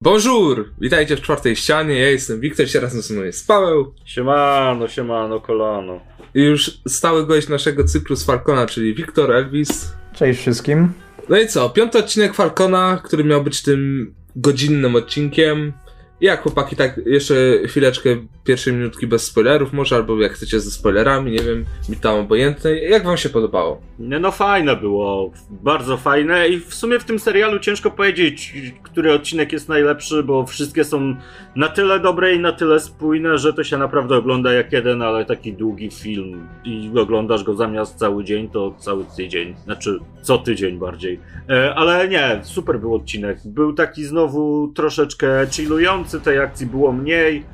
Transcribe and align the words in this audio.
Bonjour! 0.00 0.70
Witajcie 0.80 1.16
w 1.16 1.20
czwartej 1.20 1.56
ścianie, 1.56 1.98
ja 1.98 2.10
jestem 2.10 2.40
Wiktor, 2.40 2.68
się 2.70 2.80
razem 2.80 3.02
ze 3.02 3.14
mną 3.14 3.22
jest 3.22 3.46
Paweł. 3.46 3.94
Siemano, 4.04 4.88
siemano, 4.88 5.40
kolano. 5.40 6.00
I 6.34 6.42
już 6.42 6.80
stały 6.88 7.26
gość 7.26 7.48
naszego 7.48 7.84
cyklu 7.84 8.16
z 8.16 8.24
Falcona, 8.24 8.66
czyli 8.66 8.94
Wiktor 8.94 9.32
Elvis. 9.32 9.92
Cześć 10.14 10.40
wszystkim. 10.40 10.92
No 11.28 11.38
i 11.38 11.46
co, 11.46 11.70
piąty 11.70 11.98
odcinek 11.98 12.34
Falcona, 12.34 13.00
który 13.04 13.24
miał 13.24 13.42
być 13.42 13.62
tym 13.62 14.14
godzinnym 14.36 14.96
odcinkiem. 14.96 15.72
Jak 16.20 16.42
chłopaki, 16.42 16.76
tak 16.76 17.00
jeszcze 17.06 17.34
chwileczkę, 17.66 18.10
pierwsze 18.44 18.72
minutki 18.72 19.06
bez 19.06 19.24
spoilerów 19.24 19.72
może, 19.72 19.96
albo 19.96 20.20
jak 20.20 20.32
chcecie 20.32 20.60
ze 20.60 20.70
spoilerami, 20.70 21.32
nie 21.32 21.38
wiem, 21.38 21.64
mi 21.88 21.96
tam 21.96 22.14
obojętne. 22.14 22.78
Jak 22.78 23.04
wam 23.04 23.16
się 23.16 23.28
podobało? 23.28 23.80
Nie, 23.98 24.18
no 24.18 24.30
fajne 24.30 24.76
było, 24.76 25.32
bardzo 25.50 25.96
fajne 25.96 26.48
i 26.48 26.60
w 26.60 26.74
sumie 26.74 26.98
w 26.98 27.04
tym 27.04 27.18
serialu 27.18 27.58
ciężko 27.58 27.90
powiedzieć, 27.90 28.54
który 28.82 29.12
odcinek 29.12 29.52
jest 29.52 29.68
najlepszy, 29.68 30.22
bo 30.22 30.46
wszystkie 30.46 30.84
są 30.84 31.16
na 31.56 31.68
tyle 31.68 32.00
dobre 32.00 32.34
i 32.34 32.40
na 32.40 32.52
tyle 32.52 32.80
spójne, 32.80 33.38
że 33.38 33.52
to 33.52 33.64
się 33.64 33.78
naprawdę 33.78 34.16
ogląda 34.16 34.52
jak 34.52 34.72
jeden, 34.72 35.02
ale 35.02 35.24
taki 35.24 35.52
długi 35.52 35.90
film 35.90 36.48
i 36.64 36.90
oglądasz 37.00 37.44
go 37.44 37.54
zamiast 37.54 37.96
cały 37.96 38.24
dzień, 38.24 38.48
to 38.48 38.74
cały 38.78 39.04
tydzień, 39.16 39.54
znaczy 39.64 39.98
co 40.22 40.38
tydzień 40.38 40.78
bardziej. 40.78 41.20
E, 41.48 41.74
ale 41.74 42.08
nie, 42.08 42.40
super 42.42 42.80
był 42.80 42.94
odcinek. 42.94 43.38
Był 43.44 43.72
taki 43.72 44.04
znowu 44.04 44.72
troszeczkę 44.74 45.46
chillujący, 45.50 46.07
tej 46.20 46.38
akcji 46.38 46.66
było 46.66 46.92
mniej 46.92 47.44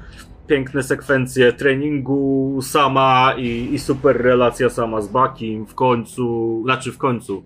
piękne 0.47 0.83
sekwencje 0.83 1.53
treningu 1.53 2.59
sama 2.63 3.35
i, 3.37 3.69
i 3.73 3.79
super 3.79 4.23
relacja 4.23 4.71
sama 4.71 5.01
z 5.01 5.09
Bakim 5.09 5.67
w 5.67 5.75
końcu, 5.75 6.61
znaczy 6.65 6.93
w 6.93 6.99
końcu 6.99 7.43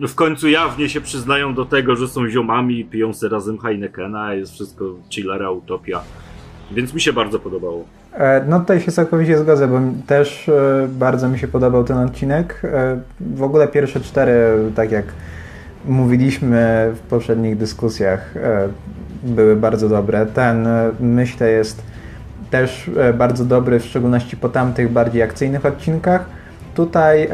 w 0.00 0.14
końcu 0.14 0.48
jawnie 0.48 0.88
się 0.88 1.00
przyznają 1.00 1.54
do 1.54 1.64
tego, 1.64 1.96
że 1.96 2.08
są 2.08 2.28
ziomami, 2.28 2.84
piją 2.84 3.14
sobie 3.14 3.32
razem 3.32 3.58
Heinekena, 3.58 4.34
jest 4.34 4.52
wszystko 4.52 4.84
chillera, 5.10 5.50
utopia. 5.50 6.00
Więc 6.72 6.94
mi 6.94 7.00
się 7.00 7.12
bardzo 7.12 7.38
podobało. 7.38 7.84
E, 8.14 8.44
no 8.48 8.60
tutaj 8.60 8.80
się 8.80 8.92
całkowicie 8.92 9.38
zgodzę, 9.38 9.68
bo 9.68 9.80
też 10.06 10.48
e, 10.48 10.88
bardzo 10.90 11.28
mi 11.28 11.38
się 11.38 11.48
podobał 11.48 11.84
ten 11.84 11.96
odcinek. 11.96 12.60
E, 12.64 13.00
w 13.20 13.42
ogóle 13.42 13.68
pierwsze 13.68 14.00
cztery, 14.00 14.58
tak 14.74 14.92
jak 14.92 15.04
mówiliśmy 15.84 16.92
w 16.94 17.00
poprzednich 17.00 17.56
dyskusjach, 17.56 18.34
były 19.22 19.56
bardzo 19.56 19.88
dobre. 19.88 20.26
Ten, 20.26 20.68
myślę, 21.00 21.50
jest 21.50 21.82
też 22.50 22.90
bardzo 23.18 23.44
dobry, 23.44 23.80
w 23.80 23.84
szczególności 23.84 24.36
po 24.36 24.48
tamtych 24.48 24.92
bardziej 24.92 25.22
akcyjnych 25.22 25.66
odcinkach. 25.66 26.24
Tutaj 26.74 27.28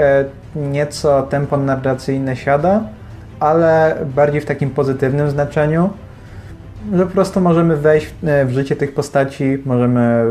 nieco 0.57 1.23
tempo 1.23 1.57
narracyjne 1.57 2.37
siada, 2.37 2.83
ale 3.41 3.97
bardziej 4.15 4.41
w 4.41 4.47
takim 4.47 4.71
pozytywnym 4.71 5.31
znaczeniu, 5.31 5.91
że 6.95 7.07
po 7.07 7.13
prostu 7.13 7.41
możemy 7.41 7.77
wejść 7.77 8.15
w 8.45 8.51
życie 8.51 8.77
tych 8.77 8.95
postaci, 8.95 9.63
możemy 9.65 10.25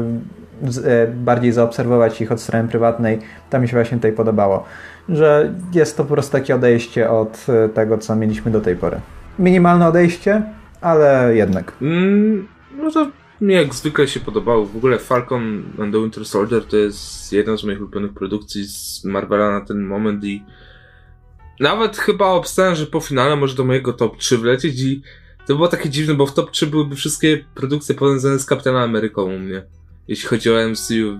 bardziej 1.15 1.51
zaobserwować 1.51 2.21
ich 2.21 2.31
od 2.31 2.41
strony 2.41 2.67
prywatnej. 2.67 3.19
To 3.49 3.59
mi 3.59 3.67
się 3.67 3.73
właśnie 3.73 3.97
tutaj 3.97 4.11
podobało, 4.11 4.63
że 5.09 5.51
jest 5.73 5.97
to 5.97 6.03
po 6.03 6.13
prostu 6.13 6.31
takie 6.31 6.55
odejście 6.55 7.09
od 7.09 7.45
tego, 7.73 7.97
co 7.97 8.15
mieliśmy 8.15 8.51
do 8.51 8.61
tej 8.61 8.75
pory. 8.75 8.97
Minimalne 9.39 9.87
odejście, 9.87 10.41
ale 10.81 11.35
jednak. 11.35 11.73
Mm, 11.81 12.47
no 12.77 12.91
to 12.91 13.11
mi 13.41 13.53
jak 13.53 13.75
zwykle 13.75 14.07
się 14.07 14.19
podobało. 14.19 14.65
W 14.65 14.77
ogóle 14.77 14.99
Falcon 14.99 15.63
and 15.79 15.93
the 15.93 16.01
Winter 16.01 16.25
Soldier 16.25 16.65
to 16.65 16.77
jest 16.77 17.33
jedna 17.33 17.57
z 17.57 17.63
moich 17.63 17.79
ulubionych 17.79 18.13
produkcji 18.13 18.63
z 18.67 19.05
Marvela 19.05 19.51
na 19.51 19.65
ten 19.65 19.83
moment 19.83 20.23
i 20.23 20.43
nawet 21.59 21.97
chyba 21.97 22.25
obstałem, 22.25 22.75
że 22.75 22.85
po 22.85 22.99
finale 22.99 23.35
może 23.35 23.55
do 23.55 23.63
mojego 23.63 23.93
top 23.93 24.17
3 24.17 24.37
wlecieć 24.37 24.81
i 24.81 25.01
to 25.47 25.55
było 25.55 25.67
takie 25.67 25.89
dziwne, 25.89 26.13
bo 26.13 26.25
w 26.25 26.33
top 26.33 26.51
3 26.51 26.67
byłyby 26.67 26.95
wszystkie 26.95 27.45
produkcje 27.55 27.95
powiązane 27.95 28.39
z 28.39 28.45
Kapitanem 28.45 28.81
Ameryką 28.81 29.23
u 29.23 29.39
mnie. 29.39 29.63
Jeśli 30.07 30.27
chodzi 30.27 30.51
o 30.51 30.69
MCU. 30.69 31.19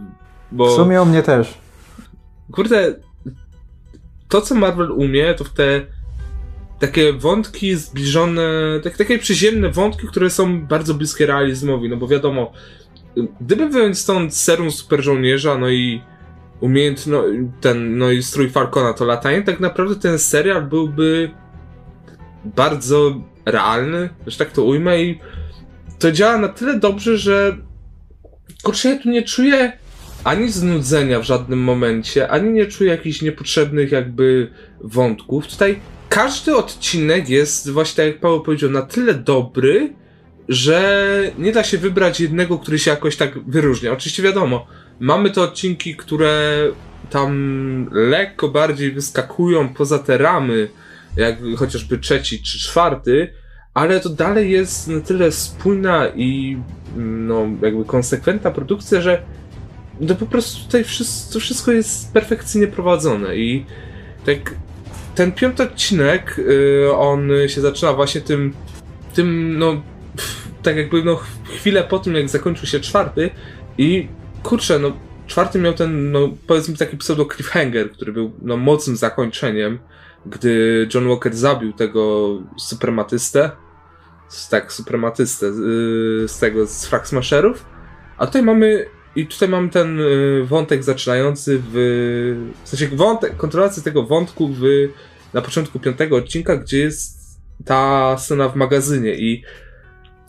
Bo... 0.52 0.68
W 0.68 0.76
sumie 0.76 1.02
u 1.02 1.06
mnie 1.06 1.24
też. 1.24 1.58
Kurde, 2.52 2.96
to 4.30 4.42
co 4.42 4.56
Marvel 4.56 4.92
umie, 4.92 5.34
to 5.34 5.44
w 5.44 5.50
te 5.50 5.86
takie 6.82 7.14
wątki 7.14 7.76
zbliżone, 7.76 8.42
tak, 8.84 8.98
takie 8.98 9.20
przyziemne 9.20 9.70
wątki, 9.70 10.08
które 10.08 10.30
są 10.30 10.62
bardzo 10.62 10.94
bliskie 10.94 11.26
realizmowi, 11.26 11.90
no 11.90 11.98
bo 11.98 12.08
wiadomo, 12.08 12.52
gdyby 13.42 13.70
wyjąć 13.70 14.00
stąd 14.00 14.36
serum 14.36 14.72
super 14.72 15.04
żołnierza, 15.04 15.58
no 15.58 15.70
i 15.70 16.02
umiejętno, 16.60 17.24
ten, 17.62 17.98
no 17.98 18.12
i 18.12 18.24
strój 18.24 18.50
Falcona 18.50 18.94
to 18.94 19.06
latanie, 19.06 19.42
tak 19.42 19.60
naprawdę 19.60 19.96
ten 19.96 20.20
serial 20.20 20.64
byłby 20.64 21.32
bardzo 22.46 23.22
realny, 23.46 24.10
że 24.28 24.38
tak 24.38 24.52
to 24.52 24.64
ujmę 24.64 25.04
i 25.04 25.20
to 26.00 26.12
działa 26.12 26.38
na 26.38 26.48
tyle 26.48 26.80
dobrze, 26.80 27.18
że 27.18 27.58
kurczę, 28.64 28.90
ja 28.90 29.00
tu 29.00 29.10
nie 29.10 29.24
czuję 29.24 29.74
ani 30.24 30.50
znudzenia 30.50 31.20
w 31.20 31.24
żadnym 31.24 31.60
momencie, 31.60 32.30
ani 32.30 32.52
nie 32.52 32.66
czuję 32.66 32.92
jakichś 32.92 33.22
niepotrzebnych 33.22 33.92
jakby 33.92 34.52
wątków. 34.80 35.48
Tutaj 35.48 35.80
każdy 36.12 36.56
odcinek 36.56 37.30
jest, 37.30 37.70
właśnie 37.70 37.96
tak 37.96 38.14
jak 38.14 38.22
Paweł 38.22 38.42
powiedział, 38.42 38.70
na 38.70 38.82
tyle 38.82 39.14
dobry, 39.14 39.94
że 40.50 41.32
nie 41.38 41.52
da 41.52 41.64
się 41.64 41.78
wybrać 41.78 42.20
jednego, 42.20 42.60
który 42.60 42.80
się 42.80 42.92
jakoś 42.92 43.16
tak 43.16 43.50
wyróżnia. 43.50 43.92
Oczywiście 43.92 44.24
wiadomo, 44.24 44.68
mamy 45.00 45.30
te 45.30 45.42
odcinki, 45.42 45.96
które 45.96 46.58
tam 47.10 47.90
lekko 47.92 48.50
bardziej 48.50 48.92
wyskakują 48.92 49.74
poza 49.74 50.00
te 50.00 50.18
ramy, 50.18 50.70
jak 51.18 51.38
chociażby 51.58 51.98
trzeci 51.98 52.44
czy 52.44 52.60
czwarty, 52.60 53.34
ale 53.74 54.00
to 54.00 54.10
dalej 54.10 54.52
jest 54.52 54.88
na 54.88 55.02
tyle 55.02 55.32
spójna 55.32 56.08
i 56.16 56.58
no, 56.98 57.48
jakby 57.62 57.86
konsekwentna 57.86 58.52
produkcja, 58.52 59.02
że 59.02 59.22
to 60.08 60.16
po 60.16 60.26
prostu 60.26 60.66
tutaj 60.66 60.84
wszystko, 60.84 61.34
to 61.34 61.40
wszystko 61.40 61.72
jest 61.72 62.14
perfekcyjnie 62.14 62.68
prowadzone 62.68 63.36
i 63.36 63.66
tak 64.26 64.56
ten 65.22 65.32
piąty 65.32 65.64
odcinek, 65.64 66.36
yy, 66.38 66.96
on 66.96 67.30
się 67.48 67.62
zaczyna 67.62 67.94
właśnie 67.94 68.22
tym, 68.22 68.54
tym, 69.14 69.58
no, 69.60 69.82
tak 70.64 70.78
jakby, 70.78 71.04
no, 71.04 71.20
chwilę 71.44 71.84
po 71.84 72.00
tym, 72.00 72.16
jak 72.16 72.30
zakończył 72.30 72.68
się 72.68 72.80
czwarty 72.80 73.30
i 73.78 74.08
kurczę, 74.44 74.80
no, 74.80 74.92
czwarty 75.28 75.60
miał 75.60 75.74
ten, 75.74 76.12
no, 76.12 76.20
powiedzmy 76.48 76.78
taki 76.78 76.98
pseudo 76.98 77.26
cliffhanger, 77.26 77.92
który 77.92 78.14
był, 78.14 78.32
no, 78.42 78.58
mocnym 78.58 78.98
zakończeniem, 78.98 79.80
gdy 80.26 80.88
John 80.94 81.08
Walker 81.08 81.36
zabił 81.36 81.74
tego 81.74 82.30
suprematystę, 82.58 83.52
tak, 84.50 84.74
suprematystę 84.74 85.46
yy, 85.46 86.28
z 86.28 86.40
tego, 86.40 86.68
z 86.68 86.86
Frag 86.86 87.08
Smasherów, 87.08 87.66
a 88.18 88.26
tutaj 88.26 88.44
mamy 88.44 88.86
i 89.16 89.28
tutaj 89.28 89.50
mam 89.50 89.70
ten 89.70 90.00
y, 90.00 90.46
wątek 90.46 90.84
zaczynający 90.84 91.62
w. 91.72 91.74
W 92.64 92.70
sensie 92.70 92.88
wątek, 92.88 93.38
kontynuacji 93.38 93.84
tego 93.84 94.04
wątku 94.04 94.48
w, 94.48 94.62
na 95.34 95.42
początku 95.42 95.80
piątego 95.80 96.16
odcinka, 96.16 96.58
gdzie 96.58 96.80
jest 96.80 97.22
ta 97.66 98.16
scena 98.18 98.50
w 98.50 98.56
magazynie 98.56 99.16
i. 99.16 99.44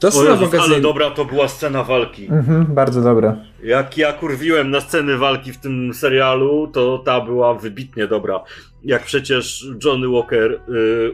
Ta 0.01 0.11
scena 0.11 0.31
Jezus, 0.31 0.49
w 0.49 0.53
magazynie. 0.53 0.75
Ale 0.75 0.83
dobra 0.83 1.11
to 1.11 1.25
była 1.25 1.49
scena 1.49 1.85
walki. 1.85 2.27
Mhm, 2.27 2.67
bardzo 2.67 3.03
dobra. 3.03 3.37
Jak 3.65 3.99
ja 3.99 4.13
kurwiłem 4.13 4.71
na 4.71 4.81
sceny 4.81 5.19
walki 5.19 5.53
w 5.53 5.59
tym 5.59 5.95
serialu, 5.95 6.71
to 6.73 6.99
ta 6.99 7.21
była 7.21 7.55
wybitnie 7.55 8.07
dobra. 8.07 8.41
Jak 8.85 9.05
przecież 9.05 9.67
Johnny 9.85 10.09
Walker 10.09 10.53
y, 10.53 10.59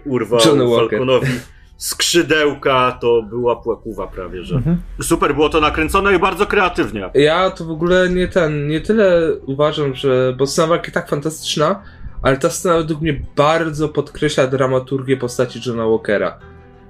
urwał 0.05 0.41
Johnny 0.47 0.76
Falconowi. 0.76 1.26
Walker 1.26 1.43
skrzydełka, 1.78 2.99
to 3.00 3.22
była 3.22 3.56
płakuwa 3.56 4.06
prawie, 4.06 4.44
że. 4.44 4.56
Mhm. 4.56 4.81
Super 5.03 5.34
było 5.34 5.49
to 5.49 5.60
nakręcone 5.60 6.15
i 6.15 6.19
bardzo 6.19 6.47
kreatywnie. 6.47 7.10
Ja 7.15 7.50
to 7.50 7.65
w 7.65 7.70
ogóle 7.70 8.09
nie 8.09 8.28
ten, 8.28 8.69
nie 8.69 8.81
tyle 8.81 9.34
uważam, 9.47 9.94
że, 9.94 10.34
bo 10.38 10.47
scena 10.47 10.69
walki 10.69 10.93
tak 10.93 11.09
fantastyczna, 11.09 11.82
ale 12.23 12.37
ta 12.37 12.51
scena 12.51 12.77
według 12.77 13.01
mnie 13.01 13.23
bardzo 13.37 13.89
podkreśla 13.89 14.47
dramaturgię 14.47 15.17
postaci 15.17 15.61
Johna 15.67 15.87
Walkera, 15.87 16.39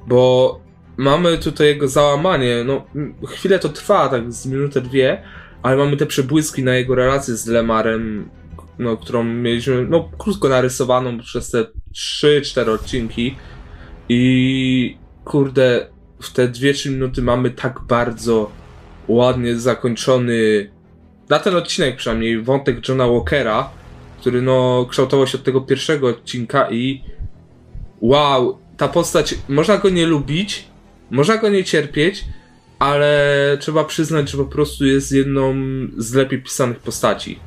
bo 0.06 0.60
mamy 0.96 1.38
tutaj 1.38 1.66
jego 1.66 1.88
załamanie, 1.88 2.64
no 2.64 2.86
chwilę 3.26 3.58
to 3.58 3.68
trwa, 3.68 4.08
tak 4.08 4.32
z 4.32 4.46
minutę, 4.46 4.80
dwie, 4.80 5.22
ale 5.62 5.76
mamy 5.76 5.96
te 5.96 6.06
przebłyski 6.06 6.64
na 6.64 6.74
jego 6.74 6.94
relację 6.94 7.36
z 7.36 7.46
Lemarem, 7.46 8.30
no, 8.78 8.96
którą 8.96 9.24
mieliśmy, 9.24 9.86
no, 9.88 10.10
krótko 10.18 10.48
narysowaną 10.48 11.18
przez 11.18 11.50
te 11.50 11.64
3-4 11.94 12.70
odcinki, 12.70 13.36
i 14.08 14.96
kurde, 15.24 15.86
w 16.22 16.32
te 16.32 16.48
2-3 16.48 16.90
minuty 16.90 17.22
mamy 17.22 17.50
tak 17.50 17.80
bardzo 17.88 18.50
ładnie 19.08 19.56
zakończony, 19.56 20.70
na 21.28 21.38
ten 21.38 21.56
odcinek 21.56 21.96
przynajmniej, 21.96 22.42
wątek 22.42 22.88
Johna 22.88 23.08
Walkera, 23.08 23.70
który 24.20 24.42
no 24.42 24.86
kształtował 24.90 25.26
się 25.26 25.38
od 25.38 25.44
tego 25.44 25.60
pierwszego 25.60 26.08
odcinka 26.08 26.70
i 26.70 27.04
wow, 28.00 28.58
ta 28.76 28.88
postać, 28.88 29.34
można 29.48 29.76
go 29.76 29.90
nie 29.90 30.06
lubić, 30.06 30.68
można 31.10 31.36
go 31.36 31.48
nie 31.48 31.64
cierpieć, 31.64 32.24
ale 32.78 33.16
trzeba 33.60 33.84
przyznać, 33.84 34.30
że 34.30 34.38
po 34.38 34.44
prostu 34.44 34.86
jest 34.86 35.12
jedną 35.12 35.54
z 35.96 36.14
lepiej 36.14 36.42
pisanych 36.42 36.78
postaci. 36.78 37.38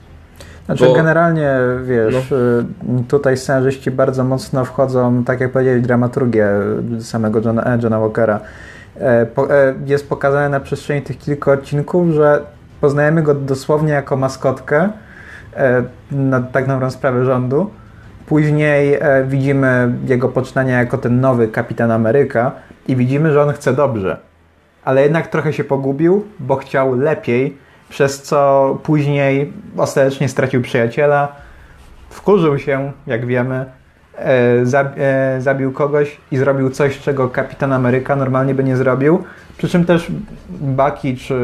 Znaczy 0.66 0.86
Bo... 0.86 0.94
generalnie, 0.94 1.52
wiesz, 1.84 2.32
no. 2.32 2.38
Y, 3.00 3.04
tutaj 3.08 3.38
scenarzyści 3.38 3.92
bardzo 3.92 4.24
mocno 4.24 4.66
wchodzą, 4.66 5.24
tak 5.24 5.40
jak 5.40 5.52
powiedzieli, 5.52 5.82
dramaturgię 5.82 6.48
samego 7.00 7.42
Johna, 7.46 7.64
e, 7.64 7.80
Johna 7.84 8.00
Walkera. 8.00 8.40
e, 9.00 9.28
e, 9.50 9.76
jest 9.86 10.10
pokazane 10.10 10.50
na 10.50 10.60
przestrzeni 10.60 11.02
tych 11.02 11.18
kilku 11.18 11.52
odcinków, 11.52 12.14
że 12.14 12.42
poznajemy 12.82 13.24
go 13.24 13.34
dosłownie 13.34 13.94
jako 13.94 14.18
maskotkę 14.18 14.90
na 16.12 16.42
tak 16.42 16.68
naprawdę 16.68 16.96
sprawę 16.96 17.26
rządu. 17.26 17.72
Później 18.26 18.94
e, 18.94 19.24
widzimy 19.28 19.94
jego 20.08 20.30
poczynania 20.30 20.78
jako 20.78 20.98
ten 20.98 21.22
nowy 21.22 21.48
kapitan 21.48 21.92
Ameryka 21.92 22.52
i 22.88 22.96
widzimy, 22.96 23.34
że 23.34 23.42
on 23.42 23.54
chce 23.54 23.74
dobrze. 23.74 24.18
Ale 24.84 25.04
jednak 25.04 25.28
trochę 25.28 25.54
się 25.54 25.64
pogubił, 25.64 26.26
bo 26.40 26.56
chciał 26.56 26.96
lepiej, 26.96 27.58
przez 27.90 28.22
co 28.22 28.80
później 28.84 29.54
ostatecznie 29.78 30.30
stracił 30.30 30.62
przyjaciela, 30.62 31.36
wkurzył 32.10 32.60
się, 32.60 32.92
jak 33.08 33.26
wiemy, 33.26 33.66
e, 34.18 34.64
e, 34.98 35.42
zabił 35.42 35.72
kogoś 35.72 36.18
i 36.32 36.38
zrobił 36.38 36.70
coś, 36.70 37.00
czego 37.00 37.30
kapitan 37.30 37.74
Ameryka 37.74 38.16
normalnie 38.16 38.56
by 38.56 38.64
nie 38.64 38.76
zrobił. 38.76 39.24
Przy 39.58 39.70
czym 39.70 39.86
też 39.86 40.12
Bucky 40.50 41.18
czy, 41.18 41.40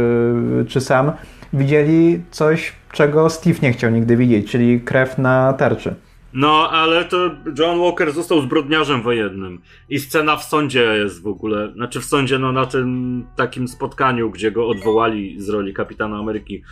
czy 0.68 0.82
Sam 0.82 1.12
widzieli 1.54 2.24
coś, 2.32 2.74
czego 2.98 3.30
Steve 3.30 3.60
nie 3.62 3.74
chciał 3.74 3.92
nigdy 3.92 4.18
widzieć, 4.18 4.52
czyli 4.52 4.82
krew 4.82 5.18
na 5.18 5.54
tarczy. 5.54 5.96
No, 6.34 6.70
ale 6.72 7.06
to 7.06 7.18
John 7.60 7.80
Walker 7.80 8.12
został 8.12 8.42
zbrodniarzem 8.42 9.02
wojennym. 9.02 9.62
I 9.90 10.00
scena 10.00 10.38
w 10.38 10.44
sądzie 10.44 10.84
jest 10.84 11.22
w 11.22 11.28
ogóle, 11.28 11.72
znaczy 11.74 12.02
w 12.02 12.06
sądzie, 12.06 12.40
no 12.40 12.52
na 12.52 12.66
tym 12.66 13.24
takim 13.36 13.68
spotkaniu, 13.68 14.32
gdzie 14.32 14.52
go 14.52 14.68
odwołali 14.68 15.42
z 15.42 15.50
roli 15.50 15.74
kapitana 15.74 16.18
Ameryki, 16.18 16.64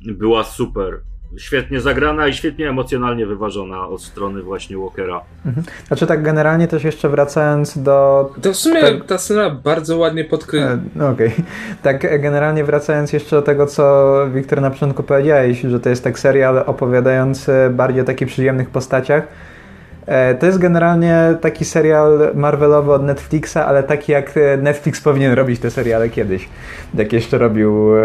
była 0.00 0.44
super. 0.44 1.00
Świetnie 1.38 1.80
zagrana 1.80 2.28
i 2.28 2.32
świetnie 2.34 2.68
emocjonalnie 2.68 3.26
wyważona 3.26 3.88
od 3.88 4.02
strony 4.02 4.42
właśnie 4.42 4.78
Walkera. 4.78 5.20
Mhm. 5.46 5.66
Znaczy 5.86 6.06
tak 6.06 6.22
generalnie 6.22 6.68
też 6.68 6.84
jeszcze 6.84 7.08
wracając 7.08 7.78
do... 7.82 8.30
To 8.42 8.52
w 8.52 8.56
sumie 8.56 8.80
Tak. 8.80 9.04
ta 9.06 9.18
scena 9.18 9.50
bardzo 9.50 9.98
ładnie 9.98 10.24
podkreśla. 10.24 10.70
E, 10.70 10.78
No 10.94 11.08
okej. 11.08 11.32
Tak 11.82 12.04
e, 12.04 12.18
generalnie 12.18 12.64
wracając 12.64 13.12
jeszcze 13.12 13.36
do 13.36 13.42
tego, 13.42 13.66
co 13.66 14.14
Wiktor 14.34 14.60
na 14.60 14.70
początku 14.70 15.02
powiedziałeś, 15.02 15.60
że 15.60 15.80
to 15.80 15.88
jest 15.88 16.04
tak 16.04 16.18
serial 16.18 16.58
opowiadający 16.66 17.52
bardziej 17.70 18.02
o 18.02 18.04
takich 18.04 18.28
przyjemnych 18.28 18.70
postaciach. 18.70 19.26
E, 20.06 20.34
To 20.34 20.46
jest 20.46 20.58
generalnie 20.58 21.36
taki 21.40 21.64
serial 21.64 22.30
Marvelowy 22.34 22.92
od 22.92 23.02
Netflixa, 23.02 23.56
ale 23.56 23.82
taki 23.82 24.12
jak 24.12 24.36
e, 24.36 24.56
Netflix 24.56 25.00
powinien 25.00 25.32
robić 25.32 25.60
te 25.60 25.70
seriale 25.70 26.08
kiedyś. 26.08 26.48
Jak 26.94 27.12
jeszcze 27.12 27.38
robił 27.38 27.96
e, 27.96 28.02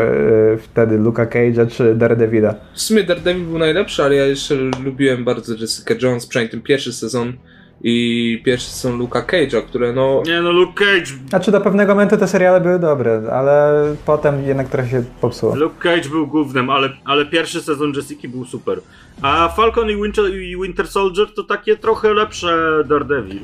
wtedy 0.57 0.97
Luka 0.97 1.25
Cage'a 1.25 1.67
czy 1.71 1.95
Daredevila. 1.95 2.55
W 2.73 2.81
sumie 2.81 3.03
Daredevil 3.03 3.45
był 3.45 3.57
najlepszy, 3.59 4.03
ale 4.03 4.15
ja 4.15 4.25
jeszcze 4.25 4.55
lubiłem 4.55 5.23
bardzo 5.25 5.55
Jessica 5.55 5.93
Jones, 6.01 6.27
przynajmniej 6.27 6.51
ten 6.51 6.61
pierwszy 6.61 6.93
sezon 6.93 7.33
i 7.83 8.41
pierwszy 8.45 8.69
sezon 8.69 8.99
Luka 8.99 9.21
Cage'a, 9.21 9.61
które 9.61 9.93
no... 9.93 10.23
Nie 10.25 10.41
no, 10.41 10.51
Luke 10.51 10.85
Cage. 10.85 11.11
Znaczy 11.29 11.51
do 11.51 11.61
pewnego 11.61 11.95
momentu 11.95 12.17
te 12.17 12.27
seriale 12.27 12.61
były 12.61 12.79
dobre, 12.79 13.21
ale 13.31 13.83
potem 14.05 14.43
jednak 14.43 14.69
trochę 14.69 14.89
się 14.89 15.03
popsuło. 15.21 15.55
Luke 15.55 15.75
Cage 15.79 16.09
był 16.09 16.27
głównym, 16.27 16.69
ale, 16.69 16.89
ale 17.05 17.25
pierwszy 17.25 17.61
sezon 17.61 17.93
Jessica 17.95 18.27
był 18.27 18.45
super. 18.45 18.81
A 19.21 19.49
Falcon 19.49 19.89
i 19.89 19.95
Winter, 19.95 20.25
i 20.35 20.61
Winter 20.61 20.87
Soldier 20.87 21.33
to 21.33 21.43
takie 21.43 21.77
trochę 21.77 22.13
lepsze 22.13 22.83
Daredevil. 22.85 23.39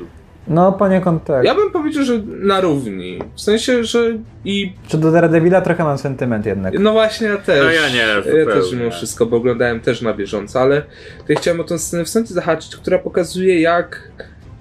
No 0.48 0.72
poniekąd 0.72 1.24
tak. 1.24 1.44
Ja 1.44 1.54
bym 1.54 1.70
powiedział, 1.70 2.04
że 2.04 2.18
na 2.26 2.60
równi. 2.60 3.18
W 3.34 3.40
sensie, 3.40 3.84
że 3.84 4.18
i... 4.44 4.72
Czy 4.88 4.98
do 4.98 5.12
Daredevila 5.12 5.60
trochę 5.60 5.84
mam 5.84 5.98
sentyment 5.98 6.46
jednak. 6.46 6.78
No 6.78 6.92
właśnie 6.92 7.26
ja 7.26 7.36
też. 7.36 7.64
No 7.64 7.70
ja 7.70 7.88
nie, 7.88 8.38
Ja 8.38 8.46
też 8.46 8.72
mimo 8.72 8.90
wszystko, 8.90 9.26
bo 9.26 9.36
oglądałem 9.36 9.80
też 9.80 10.02
na 10.02 10.14
bieżąco, 10.14 10.60
ale 10.60 10.82
tutaj 11.18 11.36
chciałem 11.36 11.60
o 11.60 11.64
tę 11.64 11.78
scenę 11.78 12.04
w 12.04 12.08
sądzie 12.08 12.34
zahaczyć, 12.34 12.76
która 12.76 12.98
pokazuje 12.98 13.60
jak, 13.60 14.10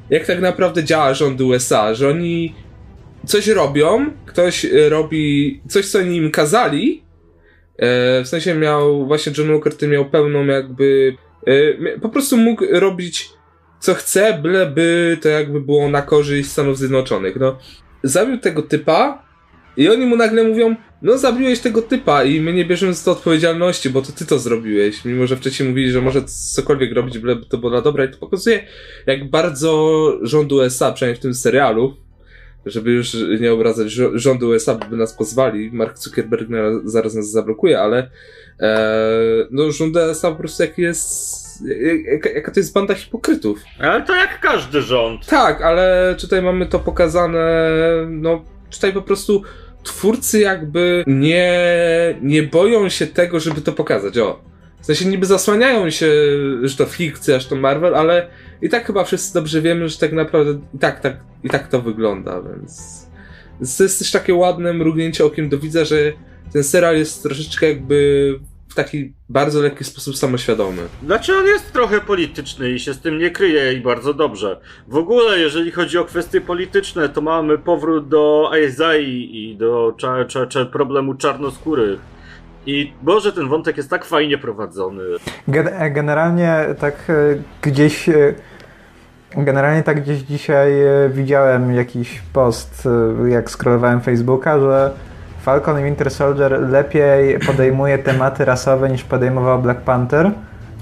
jak 0.10 0.26
tak 0.26 0.42
naprawdę 0.42 0.84
działa 0.84 1.14
rząd 1.14 1.42
USA, 1.42 1.94
że 1.94 2.10
oni 2.10 2.56
coś 3.26 3.48
robią, 3.48 4.06
ktoś 4.26 4.66
e, 4.66 4.90
robi 4.90 5.62
coś, 5.68 5.88
co 5.88 6.00
oni 6.00 6.18
im 6.18 6.32
kazali, 6.32 7.04
e, 7.78 8.24
w 8.24 8.28
sensie 8.28 8.56
miał, 8.56 9.08
właśnie 9.08 9.34
John 9.38 9.48
Walker 9.48 9.78
ty 9.78 9.88
miał 9.88 10.06
pełną 10.06 10.46
jakby, 10.46 11.16
e, 11.48 12.00
po 12.00 12.10
prostu 12.10 12.38
mógł 12.38 12.66
robić 12.72 13.35
co 13.86 13.94
chce, 13.94 14.40
byleby 14.42 15.18
to 15.22 15.30
jakby 15.30 15.62
było 15.62 15.90
na 15.90 16.02
korzyść 16.02 16.52
Stanów 16.52 16.78
Zjednoczonych, 16.78 17.36
no. 17.36 17.58
Zabił 18.04 18.38
tego 18.38 18.62
typa 18.62 19.24
i 19.78 19.90
oni 19.90 20.06
mu 20.06 20.16
nagle 20.16 20.44
mówią, 20.44 20.76
no 21.02 21.18
zabiłeś 21.18 21.60
tego 21.60 21.82
typa 21.82 22.24
i 22.24 22.42
my 22.42 22.54
nie 22.54 22.66
bierzemy 22.66 22.94
za 22.94 23.06
to 23.06 23.12
odpowiedzialności, 23.12 23.90
bo 23.90 24.02
to 24.02 24.12
ty 24.12 24.26
to 24.26 24.40
zrobiłeś, 24.40 25.06
mimo 25.06 25.28
że 25.28 25.38
wcześniej 25.38 25.70
mówili, 25.70 25.92
że 25.92 26.02
może 26.02 26.24
cokolwiek 26.56 26.94
robić, 26.94 27.20
byleby 27.20 27.46
to 27.46 27.58
było 27.58 27.72
dla 27.72 27.82
dobra 27.82 28.06
i 28.06 28.12
to 28.12 28.18
pokazuje, 28.18 28.68
jak 29.06 29.30
bardzo 29.30 30.12
rząd 30.22 30.52
USA, 30.52 30.92
przynajmniej 30.92 31.20
w 31.20 31.22
tym 31.22 31.34
serialu, 31.34 31.96
żeby 32.66 32.92
już 32.92 33.18
nie 33.42 33.54
obrażać 33.54 33.88
żo- 33.88 34.18
rządu 34.18 34.50
USA, 34.50 34.76
by 34.76 34.98
nas 34.98 35.14
pozwali, 35.14 35.72
Mark 35.72 35.98
Zuckerberg 35.98 36.50
na, 36.50 36.58
zaraz 36.84 37.16
nas 37.16 37.32
zablokuje, 37.32 37.80
ale 37.80 38.10
e, 38.60 39.48
no 39.52 39.72
rząd 39.72 39.96
USA 39.96 40.32
po 40.32 40.38
prostu 40.38 40.64
jaki 40.64 40.82
jest, 40.82 41.45
jaka, 42.12 42.30
jaka 42.30 42.52
to 42.52 42.60
jest 42.60 42.74
banda 42.74 42.94
hipokrytów. 42.94 43.60
Ale 43.80 44.02
to 44.02 44.16
jak 44.16 44.40
każdy 44.40 44.81
rząd. 44.81 45.25
Tak, 45.25 45.62
ale 45.62 46.16
tutaj 46.19 46.42
mamy 46.42 46.66
to 46.66 46.80
pokazane, 46.80 47.68
no 48.10 48.46
tutaj 48.72 48.94
po 48.94 49.02
prostu 49.02 49.44
twórcy 49.84 50.40
jakby 50.40 51.04
nie, 51.07 51.60
nie 52.22 52.44
boją 52.44 52.90
się 52.90 53.07
tego, 53.07 53.40
żeby 53.40 53.62
to 53.62 53.72
pokazać, 53.72 54.18
o. 54.18 54.42
W 54.81 54.86
sensie 54.86 55.06
niby 55.06 55.25
zasłaniają 55.25 55.90
się, 55.90 56.12
że 56.63 56.78
to 56.78 56.86
fikcja, 56.86 57.40
że 57.40 57.50
to 57.50 57.56
Marvel, 57.56 57.96
ale 57.96 58.28
i 58.62 58.69
tak 58.69 58.86
chyba 58.86 59.04
wszyscy 59.04 59.34
dobrze 59.34 59.62
wiemy, 59.62 59.90
że 59.90 59.98
tak 59.98 60.12
naprawdę 60.12 60.60
i 60.74 60.78
tak, 60.80 61.00
tak, 61.00 61.18
i 61.44 61.50
tak 61.50 61.68
to 61.68 61.81
wygląda, 61.81 62.42
więc... 62.42 63.06
więc 63.60 63.78
to 63.78 63.84
jest 63.84 64.00
też 64.00 64.12
takie 64.12 64.34
ładne 64.34 64.74
mrugnięcie 64.74 65.25
okiem 65.25 65.50
do 65.50 65.60
widza, 65.60 65.86
że 65.86 66.13
ten 66.54 66.63
serial 66.63 66.98
jest 66.98 67.24
troszeczkę 67.24 67.68
jakby 67.68 68.40
taki 68.75 69.13
bardzo 69.30 69.62
lekki 69.62 69.83
sposób 69.83 70.16
samoświadomy. 70.18 70.81
Znaczy 71.06 71.36
on 71.38 71.45
jest 71.45 71.74
trochę 71.74 72.01
polityczny 72.01 72.69
i 72.72 72.80
się 72.80 72.94
z 72.94 73.00
tym 73.00 73.18
nie 73.19 73.31
kryje 73.31 73.74
i 73.74 73.81
bardzo 73.81 74.13
dobrze. 74.13 74.60
W 74.88 74.95
ogóle, 74.98 75.39
jeżeli 75.39 75.72
chodzi 75.72 75.98
o 75.98 76.06
kwestie 76.06 76.42
polityczne, 76.42 77.10
to 77.10 77.22
mamy 77.22 77.57
powrót 77.57 78.07
do 78.07 78.51
Isaiah 78.68 79.07
i 79.31 79.56
do 79.60 79.94
cza, 79.98 80.25
cza, 80.25 80.45
cza, 80.48 80.66
problemu 80.66 81.13
czarnoskórych. 81.16 82.00
I 82.66 82.94
Boże, 83.01 83.31
ten 83.33 83.48
wątek 83.48 83.77
jest 83.77 83.89
tak 83.89 84.06
fajnie 84.06 84.38
prowadzony. 84.38 85.04
Gen- 85.48 85.94
Generalnie 85.94 86.66
tak 86.80 86.95
e, 87.10 87.13
gdzieś. 87.62 88.10
e, 88.10 88.33
Generalnie 89.38 89.83
tak 89.83 90.01
gdzieś 90.01 90.19
dzisiaj 90.19 90.81
e, 90.81 91.10
widziałem 91.13 91.75
jakiś 91.75 92.22
post, 92.33 92.88
jak 93.30 93.50
scrollowałem 93.51 94.01
Facebooka, 94.01 94.60
że 94.60 94.92
Falcon 95.46 95.80
i 95.80 95.84
Winter 95.84 96.12
Soldier 96.12 96.60
lepiej 96.70 97.40
podejmuje 97.40 97.98
tematy 97.98 98.46
rasowe 98.46 98.90
niż 98.90 99.04
podejmował 99.04 99.62
Black 99.62 99.82
Panther. 99.82 100.32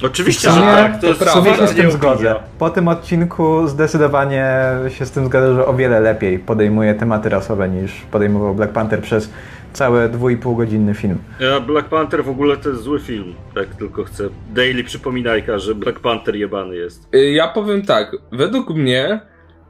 Oczywiście, 0.05 0.49
W 0.49 0.51
że 0.51 0.59
sumie- 0.59 0.71
tak, 0.73 1.01
to 1.01 1.07
jest 1.07 1.19
sumie 1.29 1.49
się 1.51 1.55
prawda, 1.57 1.67
z 1.67 1.75
tym 1.75 1.91
zgodzę. 1.91 2.35
Po 2.59 2.69
tym 2.69 2.87
odcinku 2.87 3.67
zdecydowanie 3.67 4.45
się 4.89 5.05
z 5.05 5.11
tym 5.11 5.25
zgodzę, 5.25 5.55
że 5.55 5.65
o 5.65 5.73
wiele 5.73 5.99
lepiej 5.99 6.39
podejmuje 6.39 6.95
tematy 6.95 7.29
rasowe 7.29 7.69
niż 7.69 7.91
podejmował 8.11 8.55
Black 8.55 8.73
Panther 8.73 9.01
przez 9.01 9.29
cały 9.73 10.09
dwójpół 10.09 10.55
godzinny 10.55 10.93
film. 10.93 11.17
Ja, 11.39 11.59
Black 11.59 11.87
Panther 11.89 12.23
w 12.23 12.29
ogóle 12.29 12.57
to 12.57 12.69
jest 12.69 12.81
zły 12.81 12.99
film. 12.99 13.33
Tak 13.55 13.75
tylko 13.75 14.03
chcę. 14.03 14.23
Daily 14.53 14.83
przypominajka, 14.83 15.59
że 15.59 15.75
Black 15.75 15.99
Panther 15.99 16.35
jebany 16.35 16.75
jest. 16.75 17.07
Ja 17.33 17.47
powiem 17.47 17.81
tak, 17.85 18.15
według 18.31 18.69
mnie 18.69 19.19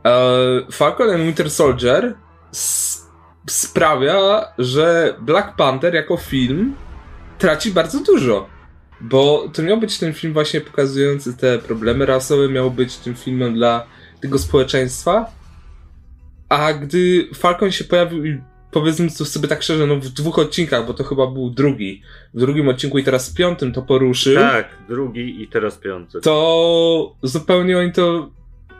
e, 0.05 0.11
Falcon 0.71 1.09
and 1.09 1.19
Winter 1.23 1.49
Soldier 1.51 2.13
sprawia, 3.49 4.47
że 4.57 5.15
Black 5.21 5.55
Panther 5.55 5.93
jako 5.93 6.17
film 6.17 6.75
traci 7.37 7.71
bardzo 7.71 7.99
dużo. 7.99 8.47
Bo 9.01 9.49
to 9.53 9.61
miał 9.63 9.77
być 9.77 9.99
ten 9.99 10.13
film 10.13 10.33
właśnie 10.33 10.61
pokazujący 10.61 11.37
te 11.37 11.59
problemy 11.59 12.05
rasowe, 12.05 12.49
miał 12.49 12.71
być 12.71 12.97
tym 12.97 13.15
filmem 13.15 13.53
dla 13.53 13.85
tego 14.21 14.39
społeczeństwa. 14.39 15.25
A 16.49 16.73
gdy 16.73 17.27
Falcon 17.35 17.71
się 17.71 17.83
pojawił 17.83 18.25
i 18.25 18.41
powiedzmy 18.71 19.07
to 19.17 19.25
sobie 19.25 19.47
tak 19.47 19.63
szczerze, 19.63 19.87
no 19.87 19.95
w 19.95 20.07
dwóch 20.07 20.39
odcinkach, 20.39 20.87
bo 20.87 20.93
to 20.93 21.03
chyba 21.03 21.27
był 21.27 21.49
drugi. 21.49 22.01
W 22.33 22.39
drugim 22.39 22.69
odcinku 22.69 22.97
i 22.97 23.03
teraz 23.03 23.29
w 23.29 23.33
piątym 23.33 23.73
to 23.73 23.81
poruszył 23.81 24.35
Tak, 24.35 24.69
drugi 24.89 25.41
i 25.43 25.47
teraz 25.47 25.77
piąty. 25.77 26.21
to 26.21 27.15
zupełnie 27.23 27.77
oni 27.77 27.91
to 27.91 28.29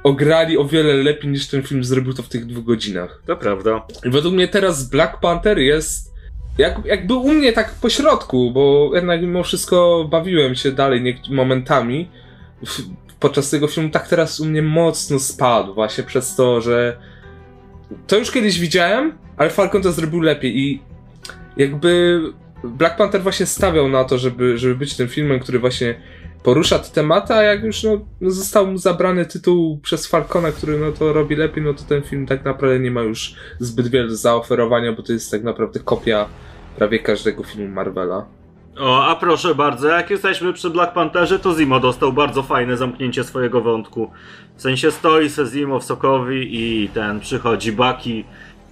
ograli 0.03 0.57
o 0.57 0.65
wiele 0.65 0.93
lepiej 0.93 1.31
niż 1.31 1.47
ten 1.47 1.63
film 1.63 1.83
zrobił 1.83 2.13
to 2.13 2.23
w 2.23 2.29
tych 2.29 2.45
dwóch 2.45 2.65
godzinach. 2.65 3.21
To 3.25 3.37
prawda. 3.37 3.85
I 4.05 4.09
według 4.09 4.33
mnie 4.33 4.47
teraz 4.47 4.89
Black 4.89 5.19
Panther 5.19 5.59
jest 5.59 6.13
jak, 6.57 6.85
jakby 6.85 7.13
u 7.13 7.33
mnie 7.33 7.53
tak 7.53 7.73
po 7.81 7.89
środku, 7.89 8.51
bo 8.51 8.91
jednak 8.93 9.21
mimo 9.21 9.43
wszystko 9.43 10.07
bawiłem 10.11 10.55
się 10.55 10.71
dalej 10.71 11.21
momentami 11.29 12.09
w, 12.65 12.81
podczas 13.19 13.49
tego 13.49 13.67
filmu, 13.67 13.89
tak 13.89 14.07
teraz 14.07 14.39
u 14.39 14.45
mnie 14.45 14.61
mocno 14.61 15.19
spadł 15.19 15.73
właśnie 15.73 16.03
przez 16.03 16.35
to, 16.35 16.61
że 16.61 16.97
to 18.07 18.17
już 18.17 18.31
kiedyś 18.31 18.59
widziałem, 18.59 19.17
ale 19.37 19.49
Falcon 19.49 19.81
to 19.81 19.91
zrobił 19.91 20.21
lepiej 20.21 20.59
i 20.59 20.81
jakby 21.57 22.21
Black 22.63 22.97
Panther 22.97 23.21
właśnie 23.21 23.45
stawiał 23.45 23.89
na 23.89 24.03
to, 24.03 24.17
żeby, 24.17 24.57
żeby 24.57 24.75
być 24.75 24.95
tym 24.95 25.07
filmem, 25.07 25.39
który 25.39 25.59
właśnie 25.59 25.95
porusza 26.43 26.79
te 26.79 26.89
tematy, 26.89 27.33
a 27.33 27.41
jak 27.41 27.63
już 27.63 27.83
no, 27.83 27.99
no, 28.21 28.31
został 28.31 28.67
mu 28.67 28.77
zabrany 28.77 29.25
tytuł 29.25 29.77
przez 29.77 30.07
Falcona, 30.07 30.51
który 30.51 30.79
no 30.79 30.91
to 30.91 31.13
robi 31.13 31.35
lepiej, 31.35 31.63
no 31.63 31.73
to 31.73 31.83
ten 31.83 32.01
film 32.01 32.25
tak 32.25 32.45
naprawdę 32.45 32.79
nie 32.79 32.91
ma 32.91 33.01
już 33.01 33.35
zbyt 33.59 33.87
wiele 33.87 34.07
do 34.07 34.15
zaoferowania, 34.15 34.93
bo 34.93 35.03
to 35.03 35.13
jest 35.13 35.31
tak 35.31 35.43
naprawdę 35.43 35.79
kopia 35.79 36.25
prawie 36.75 36.99
każdego 36.99 37.43
filmu 37.43 37.75
Marvela. 37.75 38.25
O, 38.79 39.05
a 39.05 39.15
proszę 39.15 39.55
bardzo, 39.55 39.87
jak 39.87 40.09
jesteśmy 40.09 40.53
przy 40.53 40.69
Black 40.69 40.93
Pantherze, 40.93 41.39
to 41.39 41.55
Zimo 41.55 41.79
dostał 41.79 42.13
bardzo 42.13 42.43
fajne 42.43 42.77
zamknięcie 42.77 43.23
swojego 43.23 43.61
wątku. 43.61 44.11
W 44.55 44.61
sensie 44.61 44.91
stoi 44.91 45.29
se 45.29 45.45
Zimo 45.45 45.79
w 45.79 45.83
Sokowi 45.83 46.49
i 46.51 46.89
ten 46.89 47.19
przychodzi 47.19 47.71
Baki 47.71 48.25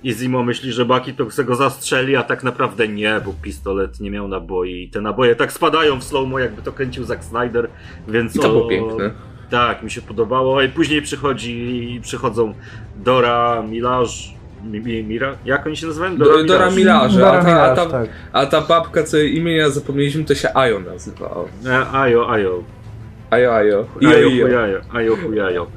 i 0.03 0.13
Zimo 0.13 0.43
myśli, 0.43 0.71
że 0.71 0.85
Baki 0.85 1.13
to 1.13 1.25
chce 1.25 1.43
go 1.43 1.55
zastrzeli, 1.55 2.15
a 2.15 2.23
tak 2.23 2.43
naprawdę 2.43 2.87
nie, 2.87 3.21
bo 3.25 3.33
pistolet 3.41 3.99
nie 3.99 4.11
miał 4.11 4.27
naboi 4.27 4.83
i 4.83 4.89
te 4.89 5.01
naboje 5.01 5.35
tak 5.35 5.53
spadają 5.53 5.99
w 5.99 6.03
slow 6.03 6.39
jakby 6.39 6.61
to 6.61 6.71
kręcił 6.71 7.03
Zack 7.03 7.23
Snyder, 7.23 7.69
więc 8.07 8.35
I 8.35 8.39
to 8.39 8.49
było 8.49 8.65
o, 8.65 8.69
piękne. 8.69 9.11
Tak, 9.49 9.83
mi 9.83 9.91
się 9.91 10.01
podobało. 10.01 10.61
I 10.61 10.69
później 10.69 11.01
przychodzi, 11.01 11.99
przychodzą 12.03 12.53
Dora, 12.95 13.63
Milaż, 13.69 14.33
Mi, 14.63 14.79
Mi, 14.79 15.03
Mira? 15.03 15.35
Jak 15.45 15.67
oni 15.67 15.77
się 15.77 15.87
nazywają? 15.87 16.17
Do, 16.17 16.43
Dora 16.43 16.71
Milaże, 16.71 17.19
Dora 17.19 17.39
a 17.39 17.43
ta, 17.43 17.71
a, 17.71 17.75
ta, 17.75 17.85
tak. 17.85 18.09
a 18.33 18.45
ta 18.45 18.61
babka, 18.61 19.03
co 19.03 19.17
imienia 19.17 19.69
zapomnieliśmy, 19.69 20.23
to 20.23 20.35
się 20.35 20.53
Ajo 20.53 20.79
nazywała. 20.79 21.45
E, 21.65 21.87
Ajo, 21.91 22.29
Ajo. 22.29 22.63
Ajo, 23.31 23.55
Ajo. 23.55 23.85
Ajo, 24.07 24.29
chujajo, 24.29 24.81
ajo, 24.93 25.15
chujajo. 25.15 25.67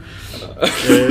E, 0.91 1.09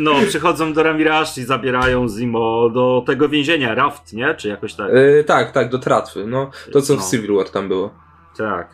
No, 0.00 0.12
przychodzą 0.28 0.72
do 0.72 0.82
Ramirash 0.82 1.38
i 1.38 1.44
zabierają 1.44 2.08
Zimo 2.08 2.70
do 2.70 3.02
tego 3.06 3.28
więzienia, 3.28 3.74
Raft, 3.74 4.12
nie? 4.12 4.34
Czy 4.34 4.48
jakoś 4.48 4.74
tak? 4.74 4.90
E, 5.20 5.24
tak, 5.24 5.52
tak, 5.52 5.68
do 5.70 5.78
tratwy. 5.78 6.26
No, 6.26 6.50
to 6.72 6.82
co 6.82 6.94
No. 6.94 7.00
w 7.00 7.10
Civil 7.10 7.34
War 7.36 7.48
tam 7.48 7.68
było. 7.68 7.94
Tak. 8.36 8.68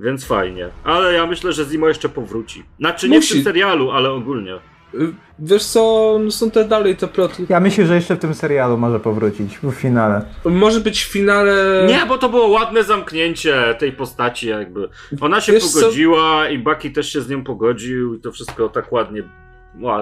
Więc 0.00 0.24
fajnie. 0.26 0.68
Ale 0.84 1.12
ja 1.12 1.26
myślę, 1.26 1.52
że 1.52 1.64
Zimo 1.64 1.88
jeszcze 1.88 2.08
powróci. 2.08 2.64
Znaczy 2.78 3.08
nie 3.08 3.20
w 3.22 3.28
tym 3.28 3.42
serialu, 3.42 3.90
ale 3.90 4.10
ogólnie. 4.10 4.54
E, 4.94 4.98
Wiesz 5.42 5.64
co, 5.64 6.16
no 6.24 6.30
są 6.30 6.50
te 6.50 6.64
dalej 6.64 6.96
te 6.96 7.08
plotki. 7.08 7.46
Ja 7.48 7.60
myślę, 7.60 7.86
że 7.86 7.94
jeszcze 7.94 8.16
w 8.16 8.18
tym 8.18 8.34
serialu 8.34 8.78
może 8.78 9.00
powrócić, 9.00 9.58
w 9.62 9.72
finale. 9.72 10.22
Może 10.44 10.80
być 10.80 11.04
w 11.04 11.08
finale... 11.12 11.84
Nie, 11.88 12.06
bo 12.08 12.18
to 12.18 12.28
było 12.28 12.48
ładne 12.48 12.84
zamknięcie 12.84 13.74
tej 13.78 13.92
postaci 13.92 14.48
jakby. 14.48 14.88
Ona 15.20 15.40
się 15.40 15.52
Wiesz 15.52 15.64
co? 15.66 15.80
pogodziła 15.80 16.48
i 16.48 16.58
Bucky 16.58 16.90
też 16.90 17.12
się 17.12 17.20
z 17.20 17.28
nią 17.28 17.44
pogodził 17.44 18.14
i 18.14 18.20
to 18.20 18.32
wszystko 18.32 18.68
tak 18.68 18.92
ładnie, 18.92 19.22
ła- 19.22 19.26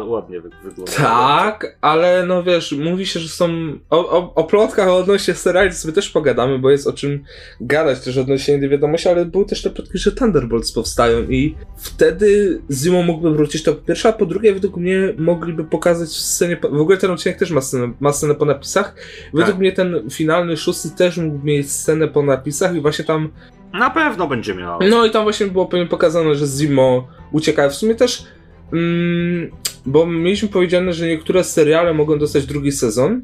ładnie 0.07 0.41
wy- 0.41 0.51
wygląda. 0.65 0.93
Tak, 0.93 1.77
ale 1.81 2.27
no 2.27 2.43
wiesz, 2.43 2.73
mówi 2.73 3.07
się, 3.07 3.21
że 3.21 3.29
są. 3.29 3.49
O, 3.91 4.11
o, 4.11 4.35
o 4.35 4.45
plotkach 4.45 4.89
odnośnie 4.89 5.35
seriali 5.35 5.73
sobie 5.73 5.95
też 5.95 6.11
pogadamy, 6.11 6.59
bo 6.59 6.71
jest 6.71 6.87
o 6.87 6.93
czym 6.93 7.25
gadać 7.61 8.01
też 8.01 8.17
odnośnie 8.19 8.59
tej 8.59 8.69
wiadomości, 8.69 9.09
ale 9.09 9.25
były 9.27 9.45
też 9.47 9.63
te 9.63 9.71
plotki, 9.71 9.99
że 9.99 10.13
Thunderbolts 10.13 10.73
powstają 10.73 11.23
i 11.23 11.55
wtedy 11.77 12.61
Zimo 12.71 13.03
mógłby 13.03 13.31
wrócić. 13.31 13.63
To 13.63 13.75
po 13.75 13.83
pierwsze, 13.87 14.09
a 14.09 14.13
po 14.13 14.27
drugie, 14.27 14.53
według 14.55 14.77
mnie 14.77 15.15
mogliby 15.19 15.65
pokazać 15.65 16.09
w 16.09 16.13
scenie. 16.21 16.57
po- 16.57 16.69
W 16.69 16.81
ogóle 16.81 16.97
ten 16.99 17.11
odcinek 17.11 17.39
też 17.39 17.51
ma 17.51 17.61
scenę, 17.61 17.93
ma 18.01 18.13
scenę 18.13 18.35
po 18.35 18.45
napisach. 18.45 18.95
Według 19.33 19.47
Tak. 19.51 19.59
mnie 19.59 19.73
ten 19.73 20.11
finalny 20.11 20.57
szósty 20.57 20.91
też 20.91 21.17
mógł 21.17 21.47
mieć 21.47 21.71
scenę 21.73 22.09
po 22.09 22.23
napisach 22.23 22.75
i 22.77 22.81
właśnie 22.81 23.05
tam 23.05 23.29
Na 23.73 23.91
pewno 23.91 24.27
będzie 24.29 24.55
miał. 24.55 24.79
no 24.91 25.07
i 25.07 25.11
tam 25.11 25.23
właśnie 25.23 25.47
było 25.47 25.67
pewnie 25.67 25.87
pokazane, 25.87 26.35
że 26.35 26.47
Zimo 26.47 27.09
ucieka. 27.33 27.69
W 27.69 27.75
sumie 27.75 27.95
też, 27.95 28.25
mm, 28.73 29.51
bo 29.87 30.07
mieliśmy 30.07 30.49
powiedziane, 30.49 30.93
że 30.93 31.07
niektóre 31.07 31.45
seriale 31.45 31.95
mogą 31.95 32.19
dostać 32.19 32.47
drugi 32.47 32.73
sezon. 32.73 33.23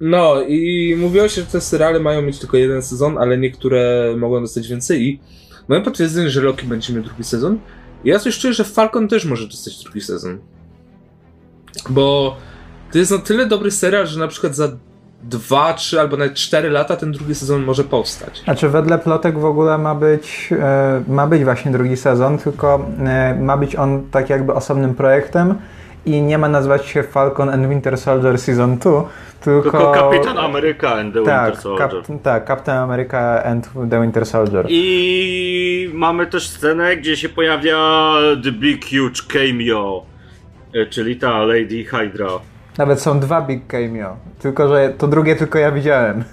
No 0.00 0.42
i 0.42 0.94
mówiło 0.98 1.28
się, 1.28 1.40
że 1.40 1.46
te 1.46 1.60
seriale 1.60 2.00
mają 2.00 2.22
mieć 2.22 2.38
tylko 2.38 2.56
jeden 2.56 2.82
sezon, 2.82 3.18
ale 3.18 3.38
niektóre 3.38 4.14
mogą 4.16 4.40
dostać 4.40 4.68
więcej 4.68 5.02
i 5.02 5.20
mamy 5.68 5.84
potwierdzenie, 5.84 6.30
że 6.30 6.40
Loki 6.40 6.66
będzie 6.66 6.92
miał 6.92 7.02
drugi 7.02 7.24
sezon. 7.24 7.58
I 8.04 8.08
ja 8.08 8.18
coś 8.18 8.38
czuję, 8.38 8.54
że 8.54 8.64
Falcon 8.64 9.08
też 9.08 9.24
może 9.24 9.46
dostać 9.46 9.82
drugi 9.84 10.00
sezon. 10.00 10.38
Bo 11.90 12.36
to 12.92 12.98
jest 12.98 13.10
na 13.10 13.18
tyle 13.18 13.46
dobry 13.46 13.70
serial, 13.70 14.06
że 14.06 14.18
na 14.18 14.28
przykład 14.28 14.56
za 14.56 14.76
dwa, 15.22 15.74
trzy 15.74 16.00
albo 16.00 16.16
nawet 16.16 16.34
cztery 16.34 16.70
lata 16.70 16.96
ten 16.96 17.12
drugi 17.12 17.34
sezon 17.34 17.62
może 17.62 17.84
powstać. 17.84 18.40
Znaczy 18.44 18.68
wedle 18.68 18.98
plotek 18.98 19.38
w 19.38 19.44
ogóle 19.44 19.78
ma 19.78 19.94
być, 19.94 20.50
e, 20.60 21.02
ma 21.08 21.26
być 21.26 21.44
właśnie 21.44 21.72
drugi 21.72 21.96
sezon, 21.96 22.38
tylko 22.38 22.86
e, 23.06 23.34
ma 23.34 23.56
być 23.56 23.76
on 23.76 24.02
tak 24.10 24.30
jakby 24.30 24.54
osobnym 24.54 24.94
projektem 24.94 25.54
i 26.06 26.22
nie 26.22 26.38
ma 26.38 26.48
nazywać 26.48 26.86
się 26.86 27.02
Falcon 27.02 27.48
and 27.48 27.68
Winter 27.68 27.98
Soldier 27.98 28.38
Season 28.38 28.78
2, 28.78 29.08
tylko... 29.40 29.70
Tylko 29.70 29.92
Kapitan 29.92 30.38
Ameryka 30.38 30.94
and 30.94 31.14
the 31.14 31.22
tak, 31.22 31.44
Winter 31.46 31.62
Soldier. 31.62 31.88
kap, 31.88 32.22
tak, 32.22 32.46
Captain 32.46 32.78
America 32.78 33.44
and 33.44 33.70
the 33.90 34.02
Winter 34.02 34.26
Soldier. 34.26 34.66
I 34.68 35.90
mamy 35.94 36.26
też 36.26 36.48
scenę, 36.48 36.96
gdzie 36.96 37.16
się 37.16 37.28
pojawia 37.28 38.14
The 38.44 38.52
Big 38.52 38.84
Huge 38.84 39.22
Cameo, 39.28 40.02
e, 40.74 40.86
czyli 40.86 41.16
ta 41.16 41.38
Lady 41.38 41.84
Hydra. 41.84 42.28
Nawet 42.80 43.00
są 43.00 43.20
dwa 43.20 43.42
Big 43.42 43.66
Cameo, 43.66 44.16
tylko 44.38 44.68
że 44.68 44.94
to 44.98 45.08
drugie 45.08 45.36
tylko 45.36 45.58
ja 45.58 45.72
widziałem. 45.72 46.24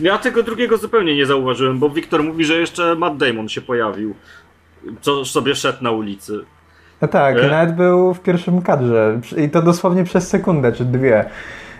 Ja 0.00 0.18
tego 0.18 0.42
drugiego 0.42 0.76
zupełnie 0.76 1.16
nie 1.16 1.26
zauważyłem, 1.26 1.78
bo 1.78 1.90
Wiktor 1.90 2.24
mówi, 2.24 2.44
że 2.44 2.54
jeszcze 2.54 2.94
Matt 2.94 3.16
Damon 3.16 3.48
się 3.48 3.60
pojawił, 3.60 4.14
co 5.00 5.24
sobie 5.24 5.54
szedł 5.54 5.84
na 5.84 5.90
ulicy. 5.90 6.40
No 7.02 7.08
tak, 7.08 7.36
E? 7.36 7.48
nawet 7.48 7.76
był 7.76 8.14
w 8.14 8.20
pierwszym 8.20 8.62
kadrze 8.62 9.20
i 9.36 9.48
to 9.48 9.62
dosłownie 9.62 10.04
przez 10.04 10.28
sekundę 10.28 10.72
czy 10.72 10.84
dwie. 10.84 11.24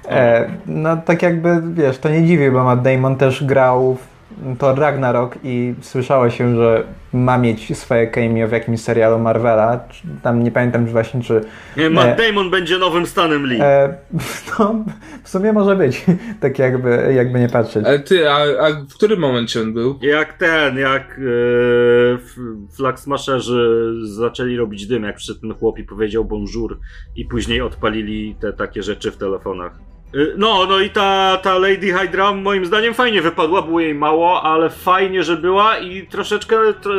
E, 0.09 0.51
no 0.67 0.97
tak 0.97 1.23
jakby, 1.23 1.63
wiesz, 1.75 1.99
to 1.99 2.09
nie 2.09 2.27
dziwi, 2.27 2.51
bo 2.51 2.65
Matt 2.65 2.83
Damon 2.83 3.17
też 3.17 3.45
grał 3.45 3.95
w 3.95 4.10
Thor 4.59 4.79
Ragnarok 4.79 5.39
i 5.45 5.75
słyszało 5.81 6.31
się, 6.31 6.57
że 6.57 6.85
ma 7.13 7.39
mieć 7.39 7.79
swoje 7.79 8.07
cameo 8.07 8.49
w 8.49 8.53
jakimś 8.53 8.81
serialu 8.81 9.19
Marvela. 9.19 9.81
Tam 10.23 10.43
nie 10.43 10.51
pamiętam 10.51 10.87
czy 10.87 10.93
właśnie 10.93 11.23
czy... 11.23 11.41
Nie, 11.77 11.91
Matt 11.91 12.07
E. 12.07 12.17
Damon 12.27 12.51
będzie 12.51 12.79
nowym 12.79 13.07
Stanem 13.07 13.47
Lee. 13.47 13.59
E, 13.61 13.95
no, 14.59 14.85
w 15.23 15.29
sumie 15.29 15.53
może 15.53 15.77
być, 15.77 16.05
tak 16.41 16.59
jakby, 16.59 17.13
jakby 17.17 17.41
nie 17.41 17.49
patrzeć. 17.49 17.87
Ale 17.87 17.99
ty, 17.99 18.31
a, 18.31 18.37
a 18.37 18.71
w 18.91 18.95
którym 18.95 19.21
momencie 19.21 19.61
on 19.61 19.73
był? 19.73 19.99
Jak 20.03 20.33
ten, 20.39 20.79
jak 20.79 21.03
e, 21.19 22.15
f- 22.15 22.37
flagsmasherzy 22.77 23.93
zaczęli 24.03 24.57
robić 24.57 24.87
dym, 24.87 25.05
jak 25.05 25.17
przyszedł 25.17 25.41
ten 25.41 25.55
chłop 25.55 25.79
i 25.79 25.85
powiedział 25.85 26.25
bonjour 26.25 26.79
i 27.17 27.25
później 27.25 27.61
odpalili 27.61 28.37
te 28.41 28.53
takie 28.53 28.83
rzeczy 28.83 29.11
w 29.13 29.17
telefonach. 29.17 29.73
E, 30.15 30.19
No, 30.37 30.67
no 30.67 30.81
i 30.81 30.91
ta, 30.91 31.37
ta 31.43 31.59
Lady 31.59 31.93
Hydra 31.93 32.33
moim 32.33 32.67
zdaniem 32.67 32.95
fajnie 32.95 33.23
wypadła, 33.23 33.63
było 33.63 33.81
jej 33.81 33.95
mało, 33.95 34.43
ale 34.43 34.71
fajnie, 34.71 35.23
że 35.23 35.37
była 35.37 35.79
i 35.79 36.07
troszeczkę 36.07 36.57
tr 36.83 36.91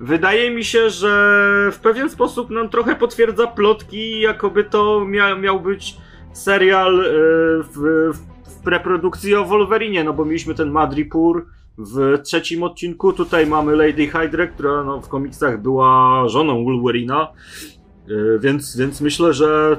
wydaje 0.00 0.50
mi 0.50 0.64
się, 0.64 0.90
że 0.90 1.10
w 1.72 1.78
pewien 1.78 2.10
sposób 2.10 2.50
nam 2.50 2.68
trochę 2.68 2.94
potwierdza 2.94 3.46
plotki, 3.46 4.20
jakoby 4.20 4.64
to 4.64 5.04
mia 5.04 5.34
miał 5.34 5.60
być 5.60 5.96
serial 6.32 7.00
e, 7.00 7.04
w, 7.62 8.10
w 8.44 8.62
preprodukcji 8.64 9.34
o 9.34 9.44
Wolverinie, 9.44 10.04
no 10.04 10.12
bo 10.12 10.24
mieliśmy 10.24 10.54
ten 10.54 10.70
Madripur 10.70 11.46
w 11.78 12.18
trzecim 12.22 12.62
odcinku, 12.62 13.12
tutaj 13.12 13.46
mamy 13.46 13.76
Lady 13.76 14.06
Hydra, 14.06 14.46
która 14.46 14.84
no, 14.84 15.00
w 15.00 15.08
komiksach 15.08 15.62
była 15.62 16.22
żoną 16.28 16.64
Wolverina, 16.64 17.28
więc, 18.40 18.76
więc 18.76 19.00
myślę, 19.00 19.32
że 19.32 19.76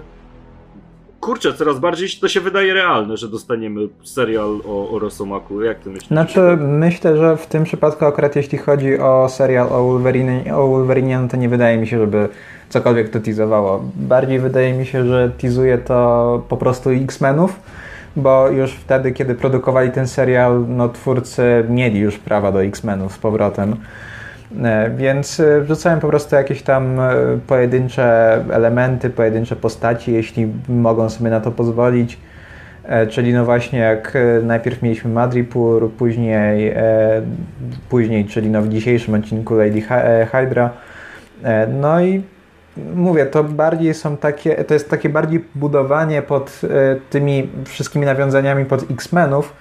kurczę, 1.20 1.54
coraz 1.54 1.80
bardziej 1.80 2.10
to 2.22 2.28
się 2.28 2.42
wydaje 2.42 2.74
realne, 2.74 3.18
że 3.18 3.28
dostaniemy 3.28 3.82
serial 4.04 4.60
o, 4.68 4.90
o 4.90 5.00
Rosomaku. 5.00 5.62
Jak 5.62 5.80
ty 5.80 5.90
myślisz? 5.90 6.08
Znaczy, 6.08 6.58
myślę, 6.62 7.18
że 7.18 7.38
w 7.38 7.48
tym 7.48 7.64
przypadku 7.64 8.06
akurat 8.06 8.36
jeśli 8.36 8.58
chodzi 8.58 9.00
o 9.00 9.30
serial 9.30 9.68
o 9.72 9.84
Wolverine, 9.84 10.56
o 10.56 10.68
Wolverine 10.68 11.22
no 11.22 11.28
to 11.28 11.38
nie 11.38 11.50
wydaje 11.50 11.78
mi 11.78 11.88
się, 11.88 12.00
żeby 12.00 12.30
cokolwiek 12.70 13.10
to 13.10 13.20
teasowało. 13.20 13.84
Bardziej 13.96 14.40
wydaje 14.40 14.74
mi 14.74 14.86
się, 14.86 15.08
że 15.08 15.32
teasuje 15.38 15.78
to 15.78 16.44
po 16.50 16.58
prostu 16.58 16.90
X-Menów, 16.90 17.60
bo 18.16 18.50
już 18.50 18.72
wtedy, 18.72 19.12
kiedy 19.12 19.36
produkowali 19.36 19.92
ten 19.92 20.08
serial, 20.08 20.66
no 20.68 20.90
twórcy 20.90 21.66
mieli 21.70 22.00
już 22.00 22.18
prawa 22.18 22.52
do 22.52 22.64
X-Menów 22.64 23.14
z 23.14 23.18
powrotem. 23.18 23.76
E, 24.64 24.90
Więc 24.98 25.40
e, 25.40 25.62
wrzucałem 25.62 26.00
po 26.00 26.08
prostu 26.08 26.36
jakieś 26.36 26.62
tam 26.62 27.00
e, 27.00 27.14
pojedyncze 27.48 28.06
elementy, 28.52 29.10
pojedyncze 29.10 29.56
postaci, 29.56 30.14
jeśli 30.14 30.54
mogą 30.70 31.10
sobie 31.10 31.30
na 31.30 31.40
to 31.40 31.52
pozwolić. 31.52 32.18
Czyli 33.10 33.34
no 33.34 33.46
właśnie 33.46 33.80
jak 33.80 34.18
najpierw 34.44 34.82
mieliśmy 34.82 35.12
Madripur, 35.12 35.92
później, 35.92 36.74
później 37.90 38.26
czyli 38.26 38.50
no 38.50 38.62
w 38.62 38.70
dzisiejszym 38.70 39.14
odcinku 39.14 39.56
Lady 39.56 39.82
Hy- 39.82 40.26
Hydra. 40.32 40.70
No 41.82 42.02
i 42.02 42.24
mówię, 42.96 43.26
to 43.26 43.44
bardziej 43.44 43.94
są 43.94 44.18
takie, 44.18 44.56
to 44.56 44.74
jest 44.74 44.90
takie 44.90 45.10
bardziej 45.10 45.46
budowanie 45.56 46.22
pod 46.22 46.62
tymi 47.10 47.50
wszystkimi 47.66 48.06
nawiązaniami 48.06 48.66
pod 48.66 48.92
X-Menów, 48.92 49.54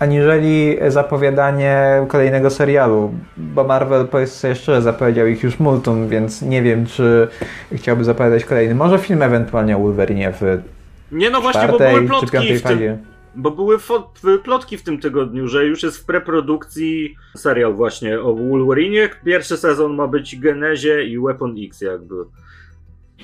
aniżeli 0.00 0.76
zapowiadanie 0.88 2.04
kolejnego 2.08 2.50
serialu, 2.50 3.14
bo 3.36 3.64
Marvel, 3.64 4.08
powiedz 4.08 4.32
sobie 4.32 4.54
szczerze, 4.54 4.82
zapowiedział 4.82 5.26
ich 5.26 5.42
już 5.42 5.58
multum, 5.58 6.08
więc 6.08 6.42
nie 6.42 6.62
wiem, 6.62 6.86
czy 6.86 7.28
chciałby 7.72 8.04
zapowiadać 8.04 8.44
kolejny. 8.44 8.74
Może 8.74 8.98
film 8.98 9.22
ewentualnie 9.22 9.76
o 9.76 9.80
Wolverine 9.80 10.32
w 10.32 10.40
Nie, 11.12 11.30
no 11.30 11.40
właśnie, 11.40 11.68
bo 11.68 11.78
były 11.78 12.00
czy 12.00 12.06
plotki 12.06 12.38
w 12.38 12.40
tym, 12.40 12.58
fazie. 12.58 12.98
Bo 13.34 13.50
były 13.50 13.78
plotki 14.44 14.78
w 14.78 14.82
tym 14.82 15.00
tygodniu, 15.00 15.48
że 15.48 15.64
już 15.66 15.82
jest 15.82 15.98
w 15.98 16.04
preprodukcji 16.04 17.16
serial 17.36 17.74
właśnie 17.74 18.20
o 18.20 18.34
Wolverine. 18.34 19.08
Pierwszy 19.24 19.56
sezon 19.56 19.94
ma 19.94 20.06
być 20.06 20.36
Genezie 20.36 21.04
i 21.04 21.18
Weapon 21.18 21.54
X 21.58 21.80
jakby. 21.80 22.14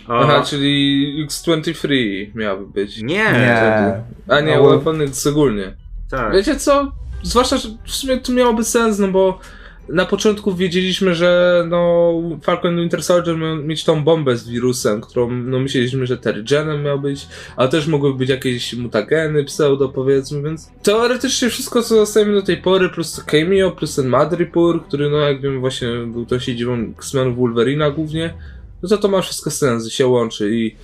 A... 0.09 0.21
Aha, 0.21 0.43
czyli 0.47 1.27
X23 1.29 1.89
miałaby 2.35 2.67
być. 2.67 3.03
Nie. 3.03 3.07
nie. 3.07 3.93
A 4.29 4.41
nie, 4.41 4.57
no, 4.57 4.69
Weapon 4.69 5.03
X 5.03 5.27
ogólnie. 5.27 5.86
Tak. 6.11 6.33
Wiecie 6.33 6.57
co? 6.57 6.93
Zwłaszcza, 7.23 7.57
że 7.57 7.69
w 7.85 7.91
sumie 7.91 8.17
to 8.17 8.33
miałoby 8.33 8.65
sens, 8.65 8.99
no 8.99 9.09
bo 9.09 9.41
na 9.89 10.05
początku 10.05 10.55
wiedzieliśmy, 10.55 11.15
że 11.15 11.65
no 11.69 12.13
Falcon 12.43 12.77
Winter 12.77 13.03
Soldier 13.03 13.39
miał 13.39 13.57
mieć 13.57 13.85
tą 13.85 14.05
bombę 14.05 14.37
z 14.37 14.49
wirusem, 14.49 15.01
którą 15.01 15.31
no 15.31 15.59
myśleliśmy, 15.59 16.07
że 16.07 16.19
Terrigenem 16.19 16.83
miał 16.83 17.01
być, 17.01 17.29
ale 17.57 17.69
też 17.69 17.87
mogły 17.87 18.15
być 18.15 18.29
jakieś 18.29 18.75
mutageny, 18.75 19.45
pseudo 19.45 19.89
powiedzmy, 19.89 20.43
więc 20.43 20.71
teoretycznie 20.83 21.51
wszystko 21.51 21.83
co 21.83 21.95
dostajemy 21.95 22.35
do 22.35 22.43
tej 22.43 22.57
pory, 22.57 22.89
plus 22.89 23.13
to 23.13 23.23
cameo, 23.27 23.71
plus 23.71 23.95
ten 23.95 24.07
Madripoor, 24.07 24.85
który 24.85 25.11
no 25.11 25.17
jak 25.17 25.41
wiem 25.41 25.61
właśnie 25.61 25.89
był 26.07 26.27
tą 26.27 26.39
siedzibą 26.39 26.93
X-Men 26.99 27.35
Wolverina 27.35 27.91
głównie, 27.91 28.35
no 28.83 28.89
to 28.89 28.99
to 28.99 29.09
ma 29.09 29.23
wszystko 29.23 29.51
sens, 29.51 29.89
się 29.89 30.07
łączy 30.07 30.51
i 30.55 30.77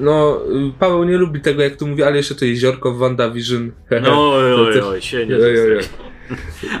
no, 0.00 0.40
Paweł 0.78 1.04
nie 1.04 1.16
lubi 1.16 1.40
tego, 1.40 1.62
jak 1.62 1.76
tu 1.76 1.86
mówi, 1.86 2.02
ale 2.02 2.16
jeszcze 2.16 2.34
to 2.34 2.44
jeziorko 2.44 2.92
w 2.92 2.98
WandaVision. 2.98 3.72
No, 4.02 4.34
oj, 4.34 4.52
oj, 4.52 4.80
oj, 4.80 5.02
się 5.02 5.26
nie 5.26 5.36
oj, 5.36 5.60
oj, 5.60 5.76
oj. 5.76 5.84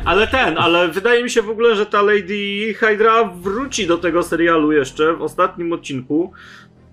Ale 0.04 0.26
ten, 0.26 0.58
ale 0.58 0.88
wydaje 0.88 1.22
mi 1.22 1.30
się 1.30 1.42
w 1.42 1.50
ogóle, 1.50 1.76
że 1.76 1.86
ta 1.86 2.02
Lady 2.02 2.74
Hydra 2.74 3.24
wróci 3.24 3.86
do 3.86 3.98
tego 3.98 4.22
serialu 4.22 4.72
jeszcze 4.72 5.14
w 5.14 5.22
ostatnim 5.22 5.72
odcinku. 5.72 6.32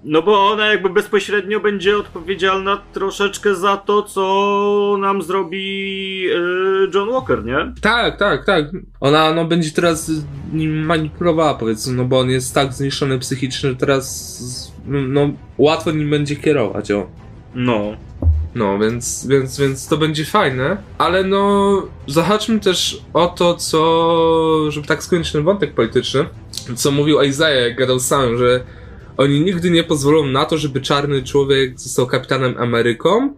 No 0.08 0.22
bo 0.22 0.52
ona 0.52 0.68
jakby 0.68 0.90
bezpośrednio 0.90 1.60
będzie 1.60 1.98
odpowiedzialna 1.98 2.82
troszeczkę 2.94 3.56
za 3.56 3.78
to, 3.78 4.04
co 4.04 4.98
nam 5.00 5.22
zrobi 5.22 6.22
yy, 6.22 6.90
John 6.94 7.10
Walker, 7.10 7.46
nie? 7.46 7.74
Tak, 7.82 8.18
tak, 8.18 8.46
tak. 8.46 8.66
Ona 9.00 9.34
no, 9.34 9.46
będzie 9.46 9.72
teraz 9.72 10.12
nim 10.54 10.86
manipulowała, 10.86 11.54
powiedzmy, 11.54 11.94
no 11.94 12.06
bo 12.06 12.20
on 12.20 12.30
jest 12.30 12.54
tak 12.54 12.74
zniszczony 12.74 13.20
psychicznie, 13.20 13.70
że 13.70 13.76
teraz 13.76 14.72
no, 14.86 15.30
łatwo 15.58 15.92
nim 15.92 16.10
będzie 16.10 16.36
kierować, 16.36 16.92
o. 16.92 17.08
No. 17.56 17.98
No, 18.56 18.80
więc, 18.80 19.28
więc, 19.28 19.60
więc 19.60 19.88
to 19.88 19.98
będzie 19.98 20.26
fajne, 20.26 20.78
ale 20.98 21.24
no 21.24 21.84
zahaczmy 22.08 22.60
też 22.60 23.02
o 23.14 23.28
to, 23.28 23.56
co, 23.56 24.72
żeby 24.72 24.88
tak 24.88 25.04
skończyć 25.04 25.34
ten 25.34 25.44
wątek 25.44 25.74
polityczny, 25.74 26.26
co 26.76 26.92
mówił 26.92 27.22
Isaiah, 27.22 27.68
jak 27.68 27.78
gadał 27.78 28.00
sam, 28.00 28.38
że 28.38 28.64
oni 29.18 29.42
nigdy 29.42 29.72
nie 29.72 29.84
pozwolą 29.84 30.26
na 30.26 30.46
to, 30.46 30.58
żeby 30.58 30.82
czarny 30.82 31.24
człowiek 31.24 31.80
został 31.80 32.08
kapitanem 32.08 32.58
Ameryką 32.58 33.36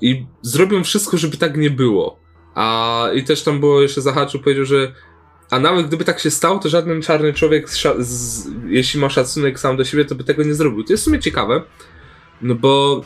i 0.00 0.26
zrobią 0.42 0.84
wszystko, 0.84 1.16
żeby 1.16 1.36
tak 1.36 1.56
nie 1.56 1.70
było. 1.70 2.18
A 2.54 3.08
i 3.14 3.24
też 3.24 3.42
tam 3.42 3.60
było 3.60 3.82
jeszcze 3.82 4.00
zahaczył, 4.00 4.40
powiedział, 4.40 4.64
że 4.64 4.92
a 5.50 5.58
nawet 5.58 5.86
gdyby 5.86 6.04
tak 6.04 6.20
się 6.20 6.30
stało, 6.30 6.58
to 6.58 6.68
żaden 6.68 7.02
czarny 7.02 7.32
człowiek, 7.32 7.70
z, 7.70 7.82
z, 7.98 8.48
jeśli 8.66 9.00
ma 9.00 9.10
szacunek 9.10 9.60
sam 9.60 9.76
do 9.76 9.84
siebie, 9.84 10.04
to 10.04 10.14
by 10.14 10.24
tego 10.24 10.42
nie 10.42 10.54
zrobił. 10.54 10.84
To 10.84 10.92
jest 10.92 11.02
w 11.02 11.04
sumie 11.04 11.20
ciekawe, 11.20 11.62
no 12.42 12.54
bo 12.54 13.02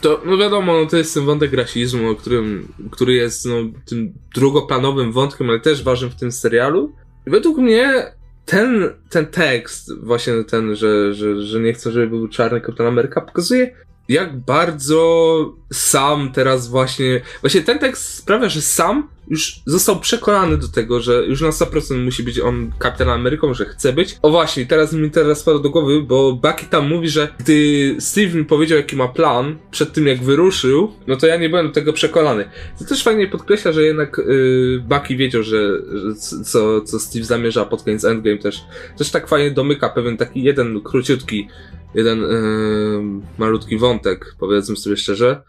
to, 0.00 0.20
no 0.24 0.36
wiadomo, 0.36 0.80
no 0.80 0.86
to 0.86 0.96
jest 0.96 1.14
ten 1.14 1.24
wątek 1.24 1.52
rasizmu, 1.52 2.10
o 2.10 2.14
którym, 2.14 2.72
który 2.90 3.12
jest 3.12 3.46
no, 3.46 3.54
tym 3.84 4.12
drugoplanowym 4.34 5.12
wątkiem, 5.12 5.50
ale 5.50 5.60
też 5.60 5.82
ważnym 5.82 6.10
w 6.10 6.16
tym 6.16 6.32
serialu. 6.32 6.92
Według 7.26 7.58
mnie 7.58 8.12
ten, 8.48 8.90
ten 9.10 9.26
tekst, 9.26 9.94
właśnie 10.02 10.44
ten, 10.44 10.76
że, 10.76 11.14
że, 11.14 11.42
że 11.42 11.60
nie 11.60 11.72
chcę, 11.72 11.92
żeby 11.92 12.06
był 12.06 12.28
czarny 12.28 12.60
Kapitan 12.60 12.86
Ameryka, 12.86 13.20
pokazuje, 13.20 13.74
jak 14.08 14.40
bardzo 14.40 15.56
sam 15.72 16.32
teraz 16.32 16.68
właśnie. 16.68 17.20
Właśnie 17.40 17.62
ten 17.62 17.78
tekst 17.78 18.14
sprawia, 18.14 18.48
że 18.48 18.62
sam 18.62 19.08
już 19.30 19.60
został 19.66 20.00
przekonany 20.00 20.56
do 20.56 20.68
tego, 20.68 21.00
że 21.00 21.26
już 21.26 21.40
na 21.40 21.48
100% 21.48 22.04
musi 22.04 22.22
być 22.22 22.40
on 22.40 22.72
kapitanem 22.78 23.14
Ameryką, 23.14 23.54
że 23.54 23.64
chce 23.64 23.92
być. 23.92 24.16
O 24.22 24.30
właśnie, 24.30 24.66
teraz 24.66 24.92
mi 24.92 25.10
teraz 25.10 25.38
spadło 25.38 25.60
do 25.60 25.70
głowy, 25.70 26.02
bo 26.02 26.32
Bucky 26.32 26.66
tam 26.66 26.88
mówi, 26.88 27.08
że 27.08 27.28
gdy 27.38 27.96
Steve 27.98 28.34
mi 28.34 28.44
powiedział, 28.44 28.78
jaki 28.78 28.96
ma 28.96 29.08
plan 29.08 29.58
przed 29.70 29.92
tym, 29.92 30.06
jak 30.06 30.22
wyruszył, 30.22 30.92
no 31.06 31.16
to 31.16 31.26
ja 31.26 31.36
nie 31.36 31.48
byłem 31.48 31.66
do 31.66 31.72
tego 31.72 31.92
przekonany. 31.92 32.50
To 32.78 32.84
też 32.84 33.02
fajnie 33.02 33.28
podkreśla, 33.28 33.72
że 33.72 33.82
jednak 33.82 34.18
yy, 34.18 34.82
Bucky 34.88 35.16
wiedział, 35.16 35.42
że, 35.42 35.68
że 35.98 36.14
co, 36.44 36.80
co 36.80 37.00
Steve 37.00 37.24
zamierza 37.24 37.64
pod 37.64 37.82
koniec 37.82 38.04
Endgame 38.04 38.38
też. 38.38 38.60
Też 38.98 39.10
tak 39.10 39.28
fajnie 39.28 39.50
domyka 39.50 39.88
pewien 39.88 40.16
taki 40.16 40.42
jeden 40.42 40.80
króciutki 40.80 41.48
jeden 41.94 42.20
yy, 42.20 43.22
malutki 43.38 43.78
wątek, 43.78 44.34
powiedzmy 44.38 44.76
sobie 44.76 44.96
szczerze, 44.96 45.42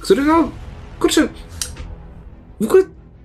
który 0.00 0.24
no, 0.24 0.50
kurczę, 0.98 1.28
w 2.60 2.64
ogóle 2.64 2.84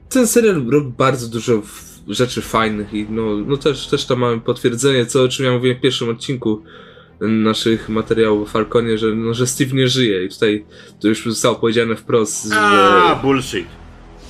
ten 0.10 0.27
serial 0.27 0.65
robi 0.69 0.91
bardzo 0.97 1.27
dużo 1.27 1.62
rzeczy 2.08 2.41
fajnych 2.41 2.93
i 2.93 3.08
no, 3.10 3.38
no 3.47 3.58
też, 3.58 3.88
też 3.88 4.05
tam 4.05 4.19
mamy 4.19 4.41
potwierdzenie, 4.41 5.05
co 5.05 5.23
o 5.23 5.27
czym 5.27 5.45
ja 5.45 5.51
mówiłem 5.51 5.77
w 5.77 5.82
pierwszym 5.82 6.10
odcinku 6.10 6.63
naszych 7.21 7.89
materiałów 7.89 8.49
o 8.49 8.51
Falconie, 8.51 8.97
że, 8.97 9.08
no, 9.15 9.34
że 9.34 9.47
Steve 9.47 9.75
nie 9.75 9.88
żyje 9.88 10.25
i 10.25 10.29
tutaj 10.29 10.65
to 10.99 11.08
już 11.08 11.23
zostało 11.25 11.55
powiedziane 11.55 11.95
wprost, 11.95 12.53
A, 12.53 13.15
że... 13.15 13.21
bullshit. 13.21 13.67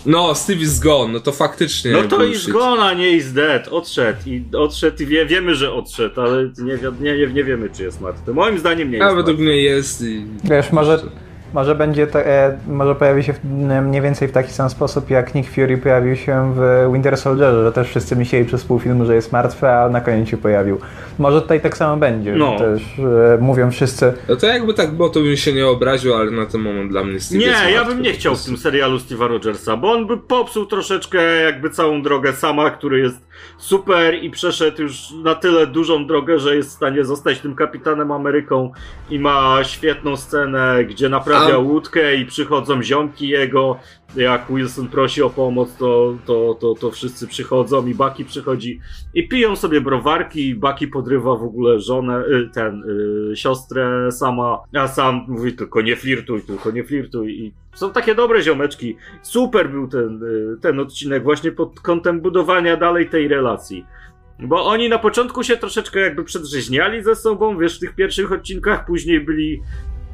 No, 0.05 0.35
Steve 0.35 0.61
is 0.61 0.79
gone, 0.79 1.13
no 1.13 1.19
to 1.19 1.31
faktycznie. 1.31 1.91
No 1.91 2.03
to 2.03 2.17
bullshit. 2.17 2.47
is 2.47 2.47
gone, 2.47 2.83
a 2.83 2.93
nie 2.93 3.11
is 3.11 3.33
dead. 3.33 3.67
Odszedł 3.67 4.19
i 4.25 4.43
odszedł 4.57 5.03
i 5.03 5.05
wie, 5.05 5.25
wiemy, 5.25 5.55
że 5.55 5.73
odszedł, 5.73 6.21
ale 6.21 6.51
nie, 6.57 6.77
nie, 7.01 7.27
nie 7.33 7.43
wiemy, 7.43 7.69
czy 7.69 7.83
jest 7.83 8.01
martwy. 8.01 8.33
Moim 8.33 8.59
zdaniem 8.59 8.91
nie 8.91 8.97
jest. 8.97 9.11
A 9.11 9.15
według 9.15 9.39
mnie 9.39 9.61
jest. 9.61 10.01
I... 10.01 10.25
Wiesz, 10.43 10.71
może 10.71 10.99
może 11.53 11.75
będzie 11.75 12.07
to, 12.07 12.19
e, 12.19 12.57
może 12.67 12.95
pojawi 12.95 13.23
się 13.23 13.33
w, 13.33 13.39
mniej 13.81 14.01
więcej 14.01 14.27
w 14.27 14.31
taki 14.31 14.53
sam 14.53 14.69
sposób, 14.69 15.09
jak 15.09 15.35
Nick 15.35 15.51
Fury 15.51 15.77
pojawił 15.77 16.15
się 16.15 16.53
w 16.55 16.89
Winter 16.93 17.17
Soldierze, 17.17 17.63
że 17.63 17.71
też 17.71 17.87
wszyscy 17.87 18.15
myśleli 18.15 18.45
przez 18.45 18.63
pół 18.63 18.79
filmu, 18.79 19.05
że 19.05 19.15
jest 19.15 19.31
martwy, 19.31 19.69
a 19.69 19.89
na 19.89 20.01
koniec 20.01 20.29
się 20.29 20.37
pojawił. 20.37 20.79
Może 21.19 21.41
tutaj 21.41 21.61
tak 21.61 21.77
samo 21.77 21.97
będzie. 21.97 22.35
No. 22.35 22.57
Też 22.57 22.81
e, 22.99 23.37
mówią 23.41 23.71
wszyscy. 23.71 24.13
No 24.29 24.35
to 24.35 24.47
jakby 24.47 24.73
tak 24.73 24.91
było, 24.91 25.09
to 25.09 25.19
bym 25.19 25.37
się 25.37 25.53
nie 25.53 25.67
obraził, 25.67 26.13
ale 26.13 26.31
na 26.31 26.45
ten 26.45 26.61
moment 26.61 26.91
dla 26.91 27.03
mnie 27.03 27.19
Steve 27.19 27.39
Nie, 27.39 27.71
ja 27.71 27.85
bym 27.85 28.01
nie 28.01 28.13
chciał 28.13 28.35
w 28.35 28.45
tym 28.45 28.57
serialu 28.57 28.97
Steve'a 28.97 29.27
Rogersa, 29.27 29.77
bo 29.77 29.91
on 29.91 30.07
by 30.07 30.17
popsuł 30.17 30.65
troszeczkę 30.65 31.41
jakby 31.41 31.69
całą 31.69 32.01
drogę 32.01 32.33
sama, 32.33 32.69
który 32.69 32.99
jest 32.99 33.28
super 33.57 34.23
i 34.23 34.29
przeszedł 34.29 34.81
już 34.81 35.11
na 35.11 35.35
tyle 35.35 35.67
dużą 35.67 36.07
drogę, 36.07 36.39
że 36.39 36.55
jest 36.55 36.69
w 36.69 36.73
stanie 36.73 37.05
zostać 37.05 37.39
tym 37.39 37.55
kapitanem 37.55 38.11
Ameryką 38.11 38.71
i 39.09 39.19
ma 39.19 39.63
świetną 39.63 40.17
scenę, 40.17 40.85
gdzie 40.85 41.09
naprawia 41.09 41.55
A... 41.55 41.57
łódkę 41.57 42.15
i 42.15 42.25
przychodzą 42.25 42.83
ziomki 42.83 43.27
jego. 43.27 43.79
Jak 44.15 44.45
Wilson 44.49 44.87
prosi 44.87 45.21
o 45.21 45.29
pomoc, 45.29 45.75
to, 45.75 46.17
to, 46.25 46.57
to, 46.59 46.75
to 46.75 46.91
wszyscy 46.91 47.27
przychodzą 47.27 47.87
i 47.87 47.95
Baki 47.95 48.25
przychodzi 48.25 48.79
i 49.13 49.27
piją 49.27 49.55
sobie 49.55 49.81
browarki 49.81 50.55
Baki 50.55 50.87
podrywa 50.87 51.35
w 51.35 51.43
ogóle 51.43 51.79
żonę, 51.79 52.23
y, 52.25 52.49
ten, 52.53 52.83
y, 53.31 53.35
siostrę 53.35 54.11
sama, 54.11 54.59
a 54.73 54.87
sam 54.87 55.25
mówi 55.27 55.53
tylko 55.53 55.81
nie 55.81 55.95
flirtuj, 55.95 56.41
tylko 56.41 56.71
nie 56.71 56.83
flirtuj 56.83 57.39
i 57.39 57.53
są 57.75 57.91
takie 57.91 58.15
dobre 58.15 58.41
ziomeczki. 58.41 58.95
Super 59.21 59.69
był 59.69 59.87
ten, 59.87 60.23
y, 60.23 60.57
ten 60.61 60.79
odcinek 60.79 61.23
właśnie 61.23 61.51
pod 61.51 61.79
kątem 61.79 62.21
budowania 62.21 62.77
dalej 62.77 63.09
tej 63.09 63.27
relacji. 63.27 63.85
Bo 64.39 64.65
oni 64.65 64.89
na 64.89 64.97
początku 64.99 65.43
się 65.43 65.57
troszeczkę 65.57 65.99
jakby 65.99 66.23
przedrzeźniali 66.23 67.03
ze 67.03 67.15
sobą, 67.15 67.57
wiesz, 67.57 67.77
w 67.77 67.79
tych 67.79 67.95
pierwszych 67.95 68.31
odcinkach, 68.31 68.85
później 68.85 69.19
byli 69.19 69.61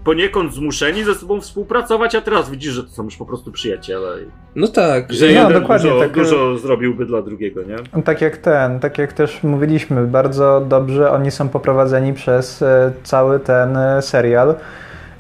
poniekąd 0.05 0.53
zmuszeni 0.53 1.03
ze 1.03 1.15
sobą 1.15 1.41
współpracować, 1.41 2.15
a 2.15 2.21
teraz 2.21 2.49
widzisz, 2.49 2.73
że 2.73 2.83
to 2.83 2.89
są 2.89 3.03
już 3.03 3.15
po 3.15 3.25
prostu 3.25 3.51
przyjaciele. 3.51 4.07
No 4.55 4.67
tak. 4.67 5.13
Że 5.13 5.25
no, 5.25 5.31
jeden 5.31 5.53
dokładnie, 5.53 5.89
dużo, 5.89 6.01
tak, 6.01 6.11
dużo 6.11 6.57
zrobiłby 6.57 7.05
dla 7.05 7.21
drugiego, 7.21 7.61
nie? 7.63 8.03
Tak 8.03 8.21
jak 8.21 8.37
ten, 8.37 8.79
tak 8.79 8.97
jak 8.97 9.13
też 9.13 9.43
mówiliśmy, 9.43 10.07
bardzo 10.07 10.61
dobrze 10.69 11.11
oni 11.11 11.31
są 11.31 11.49
poprowadzeni 11.49 12.13
przez 12.13 12.61
e, 12.61 12.91
cały 13.03 13.39
ten 13.39 13.77
e, 13.77 14.01
serial. 14.01 14.55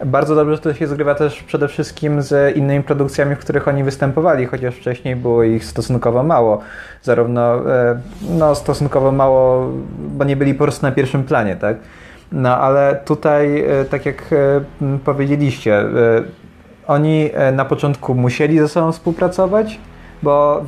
Bardzo 0.05 0.35
dobrze 0.35 0.57
to 0.57 0.73
się 0.73 0.87
zgrywa 0.87 1.15
też 1.15 1.43
przede 1.43 1.67
wszystkim 1.67 2.21
z 2.21 2.57
innymi 2.57 2.83
produkcjami, 2.83 3.35
w 3.35 3.39
których 3.39 3.67
oni 3.67 3.83
występowali, 3.83 4.45
chociaż 4.45 4.75
wcześniej 4.75 5.15
było 5.15 5.43
ich 5.43 5.65
stosunkowo 5.65 6.23
mało. 6.23 6.61
Zarówno, 7.01 7.61
no 8.29 8.55
stosunkowo 8.55 9.11
mało, 9.11 9.71
bo 9.97 10.23
nie 10.23 10.35
byli 10.35 10.53
po 10.53 10.63
prostu 10.63 10.85
na 10.85 10.91
pierwszym 10.91 11.23
planie, 11.23 11.55
tak? 11.55 11.77
No 12.31 12.57
ale 12.57 12.99
tutaj, 13.05 13.59
e, 13.59 13.85
tak 13.85 14.05
jak 14.05 14.23
e, 14.33 14.61
powiedzieliście, 15.05 15.83
oni 16.87 17.29
na 17.53 17.65
początku 17.65 18.15
musieli 18.15 18.59
ze 18.59 18.67
sobą 18.67 18.91
współpracować, 18.91 19.79
bo 20.23 20.65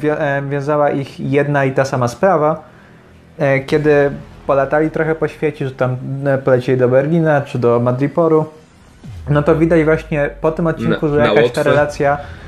wiązała 0.50 0.90
ich 0.90 1.20
jedna 1.20 1.66
i 1.66 1.72
ta 1.72 1.86
sama 1.86 2.08
sprawa. 2.08 2.64
Kiedy 3.66 4.12
polatali 4.48 4.92
trochę 4.92 5.16
po 5.16 5.28
świecie, 5.28 5.68
że 5.68 5.76
tam 5.76 5.98
polecieli 6.44 6.80
do 6.80 6.90
Berlina 6.90 7.42
czy 7.42 7.60
do 7.60 7.80
Madriporu, 7.80 8.46
no 9.30 9.44
to 9.44 9.56
widać 9.56 9.84
właśnie 9.84 10.30
po 10.42 10.52
tym 10.52 10.68
odcinku, 10.68 11.08
że 11.08 11.18
jakaś 11.18 11.52
ta 11.52 11.64
relacja 11.64 12.14
e, 12.14 12.47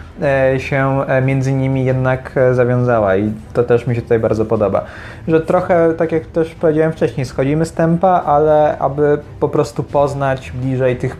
się 0.60 1.02
e, 1.08 1.22
między 1.22 1.54
nimi 1.54 1.86
jednak 1.86 2.32
e, 2.38 2.54
zawiązała 2.54 3.18
i 3.18 3.32
to 3.54 3.64
też 3.64 3.88
mi 3.88 3.96
się 3.96 4.02
tutaj 4.02 4.20
bardzo 4.20 4.46
podoba. 4.46 4.86
Że 5.28 5.42
trochę, 5.42 5.94
tak 5.98 6.12
jak 6.12 6.26
też 6.26 6.50
powiedziałem 6.50 6.92
wcześniej, 6.92 7.26
schodzimy 7.26 7.66
z 7.66 7.74
tempa, 7.74 8.24
ale 8.26 8.78
aby 8.78 9.18
po 9.40 9.50
prostu 9.50 9.84
poznać 9.84 10.52
bliżej 10.52 10.98
tych, 10.98 11.18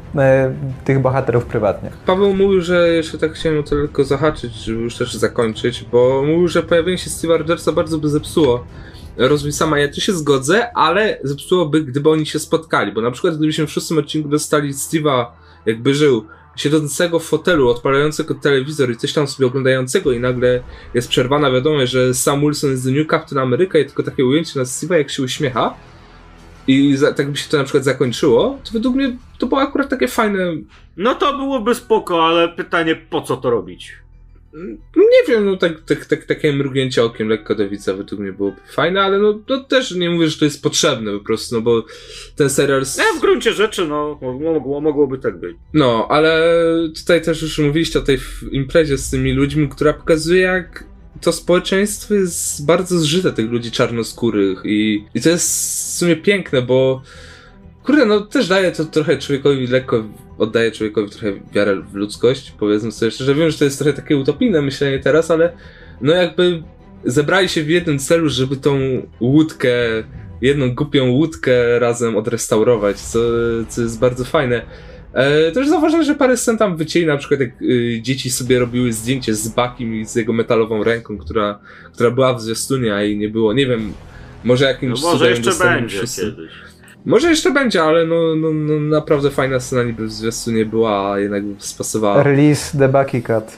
tych 0.86 1.00
bohaterów 1.00 1.46
prywatnych. 1.46 1.98
Paweł 2.06 2.34
mówił, 2.34 2.62
że 2.62 2.90
jeszcze 2.90 3.18
tak 3.18 3.32
chciałem 3.32 3.64
tylko 3.64 4.04
zahaczyć, 4.04 4.54
żeby 4.54 4.82
już 4.82 4.98
też 4.98 5.14
zakończyć, 5.14 5.86
bo 5.92 6.22
mówił, 6.22 6.48
że 6.48 6.64
pojawienie 6.64 6.98
się 6.98 7.10
Steve'a 7.10 7.38
Rogersa 7.38 7.72
bardzo 7.72 7.98
by 7.98 8.10
zepsuło 8.10 8.64
rozwój 9.18 9.52
sama. 9.52 9.80
Ja 9.80 9.88
tu 9.88 10.02
się 10.02 10.14
zgodzę, 10.14 10.74
ale 10.74 11.20
zepsułoby, 11.24 11.82
gdyby 11.82 12.10
oni 12.10 12.26
się 12.26 12.40
spotkali, 12.40 12.92
bo 12.92 13.02
na 13.02 13.12
przykład 13.12 13.38
gdybyśmy 13.38 13.68
w 13.68 13.72
szóstym 13.72 13.98
odcinku 13.98 14.30
dostali 14.30 14.74
Steve'a, 14.74 15.26
jakby 15.66 15.94
żył, 15.94 16.26
siedzącego 16.60 17.20
w 17.20 17.26
fotelu, 17.26 17.70
odpalającego 17.70 18.36
telewizor 18.36 18.92
i 18.92 18.98
coś 18.98 19.14
tam 19.14 19.28
sobie 19.28 19.48
oglądającego 19.48 20.12
i 20.12 20.20
nagle 20.20 20.64
jest 20.94 21.10
przerwana 21.10 21.52
wiadomość, 21.52 21.92
że 21.92 22.14
Sam 22.14 22.42
Wilson 22.42 22.72
jest 22.72 22.84
the 22.84 22.92
new 22.92 23.08
Captain 23.08 23.42
America 23.42 23.80
i 23.80 23.86
tylko 23.86 24.04
takie 24.04 24.26
ujęcie 24.26 24.60
na 24.60 24.66
Steve'a, 24.66 24.94
jak 24.94 25.10
się 25.10 25.24
uśmiecha 25.24 25.74
i 26.68 26.98
za, 26.98 27.14
tak 27.14 27.32
by 27.32 27.38
się 27.38 27.50
to 27.50 27.58
na 27.58 27.64
przykład 27.64 27.84
zakończyło, 27.84 28.60
to 28.64 28.72
według 28.72 28.96
mnie 28.96 29.18
to 29.38 29.48
było 29.48 29.62
akurat 29.62 29.90
takie 29.90 30.08
fajne... 30.08 30.40
No 30.98 31.16
to 31.16 31.38
byłoby 31.38 31.76
spoko, 31.76 32.28
ale 32.28 32.50
pytanie, 32.50 32.96
po 32.96 33.22
co 33.22 33.38
to 33.38 33.50
robić? 33.50 33.94
Nie 34.96 35.28
wiem, 35.28 35.46
no 35.46 35.58
tak, 35.58 35.82
tak, 35.82 36.06
tak, 36.06 36.26
takie 36.26 36.54
mrugnięcie 36.54 37.04
okiem 37.04 37.30
lekko 37.30 37.56
do 37.56 37.70
widza 37.70 37.94
według 37.94 38.22
mnie 38.22 38.32
byłoby 38.32 38.58
fajne, 38.72 39.02
ale 39.02 39.18
no, 39.18 39.40
no 39.50 39.64
też 39.64 39.96
nie 39.96 40.10
mówię, 40.10 40.28
że 40.28 40.40
to 40.40 40.46
jest 40.46 40.64
potrzebne 40.64 41.12
po 41.12 41.26
prostu, 41.26 41.56
no 41.56 41.62
bo 41.62 41.86
ten 42.36 42.50
serial... 42.50 42.82
No 42.98 43.20
w 43.20 43.22
gruncie 43.22 43.54
rzeczy, 43.54 43.88
no, 43.88 44.20
mogło, 44.22 44.82
mogłoby 44.82 45.18
tak 45.18 45.40
być. 45.40 45.58
No, 45.74 46.08
ale 46.10 46.56
tutaj 46.96 47.22
też 47.22 47.42
już 47.42 47.60
mówiliście 47.60 48.00
o 48.00 48.02
tej 48.02 48.18
imprezie 48.52 48.98
z 48.98 49.10
tymi 49.10 49.34
ludźmi, 49.34 49.70
która 49.70 49.94
pokazuje 49.94 50.42
jak 50.42 50.84
to 51.22 51.32
społeczeństwo 51.32 52.14
jest 52.14 52.66
bardzo 52.66 53.00
zżyte 53.00 53.34
tych 53.34 53.52
ludzi 53.52 53.72
czarnoskórych 53.72 54.62
i, 54.66 55.06
i 55.16 55.22
to 55.22 55.30
jest 55.30 55.48
w 55.94 55.98
sumie 55.98 56.16
piękne, 56.16 56.62
bo 56.62 57.02
kurde, 57.90 58.06
no 58.06 58.22
też 58.22 58.48
daje 58.48 58.72
to 58.72 58.86
trochę 58.86 59.18
człowiekowi 59.18 59.68
lekko 59.68 60.04
oddaje 60.38 60.72
człowiekowi 60.72 61.10
trochę 61.10 61.34
wiarę 61.54 61.82
w 61.82 61.94
ludzkość, 61.94 62.54
powiedzmy 62.60 62.92
sobie 62.92 63.12
szczerze. 63.12 63.36
Wiem, 63.36 63.52
że 63.52 63.58
to 63.58 63.66
jest 63.66 63.80
trochę 63.80 63.94
takie 63.94 64.18
utopijne 64.18 64.62
myślenie 64.62 65.00
teraz, 65.00 65.32
ale 65.32 65.54
no 66.02 66.14
jakby 66.14 66.64
zebrali 67.06 67.50
się 67.50 67.64
w 67.64 67.70
jednym 67.70 68.00
celu, 68.00 68.30
żeby 68.30 68.58
tą 68.58 68.80
łódkę, 69.20 69.70
jedną 70.42 70.76
głupią 70.76 71.12
łódkę 71.12 71.80
razem 71.80 72.18
odrestaurować, 72.18 73.00
co, 73.00 73.20
co 73.70 73.82
jest 73.82 74.00
bardzo 74.00 74.26
fajne. 74.26 74.62
E, 75.14 75.52
też 75.52 75.70
zauważyłem, 75.70 76.06
że 76.06 76.16
parę 76.16 76.38
scen 76.38 76.58
tam 76.58 76.78
wycięli, 76.78 77.06
na 77.06 77.18
przykład 77.18 77.40
jak 77.40 77.62
y, 77.62 78.00
dzieci 78.02 78.32
sobie 78.32 78.60
robiły 78.60 78.94
zdjęcie 78.94 79.36
z 79.36 79.48
Bakim 79.48 79.96
i 79.96 80.06
z 80.06 80.16
jego 80.16 80.34
metalową 80.34 80.84
ręką, 80.84 81.18
która, 81.18 81.60
która 81.94 82.12
była 82.12 82.34
w 82.34 82.42
zwiastunie, 82.42 82.96
a 82.96 83.02
jej 83.02 83.18
nie 83.18 83.30
było. 83.30 83.54
Nie 83.54 83.68
wiem, 83.68 83.94
może 84.44 84.66
jakimś 84.66 85.02
no 85.02 85.12
może 85.12 85.30
jeszcze 85.30 85.52
będzie 85.64 85.98
wszyscy. 85.98 86.22
kiedyś. 86.22 86.69
Może 87.10 87.30
jeszcze 87.30 87.52
będzie, 87.52 87.84
ale 87.84 88.06
no, 88.06 88.36
no, 88.36 88.52
no 88.54 88.80
naprawdę 88.80 89.30
fajna 89.30 89.60
scena 89.60 89.84
niby 89.84 90.08
w 90.08 90.12
zwiastunie 90.12 90.66
była, 90.66 91.14
a 91.14 91.20
jednak 91.20 91.44
spasowała. 91.58 92.24
Release 92.24 92.78
the 92.78 92.90
Bucky 92.90 93.22
Cut. 93.22 93.58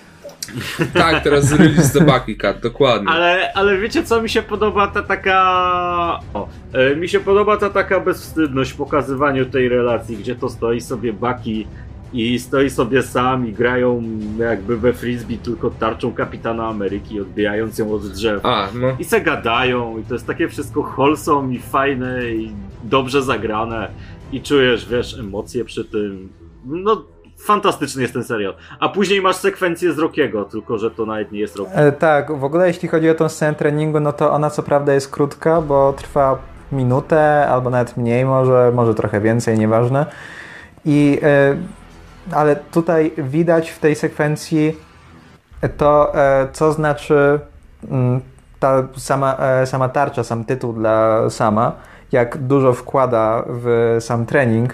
tak, 0.93 1.23
teraz 1.23 1.51
release 1.51 1.93
the 1.93 2.01
Bucky 2.01 2.35
Cut, 2.35 2.59
dokładnie. 2.63 3.09
Ale, 3.09 3.53
ale 3.53 3.77
wiecie 3.77 4.03
co 4.03 4.21
mi 4.21 4.29
się 4.29 4.41
podoba 4.41 4.87
ta 4.87 5.03
taka... 5.03 6.19
O, 6.33 6.47
e, 6.73 6.95
mi 6.95 7.09
się 7.09 7.19
podoba 7.19 7.57
ta 7.57 7.69
taka 7.69 7.99
bezwstydność 7.99 8.71
w 8.71 8.75
pokazywaniu 8.75 9.45
tej 9.45 9.69
relacji, 9.69 10.17
gdzie 10.17 10.35
to 10.35 10.49
stoi 10.49 10.81
sobie 10.81 11.13
Bucky 11.13 11.65
i 12.13 12.39
stoi 12.39 12.69
sobie 12.69 13.03
sam 13.03 13.47
i 13.47 13.53
grają 13.53 14.03
jakby 14.37 14.77
we 14.77 14.93
frisbee 14.93 15.37
tylko 15.37 15.69
tarczą 15.69 16.13
kapitana 16.13 16.67
Ameryki, 16.67 17.21
odbijając 17.21 17.77
ją 17.77 17.93
od 17.93 18.07
drzew. 18.07 18.45
A, 18.45 18.67
no. 18.73 18.87
I 18.99 19.03
se 19.03 19.21
gadają 19.21 19.97
i 19.97 20.03
to 20.03 20.13
jest 20.13 20.27
takie 20.27 20.47
wszystko 20.47 20.81
wholesome 20.81 21.53
i 21.53 21.59
fajne 21.59 22.31
i 22.31 22.51
dobrze 22.83 23.21
zagrane 23.21 23.91
i 24.31 24.41
czujesz, 24.41 24.89
wiesz, 24.89 25.19
emocje 25.19 25.65
przy 25.65 25.85
tym. 25.85 26.29
No, 26.65 27.03
fantastyczny 27.37 28.01
jest 28.01 28.13
ten 28.13 28.23
serial. 28.23 28.53
A 28.79 28.89
później 28.89 29.21
masz 29.21 29.35
sekwencję 29.35 29.93
z 29.93 29.99
Rockiego, 29.99 30.45
tylko 30.45 30.77
że 30.77 30.91
to 30.91 31.05
nawet 31.05 31.31
nie 31.31 31.39
jest 31.39 31.55
Rocky. 31.55 31.75
E, 31.75 31.91
tak, 31.91 32.39
w 32.39 32.43
ogóle 32.43 32.67
jeśli 32.67 32.87
chodzi 32.89 33.09
o 33.09 33.15
tą 33.15 33.29
scenę 33.29 33.55
treningu, 33.55 33.99
no 33.99 34.13
to 34.13 34.31
ona 34.31 34.49
co 34.49 34.63
prawda 34.63 34.93
jest 34.93 35.11
krótka, 35.11 35.61
bo 35.61 35.93
trwa 35.93 36.37
minutę 36.71 37.47
albo 37.47 37.69
nawet 37.69 37.97
mniej 37.97 38.25
może, 38.25 38.71
może 38.75 38.95
trochę 38.95 39.21
więcej, 39.21 39.59
nieważne. 39.59 40.05
I 40.85 41.19
e, 41.23 41.55
ale 42.33 42.55
tutaj 42.55 43.11
widać 43.17 43.69
w 43.69 43.79
tej 43.79 43.95
sekwencji 43.95 44.77
to, 45.77 46.15
e, 46.15 46.47
co 46.53 46.71
znaczy 46.71 47.39
mm, 47.91 48.21
ta 48.59 48.87
sama, 48.97 49.37
e, 49.37 49.65
sama 49.65 49.89
tarcza, 49.89 50.23
sam 50.23 50.45
tytuł 50.45 50.73
dla 50.73 51.29
sama, 51.29 51.71
jak 52.11 52.37
dużo 52.37 52.73
wkłada 52.73 53.43
w 53.47 53.97
sam 53.99 54.25
trening. 54.25 54.73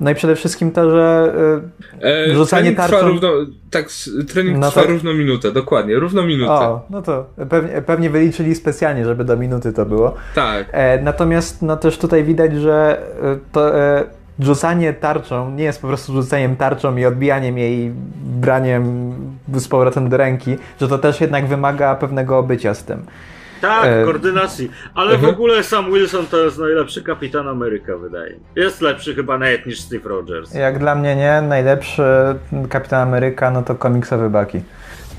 No 0.00 0.10
i 0.10 0.14
przede 0.14 0.36
wszystkim 0.36 0.70
to, 0.70 0.90
że 0.90 1.32
e, 2.02 2.34
rzucanie 2.34 2.72
tarczą... 2.72 3.08
Równo, 3.08 3.28
tak, 3.70 3.86
trening 4.32 4.58
no 4.58 4.70
trwa 4.70 4.82
to... 4.82 4.88
równo 4.88 5.14
minutę, 5.14 5.52
dokładnie, 5.52 5.98
równo 5.98 6.22
minutę. 6.22 6.52
O, 6.52 6.86
no 6.90 7.02
to 7.02 7.26
pewnie, 7.48 7.82
pewnie 7.82 8.10
wyliczyli 8.10 8.54
specjalnie, 8.54 9.04
żeby 9.04 9.24
do 9.24 9.36
minuty 9.36 9.72
to 9.72 9.86
było. 9.86 10.14
Tak. 10.34 10.66
E, 10.72 11.02
natomiast 11.02 11.62
no 11.62 11.76
też 11.76 11.98
tutaj 11.98 12.24
widać, 12.24 12.54
że 12.54 13.02
to... 13.52 13.78
E, 13.78 14.19
rzucanie 14.40 14.92
tarczą 14.92 15.50
nie 15.50 15.64
jest 15.64 15.82
po 15.82 15.88
prostu 15.88 16.12
rzuceniem 16.12 16.56
tarczą 16.56 16.96
i 16.96 17.04
odbijaniem 17.04 17.58
jej, 17.58 17.92
braniem 18.24 19.12
z 19.54 19.68
powrotem 19.68 20.08
do 20.08 20.16
ręki, 20.16 20.56
że 20.80 20.88
to 20.88 20.98
też 20.98 21.20
jednak 21.20 21.46
wymaga 21.46 21.94
pewnego 21.94 22.38
obycia 22.38 22.74
z 22.74 22.84
tym. 22.84 23.06
Tak, 23.60 23.86
e... 23.86 24.04
koordynacji. 24.04 24.70
Ale 24.94 25.10
w 25.10 25.14
mhm. 25.14 25.34
ogóle 25.34 25.62
Sam 25.62 25.92
Wilson 25.92 26.26
to 26.26 26.44
jest 26.44 26.58
najlepszy 26.58 27.02
kapitan 27.02 27.48
Ameryka, 27.48 27.96
wydaje 27.96 28.32
mi 28.32 28.40
Jest 28.56 28.80
lepszy 28.80 29.14
chyba 29.14 29.38
nawet 29.38 29.66
niż 29.66 29.80
Steve 29.80 30.08
Rogers. 30.08 30.54
Jak 30.54 30.78
dla 30.78 30.94
mnie 30.94 31.16
nie, 31.16 31.42
najlepszy 31.48 32.02
kapitan 32.68 33.08
Ameryka 33.08 33.50
no 33.50 33.62
to 33.62 33.74
komiksowy 33.74 34.30
Bucky. 34.30 34.62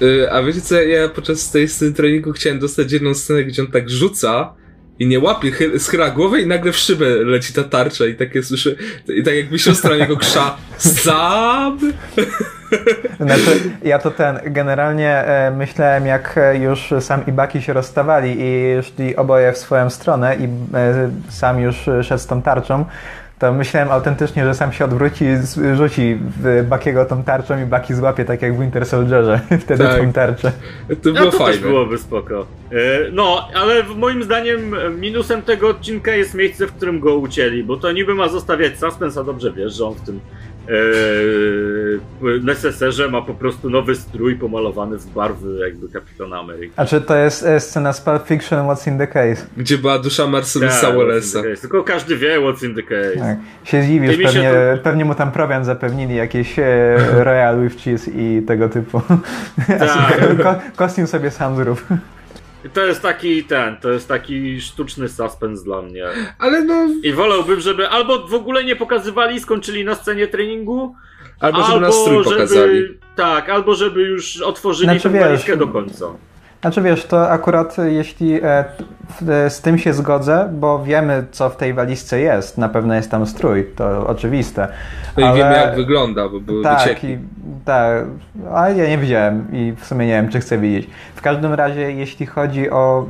Yy, 0.02 0.32
a 0.32 0.44
wiecie 0.44 0.62
co, 0.62 0.76
ja 0.76 1.10
podczas 1.10 1.52
tej 1.52 1.68
sceny 1.68 1.94
treningu 1.94 2.32
chciałem 2.32 2.60
dostać 2.60 2.92
jedną 2.92 3.14
scenę, 3.14 3.44
gdzie 3.44 3.62
on 3.62 3.68
tak 3.72 3.90
rzuca 3.90 4.54
i 5.02 5.08
nie 5.08 5.20
łapie, 5.20 5.52
schyla 5.80 6.10
głowę 6.10 6.42
i 6.42 6.48
nagle 6.48 6.72
w 6.72 6.78
szybę 6.78 7.06
leci 7.06 7.54
ta 7.54 7.64
tarcza 7.64 8.06
i 8.06 8.16
takie 8.16 8.44
słyszę, 8.44 8.70
i 9.08 9.24
tak 9.24 9.36
jakby 9.36 9.60
siostra 9.60 9.96
niego 9.96 10.18
krza 10.18 10.58
Zab! 10.78 11.80
Znaczy, 13.20 13.60
ja 13.84 14.00
to 14.00 14.12
ten, 14.12 14.40
generalnie 14.46 15.10
e, 15.10 15.52
myślałem 15.52 16.06
jak 16.06 16.40
już 16.60 16.94
Sam 17.00 17.26
i 17.28 17.32
Baki 17.32 17.62
się 17.62 17.74
rozstawali 17.74 18.36
i 18.40 18.78
szli 18.84 19.16
oboje 19.16 19.54
w 19.54 19.58
swoją 19.58 19.90
stronę 19.90 20.36
i 20.36 20.44
e, 20.78 21.10
Sam 21.30 21.60
już 21.60 21.76
szedł 22.02 22.24
z 22.24 22.28
tą 22.28 22.42
tarczą, 22.42 22.86
to 23.42 23.54
myślałem 23.54 23.92
autentycznie, 23.92 24.46
że 24.46 24.56
sam 24.56 24.74
się 24.74 24.86
odwróci 24.86 25.26
i 25.26 25.76
rzuci 25.76 26.18
w 26.40 26.66
Bakiego 26.70 27.06
tą 27.06 27.24
tarczą 27.24 27.62
i 27.62 27.66
Baki 27.66 27.94
złapie 27.94 28.26
tak 28.26 28.42
jak 28.42 28.58
w 28.58 28.60
Winter 28.62 28.86
Soldierze 28.86 29.40
wtedy 29.64 29.84
tak. 29.84 30.02
tą 30.02 30.14
tarczę. 30.14 30.52
To 30.88 31.12
było 31.12 31.26
no, 31.26 31.32
to 31.32 31.38
fajne. 31.38 31.54
też 31.54 31.62
byłoby 31.62 31.98
spoko. 31.98 32.46
E, 32.72 32.76
no, 33.12 33.48
ale 33.56 33.84
moim 33.84 34.24
zdaniem 34.24 34.76
minusem 35.00 35.42
tego 35.42 35.70
odcinka 35.70 36.16
jest 36.16 36.34
miejsce, 36.34 36.68
w 36.68 36.74
którym 36.74 37.00
go 37.00 37.16
ucięli, 37.16 37.64
bo 37.64 37.78
to 37.78 37.92
niby 37.92 38.16
ma 38.16 38.30
zostawiać 38.30 38.80
suspens, 38.80 39.18
a 39.18 39.24
dobrze 39.24 39.52
wiesz, 39.52 39.74
że 39.74 39.86
on 39.86 39.94
w 39.94 40.02
tym 40.02 40.20
Neseserze 42.44 43.10
ma 43.10 43.22
po 43.22 43.34
prostu 43.34 43.70
nowy 43.70 43.96
strój 43.96 44.36
pomalowany 44.36 44.98
w 44.98 45.06
barwy 45.06 45.60
jakby 45.60 45.90
Kapitana 45.90 46.40
Ameryki. 46.40 46.74
A 46.76 46.86
czy 46.86 47.02
to 47.02 47.16
jest 47.16 47.44
e, 47.44 47.60
scena 47.60 47.94
z 47.94 48.02
Pulp 48.02 48.28
Fiction 48.28 48.68
What's 48.68 48.88
in 48.88 48.98
the 48.98 49.08
Case? 49.08 49.46
Gdzie 49.58 49.78
była 49.78 50.00
dusza 50.00 50.28
Marcelisa 50.28 50.82
tak, 50.82 50.96
Wallace'a. 50.96 51.62
Tylko 51.62 51.84
każdy 51.84 52.18
wie 52.18 52.40
What's 52.40 52.66
in 52.66 52.76
the 52.76 52.84
Case. 52.84 53.20
Tak. 53.20 53.38
Się 53.64 53.84
zdziwisz, 53.84 54.18
pewnie, 54.24 54.52
to... 54.78 54.84
pewnie 54.84 55.06
mu 55.06 55.16
tam 55.16 55.32
prowiant 55.32 55.66
zapewnili 55.66 56.16
jakieś 56.16 56.60
e, 56.60 56.64
Royal 57.24 57.62
with 57.62 57.84
Cheese 57.84 58.12
i 58.16 58.42
tego 58.48 58.70
typu. 58.70 59.02
Tak. 59.68 60.76
kostium 60.76 61.08
sobie 61.08 61.32
sam 61.32 61.56
zrób. 61.56 61.84
To 62.74 62.86
jest 62.86 63.02
taki 63.02 63.44
ten, 63.44 63.78
to 63.78 63.92
jest 63.92 64.08
taki 64.08 64.62
sztuczny 64.62 65.10
suspens 65.10 65.64
dla 65.64 65.82
mnie. 65.82 66.06
Ale 66.40 66.64
no. 66.64 66.88
I 67.04 67.14
wolałbym, 67.14 67.60
żeby 67.60 67.90
albo 67.90 68.28
w 68.28 68.34
ogóle 68.34 68.64
nie 68.64 68.76
pokazywali, 68.76 69.40
skończyli 69.40 69.86
na 69.86 69.96
scenie 69.96 70.28
treningu, 70.28 70.96
albo 71.40 71.64
żeby 71.64 71.74
albo 71.74 71.86
nas 71.86 71.96
strój 71.96 72.24
żeby, 72.24 72.36
pokazali. 72.36 73.00
Tak, 73.16 73.50
albo 73.50 73.76
żeby 73.76 74.02
już 74.02 74.42
otworzyli 74.42 75.00
znaczy, 75.00 75.46
tę 75.46 75.58
do 75.58 75.68
końca. 75.68 76.06
Znaczy 76.62 76.82
wiesz, 76.82 77.06
to 77.06 77.30
akurat 77.30 77.78
jeśli 77.86 78.44
e, 78.44 78.66
e, 79.30 79.50
z 79.50 79.62
tym 79.62 79.78
się 79.78 79.94
zgodzę, 79.94 80.50
bo 80.54 80.84
wiemy 80.84 81.26
co 81.32 81.50
w 81.50 81.58
tej 81.58 81.74
walizce 81.74 82.20
jest, 82.20 82.58
na 82.58 82.70
pewno 82.70 82.94
jest 82.94 83.12
tam 83.12 83.26
strój, 83.26 83.66
to 83.76 84.08
oczywiste. 84.08 84.68
No 85.18 85.28
ale... 85.28 85.36
i 85.36 85.38
wiemy 85.38 85.56
jak 85.56 85.76
wygląda, 85.76 86.30
bo 86.30 86.40
były 86.40 86.64
tak, 86.64 86.80
wycieki. 86.80 87.08
I, 87.08 87.20
tak, 87.66 88.06
ale 88.54 88.78
ja 88.78 88.90
nie 88.90 88.98
widziałem 88.98 89.48
i 89.52 89.74
w 89.78 89.86
sumie 89.86 90.08
nie 90.08 90.14
wiem 90.14 90.30
czy 90.30 90.40
chcę 90.40 90.58
widzieć. 90.58 90.90
W 91.16 91.22
każdym 91.22 91.54
razie 91.54 91.92
jeśli 91.92 92.26
chodzi 92.26 92.70
o 92.70 93.06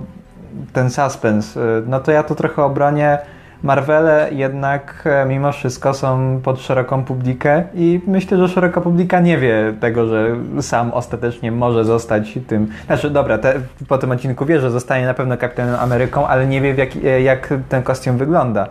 ten 0.73 0.89
suspens, 0.89 1.57
e, 1.57 1.59
no 1.87 1.99
to 1.99 2.11
ja 2.11 2.23
to 2.23 2.35
trochę 2.35 2.63
obronię 2.63 3.17
Marvele 3.63 4.29
jednak 4.31 5.03
e, 5.05 5.25
mimo 5.25 5.51
wszystko 5.51 5.93
są 5.93 6.41
pod 6.43 6.61
szeroką 6.61 7.05
publikę 7.05 7.63
i 7.75 7.99
myślę, 8.07 8.37
że 8.37 8.47
szeroka 8.47 8.81
publika 8.81 9.19
nie 9.19 9.37
wie 9.37 9.73
tego, 9.79 10.07
że 10.07 10.35
sam 10.61 10.91
ostatecznie 10.91 11.51
może 11.51 11.85
zostać 11.85 12.39
tym. 12.47 12.67
Znaczy, 12.85 13.09
dobra, 13.09 13.37
te, 13.37 13.61
po 13.87 13.97
tym 13.97 14.11
odcinku 14.11 14.45
wie, 14.45 14.61
że 14.61 14.71
zostanie 14.71 15.05
na 15.05 15.13
pewno 15.13 15.37
Kapitanem 15.37 15.75
Ameryką, 15.75 16.27
ale 16.27 16.47
nie 16.47 16.61
wie, 16.61 16.75
jak, 16.75 16.89
e, 16.95 17.21
jak 17.21 17.53
ten 17.69 17.83
kostium 17.83 18.17
wygląda. 18.17 18.67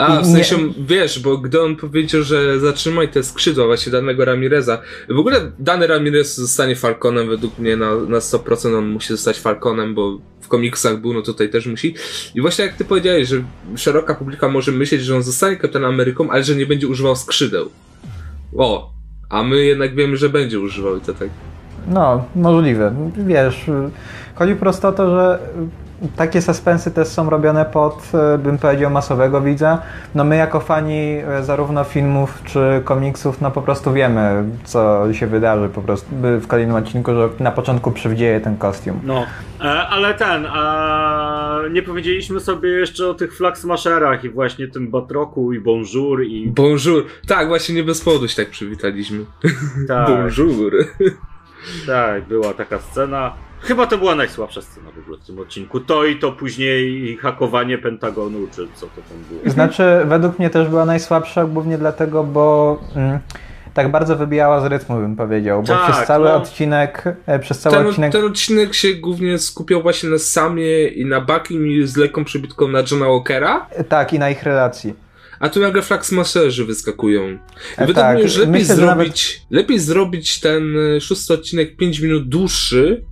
A, 0.00 0.20
w 0.20 0.26
sensie, 0.26 0.58
nie... 0.58 0.72
wiesz, 0.78 1.18
bo 1.18 1.38
gdy 1.38 1.62
on 1.62 1.76
powiedział, 1.76 2.22
że 2.22 2.60
zatrzymaj 2.60 3.08
te 3.08 3.22
skrzydła 3.22 3.66
właśnie 3.66 3.92
danego 3.92 4.24
Ramireza, 4.24 4.82
w 5.08 5.18
ogóle 5.18 5.52
dany 5.58 5.86
Ramirez 5.86 6.36
zostanie 6.36 6.76
Falconem 6.76 7.28
według 7.28 7.58
mnie 7.58 7.76
na, 7.76 7.94
na 7.94 8.18
100% 8.18 8.78
on 8.78 8.88
musi 8.88 9.08
zostać 9.08 9.40
Falconem, 9.40 9.94
bo 9.94 10.18
komiksach 10.50 11.00
był, 11.00 11.14
no 11.14 11.22
tutaj 11.22 11.48
też 11.48 11.66
musi. 11.66 11.94
I 12.34 12.40
właśnie 12.40 12.64
jak 12.64 12.74
ty 12.74 12.84
powiedziałeś, 12.84 13.28
że 13.28 13.42
szeroka 13.76 14.14
publika 14.14 14.48
może 14.48 14.72
myśleć, 14.72 15.02
że 15.02 15.16
on 15.16 15.22
zostanie 15.22 15.56
Kapitanem 15.56 15.90
Ameryką, 15.90 16.30
ale 16.30 16.44
że 16.44 16.56
nie 16.56 16.66
będzie 16.66 16.88
używał 16.88 17.16
skrzydeł. 17.16 17.70
O, 18.56 18.92
a 19.28 19.42
my 19.42 19.64
jednak 19.64 19.94
wiemy, 19.94 20.16
że 20.16 20.28
będzie 20.28 20.60
używał 20.60 20.96
i 20.96 21.00
to 21.00 21.14
tak. 21.14 21.28
No, 21.88 22.24
możliwe. 22.36 22.94
Wiesz, 23.26 23.64
chodzi 24.34 24.54
prosto 24.56 24.88
o 24.88 24.92
to, 24.92 25.10
że 25.10 25.38
takie 26.16 26.42
suspensy 26.42 26.90
też 26.90 27.08
są 27.08 27.30
robione 27.30 27.64
pod, 27.64 28.12
e, 28.14 28.38
bym 28.38 28.58
powiedział, 28.58 28.90
masowego 28.90 29.40
widza. 29.40 29.82
No 30.14 30.24
my 30.24 30.36
jako 30.36 30.60
fani 30.60 31.18
e, 31.18 31.42
zarówno 31.42 31.84
filmów 31.84 32.42
czy 32.44 32.80
komiksów, 32.84 33.40
no 33.40 33.50
po 33.50 33.62
prostu 33.62 33.92
wiemy, 33.92 34.44
co 34.64 35.12
się 35.12 35.26
wydarzy 35.26 35.68
po 35.68 35.82
prostu 35.82 36.06
w 36.20 36.46
kolejnym 36.46 36.76
odcinku, 36.76 37.14
że 37.14 37.28
na 37.40 37.50
początku 37.50 37.92
przywdzieje 37.92 38.40
ten 38.40 38.56
kostium. 38.56 39.00
No, 39.04 39.26
e, 39.60 39.64
ale 39.64 40.14
ten, 40.14 40.46
a 40.46 41.60
nie 41.70 41.82
powiedzieliśmy 41.82 42.40
sobie 42.40 42.68
jeszcze 42.68 43.08
o 43.08 43.14
tych 43.14 43.36
flag 43.36 43.58
smasherach 43.58 44.24
i 44.24 44.28
właśnie 44.28 44.68
tym 44.68 44.90
Batroku 44.90 45.52
i 45.52 45.60
Bonjour 45.60 46.22
i... 46.22 46.50
Bonjour, 46.50 47.04
tak, 47.26 47.48
właśnie 47.48 47.74
nie 47.74 47.84
bez 47.84 48.00
powodu 48.00 48.28
się 48.28 48.36
tak 48.36 48.50
przywitaliśmy. 48.50 49.24
Tak. 49.88 50.08
Bonjour. 50.10 50.72
Tak, 51.86 52.24
była 52.24 52.54
taka 52.54 52.78
scena. 52.78 53.49
Chyba 53.60 53.86
to 53.86 53.98
była 53.98 54.14
najsłabsza 54.14 54.62
scena 54.62 54.90
w 54.90 54.98
ogóle 54.98 55.18
w 55.18 55.26
tym 55.26 55.38
odcinku. 55.38 55.80
To 55.80 56.04
i 56.04 56.16
to 56.16 56.32
później 56.32 57.16
hakowanie 57.16 57.78
Pentagonu, 57.78 58.38
czy 58.56 58.68
co 58.74 58.86
to 58.86 59.02
tam 59.08 59.18
było. 59.30 59.52
Znaczy, 59.52 59.82
według 60.04 60.38
mnie 60.38 60.50
też 60.50 60.68
była 60.68 60.84
najsłabsza, 60.84 61.44
głównie 61.44 61.78
dlatego, 61.78 62.24
bo 62.24 62.78
mm, 62.96 63.18
tak 63.74 63.90
bardzo 63.90 64.16
wybijała 64.16 64.60
z 64.60 64.64
rytmu, 64.64 64.96
bym 64.96 65.16
powiedział. 65.16 65.62
Bo 65.62 65.68
tak, 65.68 65.92
przez 65.92 66.06
cały 66.06 66.28
no. 66.28 66.36
odcinek. 66.36 67.04
E, 67.26 67.38
przez 67.38 67.58
cały 67.58 67.76
ten, 67.76 67.86
odcinek. 67.86 68.12
Ten 68.12 68.24
odcinek 68.24 68.74
się 68.74 68.94
głównie 68.94 69.38
skupiał 69.38 69.82
właśnie 69.82 70.08
na 70.08 70.18
Samie 70.18 70.88
i 70.88 71.04
na 71.04 71.20
Buckim 71.20 71.86
z 71.86 71.96
lekką 71.96 72.24
przybitką 72.24 72.68
na 72.68 72.78
Johna 72.90 73.06
Walkera. 73.06 73.66
Tak, 73.88 74.12
i 74.12 74.18
na 74.18 74.30
ich 74.30 74.42
relacji. 74.42 74.94
A 75.40 75.48
tu 75.48 75.60
nagle 75.60 75.82
Flaxmasherzy 75.82 76.64
wyskakują. 76.64 77.28
I 77.28 77.38
e, 77.76 77.86
wydaje 77.86 78.06
tak. 78.06 78.16
mi 78.16 78.22
się, 78.22 78.28
że 78.28 78.40
lepiej 78.40 78.52
Myślę, 78.52 78.74
zrobić, 78.76 79.22
że 79.22 79.38
nawet... 79.38 79.46
lepiej 79.50 79.78
zrobić 79.78 80.40
ten 80.40 80.76
e, 80.96 81.00
szósty 81.00 81.34
odcinek 81.34 81.76
5 81.76 82.00
minut 82.00 82.28
dłuższy, 82.28 83.02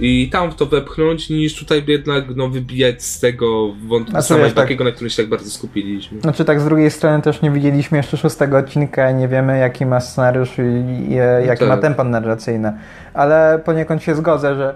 i 0.00 0.30
tam 0.32 0.52
w 0.52 0.54
to 0.54 0.66
wepchnąć, 0.66 1.30
niż 1.30 1.58
tutaj 1.58 1.84
jednak 1.86 2.36
no, 2.36 2.48
wybijać 2.48 3.02
z 3.02 3.20
tego 3.20 3.74
wątku 3.86 4.10
znaczy, 4.10 4.28
samego 4.28 4.46
tak, 4.46 4.56
takiego, 4.56 4.84
na 4.84 4.90
którym 4.90 5.10
się 5.10 5.16
tak 5.16 5.30
bardzo 5.30 5.50
skupiliśmy. 5.50 6.20
Znaczy 6.20 6.44
tak, 6.44 6.60
z 6.60 6.64
drugiej 6.64 6.90
strony 6.90 7.22
też 7.22 7.42
nie 7.42 7.50
widzieliśmy 7.50 7.96
jeszcze 7.96 8.16
szóstego 8.16 8.58
odcinka, 8.58 9.10
nie 9.10 9.28
wiemy 9.28 9.58
jaki 9.58 9.86
ma 9.86 10.00
scenariusz 10.00 10.50
i, 10.58 11.12
i 11.12 11.14
jaki 11.46 11.60
tak. 11.60 11.68
ma 11.68 11.76
tempo 11.76 12.04
narracyjne, 12.04 12.78
ale 13.14 13.62
poniekąd 13.64 14.02
się 14.02 14.14
zgodzę, 14.14 14.54
że 14.54 14.74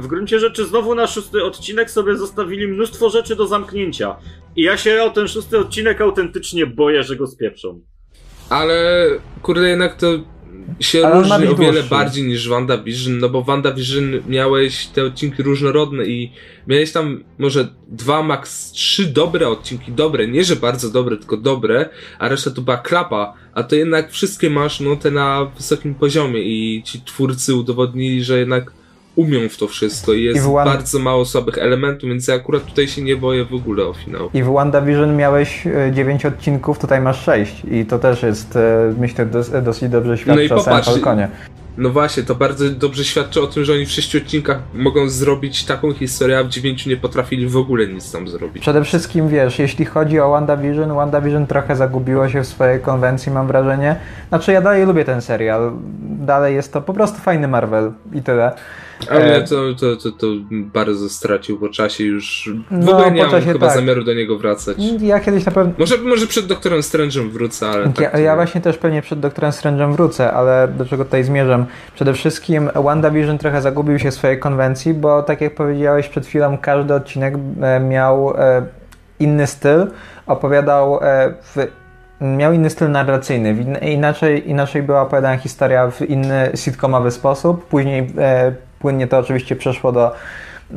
w 0.00 0.06
gruncie 0.06 0.38
rzeczy 0.38 0.66
znowu 0.66 0.94
na 0.94 1.06
szósty 1.06 1.44
odcinek 1.44 1.90
sobie 1.90 2.16
zostawili 2.16 2.66
mnóstwo 2.66 3.10
rzeczy 3.10 3.36
do 3.36 3.46
zamknięcia. 3.46 4.16
I 4.56 4.62
ja 4.62 4.76
się 4.76 5.02
o 5.02 5.10
ten 5.10 5.28
szósty 5.28 5.58
odcinek 5.58 6.00
autentycznie 6.00 6.66
boję, 6.66 7.02
że 7.02 7.16
go 7.16 7.26
spieprzą. 7.26 7.80
Ale 8.50 9.06
kurde, 9.42 9.68
jednak 9.68 9.96
to 9.96 10.06
się 10.80 11.06
Ale 11.06 11.14
różni 11.14 11.46
o 11.46 11.56
wiele 11.56 11.82
bardziej 11.82 12.24
niż 12.24 12.48
WandaVision, 12.48 13.18
no 13.18 13.28
bo 13.28 13.42
WandaVision 13.42 14.22
miałeś 14.28 14.86
te 14.86 15.04
odcinki 15.04 15.42
różnorodne 15.42 16.04
i 16.04 16.32
miałeś 16.66 16.92
tam 16.92 17.24
może 17.38 17.68
dwa, 17.88 18.22
max 18.22 18.72
trzy 18.72 19.06
dobre 19.06 19.48
odcinki, 19.48 19.92
dobre, 19.92 20.28
nie 20.28 20.44
że 20.44 20.56
bardzo 20.56 20.90
dobre, 20.90 21.16
tylko 21.16 21.36
dobre, 21.36 21.88
a 22.18 22.28
reszta 22.28 22.50
to 22.50 22.62
była 22.62 22.76
klapa, 22.76 23.34
a 23.54 23.62
to 23.62 23.76
jednak 23.76 24.12
wszystkie 24.12 24.50
masz, 24.50 24.80
no 24.80 24.96
te 24.96 25.10
na 25.10 25.44
wysokim 25.44 25.94
poziomie 25.94 26.42
i 26.42 26.82
ci 26.82 27.00
twórcy 27.00 27.54
udowodnili, 27.54 28.24
że 28.24 28.38
jednak 28.38 28.72
umią 29.16 29.48
w 29.48 29.56
to 29.56 29.66
wszystko 29.66 30.12
i 30.12 30.22
jest 30.22 30.46
I 30.46 30.48
One... 30.48 30.64
bardzo 30.64 30.98
mało 30.98 31.24
słabych 31.24 31.58
elementów, 31.58 32.08
więc 32.08 32.28
ja 32.28 32.34
akurat 32.34 32.66
tutaj 32.66 32.88
się 32.88 33.02
nie 33.02 33.16
boję 33.16 33.44
w 33.44 33.54
ogóle 33.54 33.84
o 33.84 33.92
finał. 33.92 34.30
I 34.34 34.42
w 34.42 34.52
WandaVision 34.52 35.16
miałeś 35.16 35.64
9 35.92 36.24
e, 36.24 36.28
odcinków, 36.28 36.78
tutaj 36.78 37.00
masz 37.00 37.24
6 37.24 37.62
i 37.70 37.84
to 37.84 37.98
też 37.98 38.22
jest, 38.22 38.56
e, 38.56 38.94
myślę, 38.98 39.26
dosyć 39.62 39.88
dobrze 39.88 40.18
świadczy 40.18 40.48
no 40.50 40.56
o 40.56 40.58
popatrz, 40.58 40.88
Falconie. 40.88 41.28
No 41.78 41.90
właśnie, 41.90 42.22
to 42.22 42.34
bardzo 42.34 42.70
dobrze 42.70 43.04
świadczy 43.04 43.42
o 43.42 43.46
tym, 43.46 43.64
że 43.64 43.72
oni 43.72 43.86
w 43.86 43.90
sześciu 43.90 44.18
odcinkach 44.18 44.58
mogą 44.74 45.08
zrobić 45.08 45.64
taką 45.64 45.92
historię, 45.92 46.38
a 46.38 46.44
w 46.44 46.48
dziewięciu 46.48 46.90
nie 46.90 46.96
potrafili 46.96 47.46
w 47.46 47.56
ogóle 47.56 47.86
nic 47.86 48.12
tam 48.12 48.28
zrobić. 48.28 48.62
Przede 48.62 48.84
wszystkim 48.84 49.28
wiesz, 49.28 49.58
jeśli 49.58 49.84
chodzi 49.84 50.20
o 50.20 50.30
WandaVision, 50.30 50.94
WandaVision 50.94 51.46
trochę 51.46 51.76
zagubiło 51.76 52.28
się 52.28 52.42
w 52.42 52.46
swojej 52.46 52.80
konwencji, 52.80 53.32
mam 53.32 53.46
wrażenie. 53.46 53.96
Znaczy 54.28 54.52
ja 54.52 54.60
dalej 54.60 54.86
lubię 54.86 55.04
ten 55.04 55.22
serial, 55.22 55.72
dalej 56.02 56.54
jest 56.54 56.72
to 56.72 56.82
po 56.82 56.94
prostu 56.94 57.18
fajny 57.18 57.48
Marvel 57.48 57.92
i 58.12 58.22
tyle. 58.22 58.52
Ale 59.08 59.36
e... 59.36 59.42
to, 59.42 59.74
to, 59.80 59.96
to, 59.96 60.10
to 60.12 60.26
bardzo 60.50 61.08
stracił 61.08 61.58
po 61.58 61.68
czasie 61.68 62.04
już. 62.04 62.50
W 62.70 62.84
no, 62.84 62.92
ogóle 62.92 63.10
nie 63.10 63.26
mam 63.26 63.40
chyba 63.40 63.66
tak. 63.66 63.76
zamiaru 63.76 64.04
do 64.04 64.14
niego 64.14 64.38
wracać. 64.38 64.76
Ja 65.00 65.20
kiedyś 65.20 65.44
na 65.46 65.52
pewno. 65.52 65.72
Może, 65.78 65.98
może 65.98 66.26
przed 66.26 66.46
doktorem 66.46 66.80
Strange'em 66.80 67.30
wrócę, 67.30 67.68
ale. 67.68 67.82
Ja, 67.82 68.10
tak 68.10 68.20
ja 68.20 68.34
właśnie 68.34 68.60
też 68.60 68.78
pewnie 68.78 69.02
przed 69.02 69.20
doktorem 69.20 69.50
Strange'em 69.50 69.92
wrócę, 69.92 70.32
ale 70.32 70.68
do 70.68 70.86
czego 70.86 71.04
tutaj 71.04 71.24
zmierzam? 71.24 71.66
Przede 71.94 72.12
wszystkim 72.12 72.70
WandaVision 72.74 73.38
trochę 73.38 73.62
zagubił 73.62 73.98
się 73.98 74.10
w 74.10 74.14
swojej 74.14 74.38
konwencji, 74.38 74.94
bo 74.94 75.22
tak 75.22 75.40
jak 75.40 75.54
powiedziałeś 75.54 76.08
przed 76.08 76.26
chwilą, 76.26 76.58
każdy 76.58 76.94
odcinek 76.94 77.34
e, 77.62 77.80
miał 77.80 78.34
e, 78.36 78.66
inny 79.20 79.46
styl, 79.46 79.86
opowiadał 80.26 81.00
w 81.42 81.66
miał 82.20 82.52
inny 82.52 82.70
styl 82.70 82.90
narracyjny. 82.90 83.56
Inaczej, 83.82 84.50
inaczej 84.50 84.82
była 84.82 85.02
opowiadana 85.02 85.36
historia 85.36 85.90
w 85.90 86.02
inny 86.02 86.50
sitcomowy 86.54 87.10
sposób. 87.10 87.66
Później 87.66 88.12
Płynnie 88.80 89.06
to 89.06 89.18
oczywiście 89.18 89.56
przeszło 89.56 89.92
do 89.92 90.12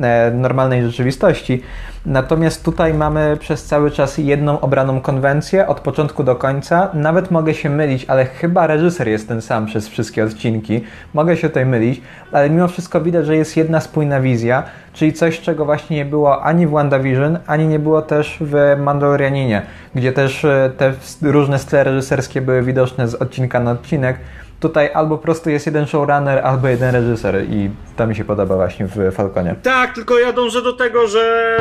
e, 0.00 0.30
normalnej 0.30 0.82
rzeczywistości. 0.82 1.62
Natomiast 2.06 2.64
tutaj 2.64 2.94
mamy 2.94 3.36
przez 3.36 3.64
cały 3.64 3.90
czas 3.90 4.18
jedną 4.18 4.60
obraną 4.60 5.00
konwencję 5.00 5.66
od 5.66 5.80
początku 5.80 6.24
do 6.24 6.36
końca. 6.36 6.90
Nawet 6.94 7.30
mogę 7.30 7.54
się 7.54 7.70
mylić, 7.70 8.04
ale 8.08 8.24
chyba 8.24 8.66
reżyser 8.66 9.08
jest 9.08 9.28
ten 9.28 9.42
sam 9.42 9.66
przez 9.66 9.88
wszystkie 9.88 10.24
odcinki. 10.24 10.84
Mogę 11.14 11.36
się 11.36 11.48
tutaj 11.48 11.66
mylić, 11.66 12.02
ale 12.32 12.50
mimo 12.50 12.68
wszystko 12.68 13.00
widać, 13.00 13.26
że 13.26 13.36
jest 13.36 13.56
jedna 13.56 13.80
spójna 13.80 14.20
wizja, 14.20 14.62
czyli 14.92 15.12
coś, 15.12 15.40
czego 15.40 15.64
właśnie 15.64 15.96
nie 15.96 16.04
było 16.04 16.42
ani 16.42 16.66
w 16.66 16.70
WandaVision, 16.70 17.38
ani 17.46 17.66
nie 17.66 17.78
było 17.78 18.02
też 18.02 18.36
w 18.40 18.76
Mandalorianinie, 18.78 19.62
gdzie 19.94 20.12
też 20.12 20.44
e, 20.44 20.70
te 20.76 20.92
różne 21.22 21.58
style 21.58 21.84
reżyserskie 21.84 22.40
były 22.40 22.62
widoczne 22.62 23.08
z 23.08 23.14
odcinka 23.14 23.60
na 23.60 23.70
odcinek. 23.70 24.16
Tutaj 24.64 24.90
albo 24.94 25.16
po 25.18 25.22
prostu 25.22 25.50
jest 25.50 25.66
jeden 25.66 25.86
showrunner, 25.86 26.38
albo 26.38 26.68
jeden 26.68 26.94
reżyser 26.94 27.44
i 27.50 27.70
to 27.96 28.06
mi 28.06 28.16
się 28.16 28.24
podoba 28.24 28.56
właśnie 28.56 28.86
w 28.86 29.12
Falconie. 29.12 29.54
Tak, 29.62 29.94
tylko 29.94 30.18
ja 30.18 30.32
dążę 30.32 30.62
do 30.62 30.72
tego, 30.72 31.06
że 31.06 31.56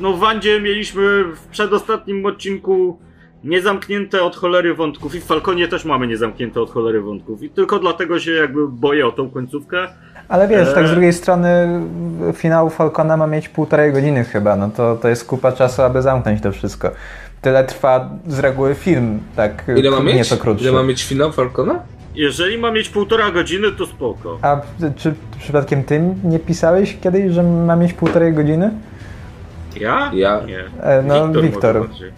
no 0.00 0.12
w 0.12 0.18
Wandzie 0.18 0.60
mieliśmy 0.60 1.24
w 1.24 1.46
przedostatnim 1.50 2.26
odcinku 2.26 2.98
niezamknięte 3.44 4.22
od 4.22 4.36
cholery 4.36 4.74
wątków 4.74 5.14
i 5.14 5.20
w 5.20 5.24
Falconie 5.24 5.68
też 5.68 5.84
mamy 5.84 6.06
niezamknięte 6.06 6.60
od 6.60 6.70
cholery 6.70 7.00
wątków 7.00 7.42
i 7.42 7.50
tylko 7.50 7.78
dlatego 7.78 8.18
się 8.20 8.30
jakby 8.30 8.68
boję 8.68 9.06
o 9.06 9.12
tą 9.12 9.30
końcówkę. 9.30 9.88
Ale 10.28 10.48
wiesz, 10.48 10.68
e... 10.68 10.72
tak 10.72 10.88
z 10.88 10.90
drugiej 10.90 11.12
strony 11.12 11.80
finał 12.32 12.70
Falcona 12.70 13.16
ma 13.16 13.26
mieć 13.26 13.48
półtorej 13.48 13.92
godziny 13.92 14.24
chyba, 14.24 14.56
no 14.56 14.70
to, 14.76 14.96
to 14.96 15.08
jest 15.08 15.26
kupa 15.26 15.52
czasu, 15.52 15.82
aby 15.82 16.02
zamknąć 16.02 16.40
to 16.40 16.52
wszystko. 16.52 16.90
Tyle 17.40 17.64
trwa 17.64 18.10
z 18.26 18.38
reguły 18.38 18.74
film, 18.74 19.20
tak 19.36 19.64
Ile 19.76 19.90
ma 19.90 20.00
mieć? 20.00 20.34
krótszy. 20.34 20.64
Ile 20.64 20.72
ma 20.72 20.82
mieć 20.82 21.04
finał 21.04 21.32
Falcona? 21.32 21.95
Jeżeli 22.16 22.58
ma 22.58 22.70
mieć 22.70 22.88
półtora 22.88 23.30
godziny, 23.30 23.72
to 23.72 23.86
spoko. 23.86 24.38
A 24.42 24.60
czy 24.96 25.14
przypadkiem 25.38 25.84
ty 25.84 26.00
nie 26.24 26.38
pisałeś 26.38 26.96
kiedyś, 27.02 27.32
że 27.32 27.42
ma 27.42 27.76
mieć 27.76 27.92
półtorej 27.92 28.32
godziny? 28.32 28.70
Ja? 29.80 30.10
Ja. 30.14 30.40
Nie. 30.46 30.64
E, 30.82 31.02
no, 31.02 31.28
Wiktor. 31.28 31.82
Wiktor. 31.82 32.10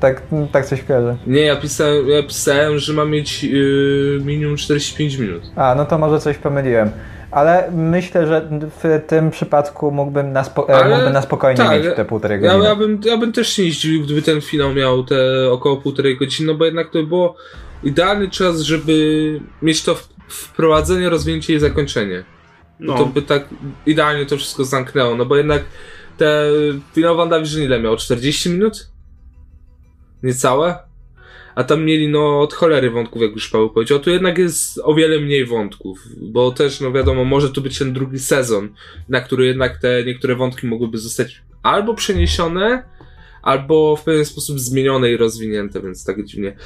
Tak, 0.00 0.22
tak 0.52 0.66
coś 0.66 0.82
kojarzę. 0.82 1.16
Nie, 1.26 1.40
ja 1.40 1.56
pisałem, 1.56 2.08
ja 2.08 2.22
pisałem 2.22 2.78
że 2.78 2.92
ma 2.92 3.04
mieć 3.04 3.44
yy, 3.44 4.20
minimum 4.24 4.56
45 4.56 5.16
minut. 5.16 5.42
A, 5.56 5.74
no 5.74 5.84
to 5.84 5.98
może 5.98 6.20
coś 6.20 6.38
pomyliłem. 6.38 6.90
Ale 7.30 7.70
myślę, 7.72 8.26
że 8.26 8.48
w 8.82 9.00
tym 9.06 9.30
przypadku 9.30 9.90
mógłbym 9.90 10.32
na, 10.32 10.44
spo, 10.44 10.68
e, 10.68 10.88
mógłbym 10.88 11.12
na 11.12 11.22
spokojnie 11.22 11.56
tak, 11.56 11.82
mieć 11.82 11.96
te 11.96 12.04
półtorej 12.04 12.40
godziny. 12.40 12.62
Ja, 12.62 12.68
ja, 12.68 12.76
bym, 12.76 13.00
ja 13.04 13.16
bym 13.16 13.32
też 13.32 13.48
się 13.48 13.64
nie 13.64 13.70
zdziwił, 13.70 14.02
gdyby 14.02 14.22
ten 14.22 14.40
finał 14.40 14.74
miał 14.74 15.04
te 15.04 15.50
około 15.50 15.76
półtorej 15.76 16.16
godziny, 16.16 16.52
no 16.52 16.58
bo 16.58 16.64
jednak 16.64 16.90
to 16.90 16.98
by 16.98 17.06
było 17.06 17.36
idealny 17.86 18.30
czas, 18.30 18.60
żeby 18.60 19.40
mieć 19.62 19.82
to 19.82 19.98
wprowadzenie, 20.28 21.10
rozwinięcie 21.10 21.54
i 21.54 21.58
zakończenie. 21.58 22.24
No. 22.80 22.98
To 22.98 23.06
by 23.06 23.22
tak 23.22 23.48
idealnie 23.86 24.26
to 24.26 24.36
wszystko 24.36 24.64
zamknęło, 24.64 25.16
no 25.16 25.26
bo 25.26 25.36
jednak 25.36 25.64
te 26.16 26.50
finał 26.94 27.16
WandaVision 27.16 27.62
ile 27.62 27.80
miał? 27.80 27.96
40 27.96 28.50
minut? 28.50 28.96
niecałe. 30.22 30.78
A 31.54 31.64
tam 31.64 31.84
mieli 31.84 32.08
no 32.08 32.40
od 32.40 32.54
cholery 32.54 32.90
wątków, 32.90 33.22
jak 33.22 33.32
już 33.32 33.48
Paweł 33.48 33.70
powiedział. 33.70 33.98
Tu 33.98 34.10
jednak 34.10 34.38
jest 34.38 34.80
o 34.82 34.94
wiele 34.94 35.20
mniej 35.20 35.46
wątków, 35.46 35.98
bo 36.16 36.50
też, 36.50 36.80
no 36.80 36.92
wiadomo, 36.92 37.24
może 37.24 37.50
tu 37.50 37.62
być 37.62 37.78
ten 37.78 37.92
drugi 37.92 38.18
sezon, 38.18 38.68
na 39.08 39.20
który 39.20 39.46
jednak 39.46 39.78
te 39.78 40.04
niektóre 40.04 40.34
wątki 40.34 40.66
mogłyby 40.66 40.98
zostać 40.98 41.42
albo 41.62 41.94
przeniesione, 41.94 42.82
albo 43.46 43.96
w 43.96 44.04
pewien 44.04 44.24
sposób 44.24 44.60
zmienione 44.60 45.10
i 45.10 45.16
rozwinięte, 45.16 45.80
więc 45.80 46.04
tak 46.04 46.24
dziwnie. 46.24 46.56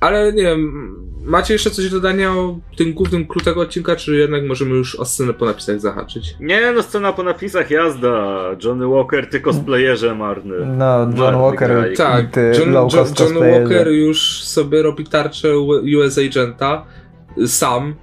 Ale 0.00 0.32
nie 0.32 0.42
wiem, 0.42 0.94
macie 1.24 1.54
jeszcze 1.54 1.70
coś 1.70 1.90
do 1.90 2.00
dodania 2.04 2.32
o 2.32 2.58
tym 2.76 2.92
głównym 2.92 3.26
klucz 3.26 3.44
tego 3.44 3.60
odcinka, 3.60 3.96
czy 3.96 4.16
jednak 4.16 4.44
możemy 4.44 4.70
już 4.70 4.96
o 4.96 5.04
scenę 5.04 5.34
po 5.34 5.44
napisach 5.44 5.80
zahaczyć? 5.80 6.36
Nie, 6.40 6.72
no 6.72 6.82
scena 6.82 7.12
po 7.12 7.22
napisach 7.22 7.70
jazda. 7.70 8.40
Johnny 8.64 8.88
Walker, 8.88 9.30
ty 9.30 9.40
cosplayerze 9.40 10.14
marny. 10.14 10.56
No, 10.66 10.98
John 11.00 11.16
Marny 11.16 11.38
Walker, 11.38 11.70
graj. 11.70 11.96
Tak, 11.96 12.30
ty 12.30 12.52
John, 12.58 12.72
low 12.72 12.92
John, 12.92 13.04
cost 13.04 13.20
John. 13.20 13.34
Walker 13.34 13.88
już 13.88 14.42
sobie 14.44 14.82
robi 14.82 15.04
tarczę 15.04 15.58
US 15.98 16.18
Agenta 16.18 16.86
sam, 17.46 17.94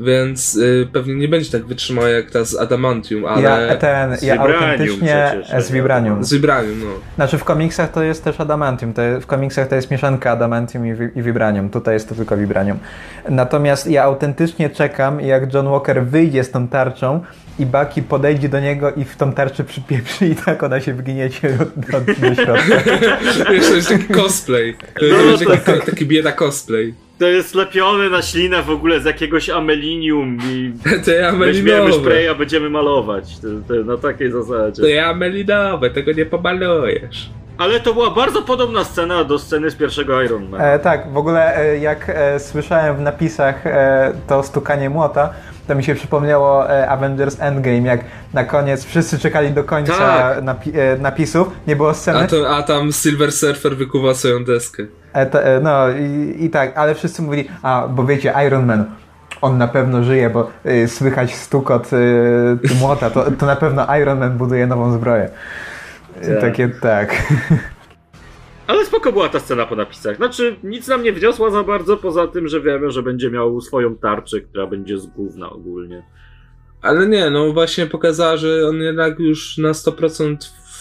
więc 0.00 0.56
y, 0.56 0.88
pewnie 0.92 1.14
nie 1.14 1.28
będzie 1.28 1.50
tak 1.50 1.64
wytrzymała 1.66 2.08
jak 2.08 2.30
ta 2.30 2.44
z 2.44 2.56
Adamantium, 2.56 3.24
ale 3.24 3.42
Ja, 3.42 3.76
ten, 3.76 4.16
Z 4.16 4.22
ja 4.22 4.34
Vibranium 4.34 4.62
autentycznie 4.70 5.32
przecież, 5.42 5.64
z 5.64 5.70
Vibranium. 5.72 6.24
z 6.24 6.32
Vibranium, 6.32 6.80
no. 6.80 6.86
Znaczy 7.14 7.38
w 7.38 7.44
komiksach 7.44 7.90
to 7.92 8.02
jest 8.02 8.24
też 8.24 8.40
Adamantium. 8.40 8.92
To 8.92 9.02
w 9.20 9.26
komiksach 9.26 9.68
to 9.68 9.74
jest 9.74 9.90
mieszanka 9.90 10.30
Adamantium 10.30 10.86
i, 10.86 10.90
i 11.18 11.22
Vibranium. 11.22 11.70
Tutaj 11.70 11.94
jest 11.94 12.08
to 12.08 12.14
tylko 12.14 12.36
Vibranium. 12.36 12.78
Natomiast 13.28 13.86
ja 13.90 14.02
autentycznie 14.04 14.70
czekam, 14.70 15.20
jak 15.20 15.54
John 15.54 15.66
Walker 15.68 16.04
wyjdzie 16.04 16.44
z 16.44 16.50
tą 16.50 16.68
tarczą 16.68 17.20
i 17.58 17.66
Bucky 17.66 18.02
podejdzie 18.02 18.48
do 18.48 18.60
niego 18.60 18.92
i 18.92 19.04
w 19.04 19.16
tą 19.16 19.32
tarczę 19.32 19.64
przypieprzy 19.64 20.26
i 20.26 20.34
tak 20.36 20.62
ona 20.62 20.80
się 20.80 20.94
wgniecie 20.94 21.48
od, 21.62 21.94
od, 21.94 22.04
do 22.04 22.34
środka. 22.34 22.76
Wiesz, 23.52 23.68
to 23.68 23.74
jest 23.74 23.88
taki 23.88 24.04
cosplay. 24.04 24.74
To 24.74 25.04
No, 25.10 25.16
jest 25.30 25.44
to- 25.44 25.50
taki, 25.50 25.86
taki 25.90 26.06
bieda 26.06 26.32
cosplay. 26.32 26.94
To 27.18 27.26
jest 27.26 27.54
lepiony 27.54 28.10
na 28.10 28.22
ślinę 28.22 28.62
w 28.62 28.70
ogóle 28.70 29.00
z 29.00 29.04
jakiegoś 29.04 29.50
amelinium 29.50 30.38
i 30.50 30.72
To 31.04 31.10
ja 31.10 31.32
weźmiemy 31.32 31.92
spray, 31.92 32.28
a 32.28 32.34
będziemy 32.34 32.70
malować. 32.70 33.38
To, 33.38 33.48
to 33.68 33.84
na 33.84 33.96
takiej 33.96 34.30
zasadzie. 34.30 34.82
To 34.82 34.88
ja 34.88 35.14
melinowe, 35.14 35.90
tego 35.90 36.12
nie 36.12 36.26
pomalujesz. 36.26 37.30
Ale 37.58 37.80
to 37.80 37.94
była 37.94 38.10
bardzo 38.10 38.42
podobna 38.42 38.84
scena 38.84 39.24
do 39.24 39.38
sceny 39.38 39.70
z 39.70 39.74
pierwszego 39.74 40.22
Iron 40.22 40.48
Man. 40.48 40.60
E, 40.60 40.78
tak, 40.78 41.12
w 41.12 41.16
ogóle 41.16 41.56
e, 41.56 41.78
jak 41.78 42.08
e, 42.08 42.40
słyszałem 42.40 42.96
w 42.96 43.00
napisach 43.00 43.66
e, 43.66 44.12
to 44.26 44.42
stukanie 44.42 44.90
młota, 44.90 45.32
to 45.66 45.74
mi 45.74 45.84
się 45.84 45.94
przypomniało 45.94 46.70
e, 46.70 46.88
Avengers 46.88 47.36
Endgame, 47.40 47.80
jak 47.80 48.00
na 48.34 48.44
koniec 48.44 48.84
wszyscy 48.84 49.18
czekali 49.18 49.50
do 49.50 49.64
końca 49.64 49.92
Tak. 49.92 50.44
napi- 50.44 50.78
e, 50.78 50.98
napisów, 50.98 51.48
nie 51.66 51.76
było 51.76 51.94
sceny. 51.94 52.18
A, 52.18 52.26
to, 52.26 52.56
a 52.56 52.62
tam 52.62 52.92
Silver 52.92 53.32
Surfer 53.32 53.76
wykuwa 53.76 54.14
swoją 54.14 54.44
deskę. 54.44 54.82
E, 55.14 55.32
e, 55.32 55.60
no 55.60 55.90
i, 55.90 56.36
i 56.44 56.50
tak, 56.50 56.78
ale 56.78 56.94
wszyscy 56.94 57.22
mówili, 57.22 57.48
a 57.62 57.88
bo 57.88 58.04
wiecie, 58.04 58.34
Iron 58.46 58.66
Man, 58.66 58.84
on 59.42 59.58
na 59.58 59.68
pewno 59.68 60.02
żyje, 60.04 60.30
bo 60.30 60.50
y, 60.66 60.88
słychać 60.88 61.34
stukot 61.34 61.92
y, 61.92 62.74
młota, 62.80 63.10
to, 63.10 63.30
to 63.30 63.46
na 63.46 63.56
pewno 63.56 63.96
Iron 63.96 64.18
Man 64.18 64.36
buduje 64.36 64.66
nową 64.66 64.92
zbroję. 64.92 65.28
Tak. 66.22 66.40
Takie 66.40 66.68
tak. 66.68 67.16
Ale 68.66 68.84
spoko 68.84 69.12
była 69.12 69.28
ta 69.28 69.40
scena 69.40 69.66
po 69.66 69.76
napisach. 69.76 70.16
Znaczy, 70.16 70.56
nic 70.62 70.88
nam 70.88 71.02
nie 71.02 71.12
wniosła 71.12 71.50
za 71.50 71.62
bardzo, 71.62 71.96
poza 71.96 72.26
tym, 72.26 72.48
że 72.48 72.60
wiemy, 72.60 72.90
że 72.90 73.02
będzie 73.02 73.30
miał 73.30 73.60
swoją 73.60 73.96
tarczę, 73.96 74.40
która 74.40 74.66
będzie 74.66 74.98
z 74.98 75.06
gówna 75.06 75.50
ogólnie. 75.50 76.02
Ale 76.82 77.06
nie, 77.06 77.30
no 77.30 77.52
właśnie 77.52 77.86
pokazała, 77.86 78.36
że 78.36 78.68
on 78.68 78.76
jednak 78.76 79.18
już 79.18 79.58
na 79.58 79.72
100% 79.72 80.36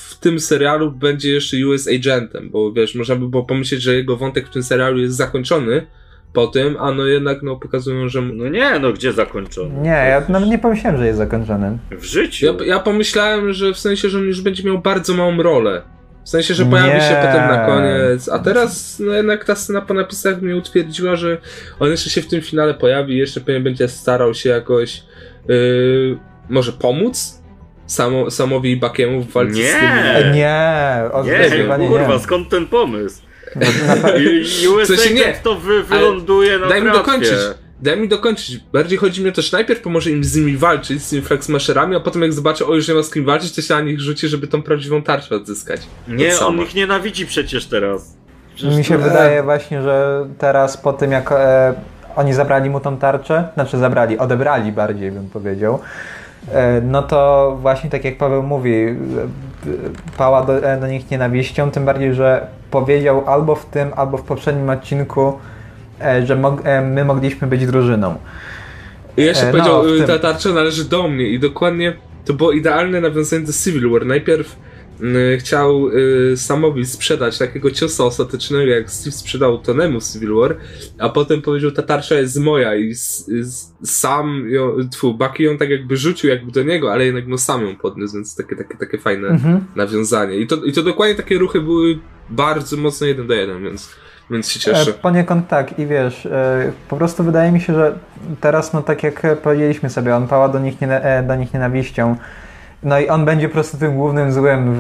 w 0.09 0.19
tym 0.19 0.39
serialu 0.39 0.91
będzie 0.91 1.33
jeszcze 1.33 1.67
US 1.67 1.87
Agentem, 1.87 2.49
bo 2.49 2.71
wiesz, 2.71 2.95
można 2.95 3.15
by 3.15 3.29
było 3.29 3.43
pomyśleć, 3.43 3.81
że 3.81 3.95
jego 3.95 4.17
wątek 4.17 4.47
w 4.47 4.49
tym 4.49 4.63
serialu 4.63 4.99
jest 4.99 5.15
zakończony 5.15 5.87
po 6.33 6.47
tym, 6.47 6.77
a 6.79 6.91
no 6.91 7.05
jednak 7.05 7.43
no 7.43 7.55
pokazują, 7.55 8.09
że... 8.09 8.21
No 8.21 8.49
nie, 8.49 8.79
no 8.79 8.93
gdzie 8.93 9.13
zakończony? 9.13 9.81
Nie, 9.81 9.89
ja 9.89 10.23
nawet 10.29 10.49
nie 10.49 10.59
pomyślałem, 10.59 10.99
że 10.99 11.05
jest 11.05 11.17
zakończony. 11.17 11.77
W 11.91 12.03
życiu. 12.03 12.45
Ja, 12.45 12.65
ja 12.65 12.79
pomyślałem, 12.79 13.53
że 13.53 13.73
w 13.73 13.79
sensie, 13.79 14.09
że 14.09 14.17
on 14.17 14.23
już 14.23 14.41
będzie 14.41 14.63
miał 14.63 14.79
bardzo 14.79 15.13
małą 15.13 15.43
rolę. 15.43 15.81
W 16.25 16.29
sensie, 16.29 16.53
że 16.53 16.65
pojawi 16.65 16.89
Nie. 16.93 17.01
się 17.01 17.15
potem 17.15 17.47
na 17.47 17.65
koniec, 17.65 18.29
a 18.29 18.39
teraz 18.39 18.99
no 18.99 19.13
jednak 19.13 19.45
ta 19.45 19.55
scena 19.55 19.81
po 19.81 19.93
napisach 19.93 20.41
mnie 20.41 20.55
utwierdziła, 20.55 21.15
że 21.15 21.37
on 21.79 21.91
jeszcze 21.91 22.09
się 22.09 22.21
w 22.21 22.27
tym 22.27 22.41
finale 22.41 22.73
pojawi, 22.73 23.17
jeszcze 23.17 23.41
pewnie 23.41 23.61
będzie 23.61 23.87
starał 23.87 24.33
się 24.33 24.49
jakoś 24.49 25.03
yy, 25.47 26.17
może 26.49 26.71
pomóc 26.71 27.41
samo, 27.85 28.31
Samowi 28.31 28.71
i 28.71 28.77
Bakiemu 28.77 29.21
w 29.21 29.31
walce 29.31 29.53
Nie. 29.53 29.71
z 29.71 29.73
tymi... 29.73 29.85
E, 30.29 30.31
nie, 30.35 31.11
o, 31.13 31.23
Nie, 31.23 31.29
zdecydowanie 31.29 31.87
kurwa, 31.87 32.13
nie. 32.13 32.19
skąd 32.19 32.49
ten 32.49 32.67
pomysł? 32.67 33.21
Pe- 33.55 34.19
I- 34.63 34.67
USA 34.67 34.93
W 34.93 34.97
sensie 34.97 35.13
nie, 35.13 35.33
to 35.43 35.55
wy, 35.55 35.83
wyląduje 35.83 36.59
na 36.59 36.67
Daj 36.69 36.81
mi 36.81 36.91
dokończyć. 36.91 37.29
Daj 37.81 37.97
mi 37.99 38.07
dokończyć. 38.07 38.59
Bardziej 38.73 38.97
chodzi 38.97 39.23
mi 39.23 39.29
o 39.29 39.31
to, 39.31 39.41
że 39.41 39.57
najpierw 39.57 39.81
pomoże 39.81 40.11
im 40.11 40.23
z 40.23 40.35
nimi 40.35 40.57
walczyć, 40.57 41.03
z 41.03 41.09
tymi 41.09 41.21
Fragsmasherami, 41.21 41.95
a 41.95 41.99
potem 41.99 42.21
jak 42.21 42.33
zobaczy, 42.33 42.65
o 42.65 42.75
już 42.75 42.87
nie 42.87 42.93
ma 42.93 43.03
z 43.03 43.11
kim 43.11 43.25
walczyć, 43.25 43.55
to 43.55 43.61
się 43.61 43.73
na 43.73 43.81
nich 43.81 43.99
rzuci, 43.99 44.27
żeby 44.27 44.47
tą 44.47 44.61
prawdziwą 44.63 45.01
tarczę 45.01 45.35
odzyskać. 45.35 45.81
Nie, 46.07 46.39
on 46.39 46.61
ich 46.61 46.75
nienawidzi 46.75 47.25
przecież 47.25 47.65
teraz. 47.65 48.17
Przecież 48.55 48.77
Mi 48.77 48.83
się 48.83 48.97
to- 48.97 49.03
wydaje 49.03 49.43
właśnie, 49.43 49.81
że 49.81 50.25
teraz 50.37 50.77
po 50.77 50.93
tym 50.93 51.11
jak 51.11 51.31
e, 51.31 51.73
oni 52.15 52.33
zabrali 52.33 52.69
mu 52.69 52.79
tą 52.79 52.97
tarczę, 52.97 53.47
znaczy 53.53 53.77
zabrali, 53.77 54.17
odebrali 54.17 54.71
bardziej 54.71 55.11
bym 55.11 55.29
powiedział, 55.29 55.79
e, 56.51 56.81
no 56.81 57.03
to 57.03 57.57
właśnie 57.61 57.89
tak 57.89 58.05
jak 58.05 58.17
Paweł 58.17 58.43
mówi, 58.43 58.73
e, 58.73 58.87
e, 58.87 58.95
pała 60.17 60.45
do, 60.45 60.57
e, 60.71 60.79
do 60.79 60.87
nich 60.87 61.11
nienawiścią, 61.11 61.71
tym 61.71 61.85
bardziej, 61.85 62.13
że 62.13 62.47
powiedział 62.71 63.23
albo 63.29 63.55
w 63.55 63.65
tym, 63.65 63.91
albo 63.95 64.17
w 64.17 64.23
poprzednim 64.23 64.69
odcinku, 64.69 65.39
że 66.25 66.35
mog, 66.35 66.61
e, 66.63 66.81
my 66.81 67.05
mogliśmy 67.05 67.47
być 67.47 67.65
drużyną. 67.65 68.15
I 69.17 69.21
jeszcze 69.21 69.47
E, 69.47 69.51
powiedział, 69.51 69.83
no, 69.83 69.89
w 69.89 69.93
y, 69.93 69.97
tym- 69.97 70.07
ta 70.07 70.19
tarcza 70.19 70.53
należy 70.53 70.85
do 70.85 71.07
mnie 71.07 71.29
i 71.29 71.39
dokładnie 71.39 71.93
to 72.25 72.33
było 72.33 72.51
idealne 72.51 73.01
nawiązanie 73.01 73.45
do 73.45 73.53
Civil 73.53 73.89
War. 73.89 74.05
Najpierw 74.05 74.55
y, 75.01 75.37
chciał 75.39 75.89
y, 75.89 76.33
Samowi 76.37 76.85
sprzedać 76.85 77.37
takiego 77.37 77.71
ciosa 77.71 78.03
ostatecznego, 78.03 78.65
jak 78.71 78.91
Steve 78.91 79.11
sprzedał 79.15 79.57
Tonemu 79.57 79.99
Civil 80.13 80.33
War, 80.33 80.55
a 80.99 81.09
potem 81.09 81.41
powiedział, 81.41 81.71
ta 81.71 81.81
tarcza 81.83 82.15
jest 82.15 82.39
moja 82.39 82.75
i 82.75 82.89
s, 82.91 83.29
s, 83.41 83.73
sam 83.83 84.49
ją, 84.49 84.77
tfu, 84.91 85.13
Bucky 85.13 85.43
ją 85.43 85.57
tak 85.57 85.69
jakby 85.69 85.97
rzucił 85.97 86.29
jakby 86.29 86.51
do 86.51 86.63
niego, 86.63 86.91
ale 86.93 87.05
jednak 87.05 87.27
no 87.27 87.37
sam 87.37 87.65
ją 87.65 87.75
podniósł, 87.75 88.13
więc 88.15 88.35
takie, 88.35 88.55
takie, 88.55 88.77
takie 88.77 88.97
fajne 88.97 89.27
Mhm. 89.27 89.65
nawiązanie. 89.75 90.37
I 90.37 90.47
to, 90.47 90.55
I 90.55 90.71
to 90.71 90.83
dokładnie 90.83 91.15
takie 91.15 91.37
ruchy 91.37 91.61
były 91.61 91.99
bardzo 92.29 92.77
mocno 92.77 93.07
jeden 93.07 93.27
do 93.27 93.33
jeden, 93.33 93.63
więc, 93.63 93.89
więc 94.29 94.49
się 94.49 94.59
cieszę. 94.59 94.91
E, 94.91 94.93
Poniekąd 94.93 95.47
tak 95.47 95.79
i 95.79 95.85
wiesz, 95.85 96.25
e, 96.25 96.71
po 96.89 96.97
prostu 96.97 97.23
wydaje 97.23 97.51
mi 97.51 97.61
się, 97.61 97.73
że 97.73 97.95
teraz, 98.41 98.73
no 98.73 98.81
tak 98.81 99.03
jak 99.03 99.37
powiedzieliśmy 99.43 99.89
sobie, 99.89 100.15
on 100.15 100.27
pała 100.27 100.49
do 100.49 100.59
nich, 100.59 100.81
nie, 100.81 100.87
e, 100.87 101.23
do 101.23 101.35
nich 101.35 101.53
nienawiścią. 101.53 102.15
No 102.83 102.99
i 102.99 103.09
on 103.09 103.25
będzie 103.25 103.47
po 103.47 103.53
prostu 103.53 103.77
tym 103.77 103.95
głównym 103.95 104.31
złym 104.31 104.73
w, 104.73 104.79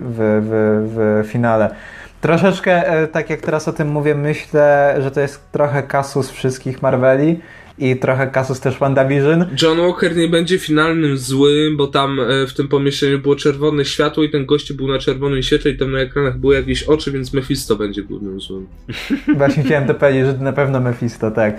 w, 0.00 0.42
w, 0.48 1.24
w 1.24 1.30
finale. 1.32 1.74
Troszeczkę, 2.20 2.82
tak 3.12 3.30
jak 3.30 3.40
teraz 3.40 3.68
o 3.68 3.72
tym 3.72 3.88
mówię, 3.88 4.14
myślę, 4.14 4.96
że 5.00 5.10
to 5.10 5.20
jest 5.20 5.52
trochę 5.52 5.82
kasus 5.82 6.30
wszystkich 6.30 6.82
Marveli 6.82 7.40
i 7.78 7.96
trochę 7.96 8.26
kasus 8.26 8.60
też 8.60 8.78
WandaVision. 8.78 9.44
John 9.62 9.78
Walker 9.78 10.16
nie 10.16 10.28
będzie 10.28 10.58
finalnym 10.58 11.18
złym, 11.18 11.76
bo 11.76 11.86
tam 11.86 12.20
e, 12.20 12.46
w 12.46 12.54
tym 12.54 12.68
pomieszczeniu 12.68 13.18
było 13.18 13.36
czerwone 13.36 13.84
światło 13.84 14.24
i 14.24 14.30
ten 14.30 14.46
gościu 14.46 14.74
był 14.74 14.88
na 14.88 14.98
czerwonym 14.98 15.42
świetle 15.42 15.70
i 15.70 15.78
tam 15.78 15.92
na 15.92 15.98
ekranach 15.98 16.38
były 16.38 16.54
jakieś 16.54 16.82
oczy, 16.82 17.12
więc 17.12 17.32
Mephisto 17.32 17.76
będzie 17.76 18.02
głównym 18.02 18.40
złym. 18.40 18.66
Właśnie 19.38 19.62
chciałem 19.62 19.86
to 19.86 19.94
powiedzieć, 19.94 20.26
że 20.26 20.32
na 20.38 20.52
pewno 20.52 20.80
Mephisto, 20.80 21.30
tak. 21.30 21.56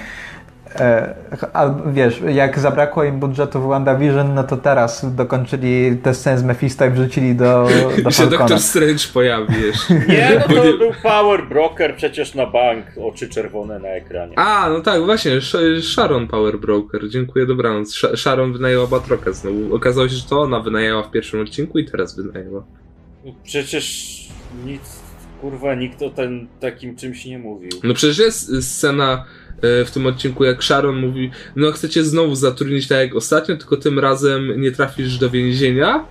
E, 0.79 1.15
a 1.53 1.69
wiesz, 1.93 2.21
jak 2.27 2.59
zabrakło 2.59 3.03
im 3.03 3.19
budżetu 3.19 3.61
w 3.61 3.67
WandaVision, 3.67 4.33
no 4.33 4.43
to 4.43 4.57
teraz 4.57 5.15
dokończyli 5.15 5.97
tę 6.03 6.13
scenę 6.13 6.37
z 6.37 6.43
Mephisto 6.43 6.85
i 6.85 6.89
wrzucili 6.89 7.35
do, 7.35 7.67
do 8.03 8.09
I 8.09 8.13
się. 8.13 8.27
Doctor 8.27 8.59
Strange 8.59 9.03
pojawi 9.13 9.61
jeszcze. 9.61 9.93
Nie, 9.93 10.31
no 10.49 10.55
to 10.55 10.65
nie- 10.65 10.77
był 10.77 10.91
Power 11.03 11.47
Broker 11.47 11.95
przecież 11.95 12.35
na 12.35 12.45
bank, 12.45 12.85
oczy 13.03 13.29
czerwone 13.29 13.79
na 13.79 13.87
ekranie. 13.89 14.33
A, 14.39 14.69
no 14.69 14.79
tak, 14.81 15.01
właśnie, 15.05 15.31
Sh- 15.31 15.81
Sharon 15.93 16.27
Power 16.27 16.59
Broker, 16.59 17.01
dziękuję, 17.09 17.45
dobranoc. 17.45 17.93
Sh- 17.95 18.17
Sharon 18.17 18.53
wynajęła 18.53 18.87
Batroka 18.87 19.31
znowu. 19.31 19.75
Okazało 19.75 20.09
się, 20.09 20.15
że 20.15 20.29
to 20.29 20.41
ona 20.41 20.59
wynajęła 20.59 21.03
w 21.03 21.11
pierwszym 21.11 21.41
odcinku 21.41 21.79
i 21.79 21.85
teraz 21.85 22.15
wynajęła. 22.15 22.63
Przecież 23.43 24.15
nic, 24.65 24.94
kurwa, 25.45 25.75
nikt 25.75 26.01
o 26.01 26.09
ten 26.09 26.47
takim 26.59 26.95
czymś 26.95 27.25
nie 27.25 27.39
mówił. 27.39 27.69
No 27.83 27.93
przecież 27.93 28.17
jest 28.17 28.63
scena 28.63 29.25
e, 29.61 29.85
w 29.85 29.91
tym 29.91 30.05
odcinku, 30.05 30.43
jak 30.43 30.63
Sharon 30.63 30.95
mówi, 30.95 31.31
no 31.55 31.71
chcecie 31.71 32.03
znowu 32.03 32.35
zatrudnić 32.35 32.87
tak 32.87 32.97
jak 32.97 33.15
ostatnio, 33.15 33.57
tylko 33.57 33.77
tym 33.77 33.99
razem 33.99 34.61
nie 34.61 34.71
trafisz 34.71 35.17
do 35.17 35.29
więzienia. 35.29 36.05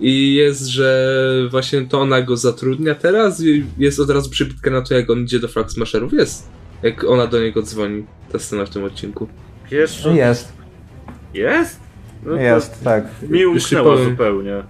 I 0.00 0.34
jest, 0.34 0.66
że 0.66 1.22
właśnie 1.50 1.82
to 1.82 2.00
ona 2.00 2.22
go 2.22 2.36
zatrudnia 2.36 2.94
teraz 2.94 3.44
i 3.44 3.64
jest 3.78 4.00
od 4.00 4.10
razu 4.10 4.30
przybitka 4.30 4.70
na 4.70 4.82
to, 4.82 4.94
jak 4.94 5.10
on 5.10 5.22
idzie 5.22 5.38
do 5.38 5.48
Flag 5.48 5.70
Smasherów. 5.70 6.12
Jest. 6.12 6.48
Jak 6.82 7.04
ona 7.04 7.26
do 7.26 7.40
niego 7.40 7.62
dzwoni. 7.62 8.04
Ta 8.32 8.38
scena 8.38 8.66
w 8.66 8.70
tym 8.70 8.84
odcinku. 8.84 9.28
Pierwszy... 9.70 10.08
Jest, 10.08 10.52
Jest? 11.34 11.80
No 12.26 12.36
jest, 12.36 12.84
tak. 12.84 13.04
Mi 13.22 13.46
umknęło 13.46 13.96
zupełnie. 13.96 14.62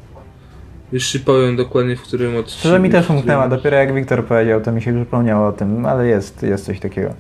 Już 0.93 1.07
ci 1.07 1.21
powiem 1.21 1.57
dokładnie 1.57 1.97
w 1.97 2.03
którym 2.03 2.37
odcinku. 2.37 2.59
Szczerze 2.59 2.81
mi 2.81 2.91
też 2.91 3.11
umknęła, 3.11 3.49
dopiero 3.49 3.77
jak 3.77 3.95
Wiktor 3.95 4.25
powiedział, 4.25 4.61
to 4.61 4.73
mi 4.73 4.83
się 4.83 4.95
przypomniało 4.95 5.47
o 5.47 5.53
tym, 5.53 5.87
ale 5.87 6.07
jest, 6.07 6.43
jest 6.43 6.65
coś 6.65 6.81
takiego. 6.81 7.11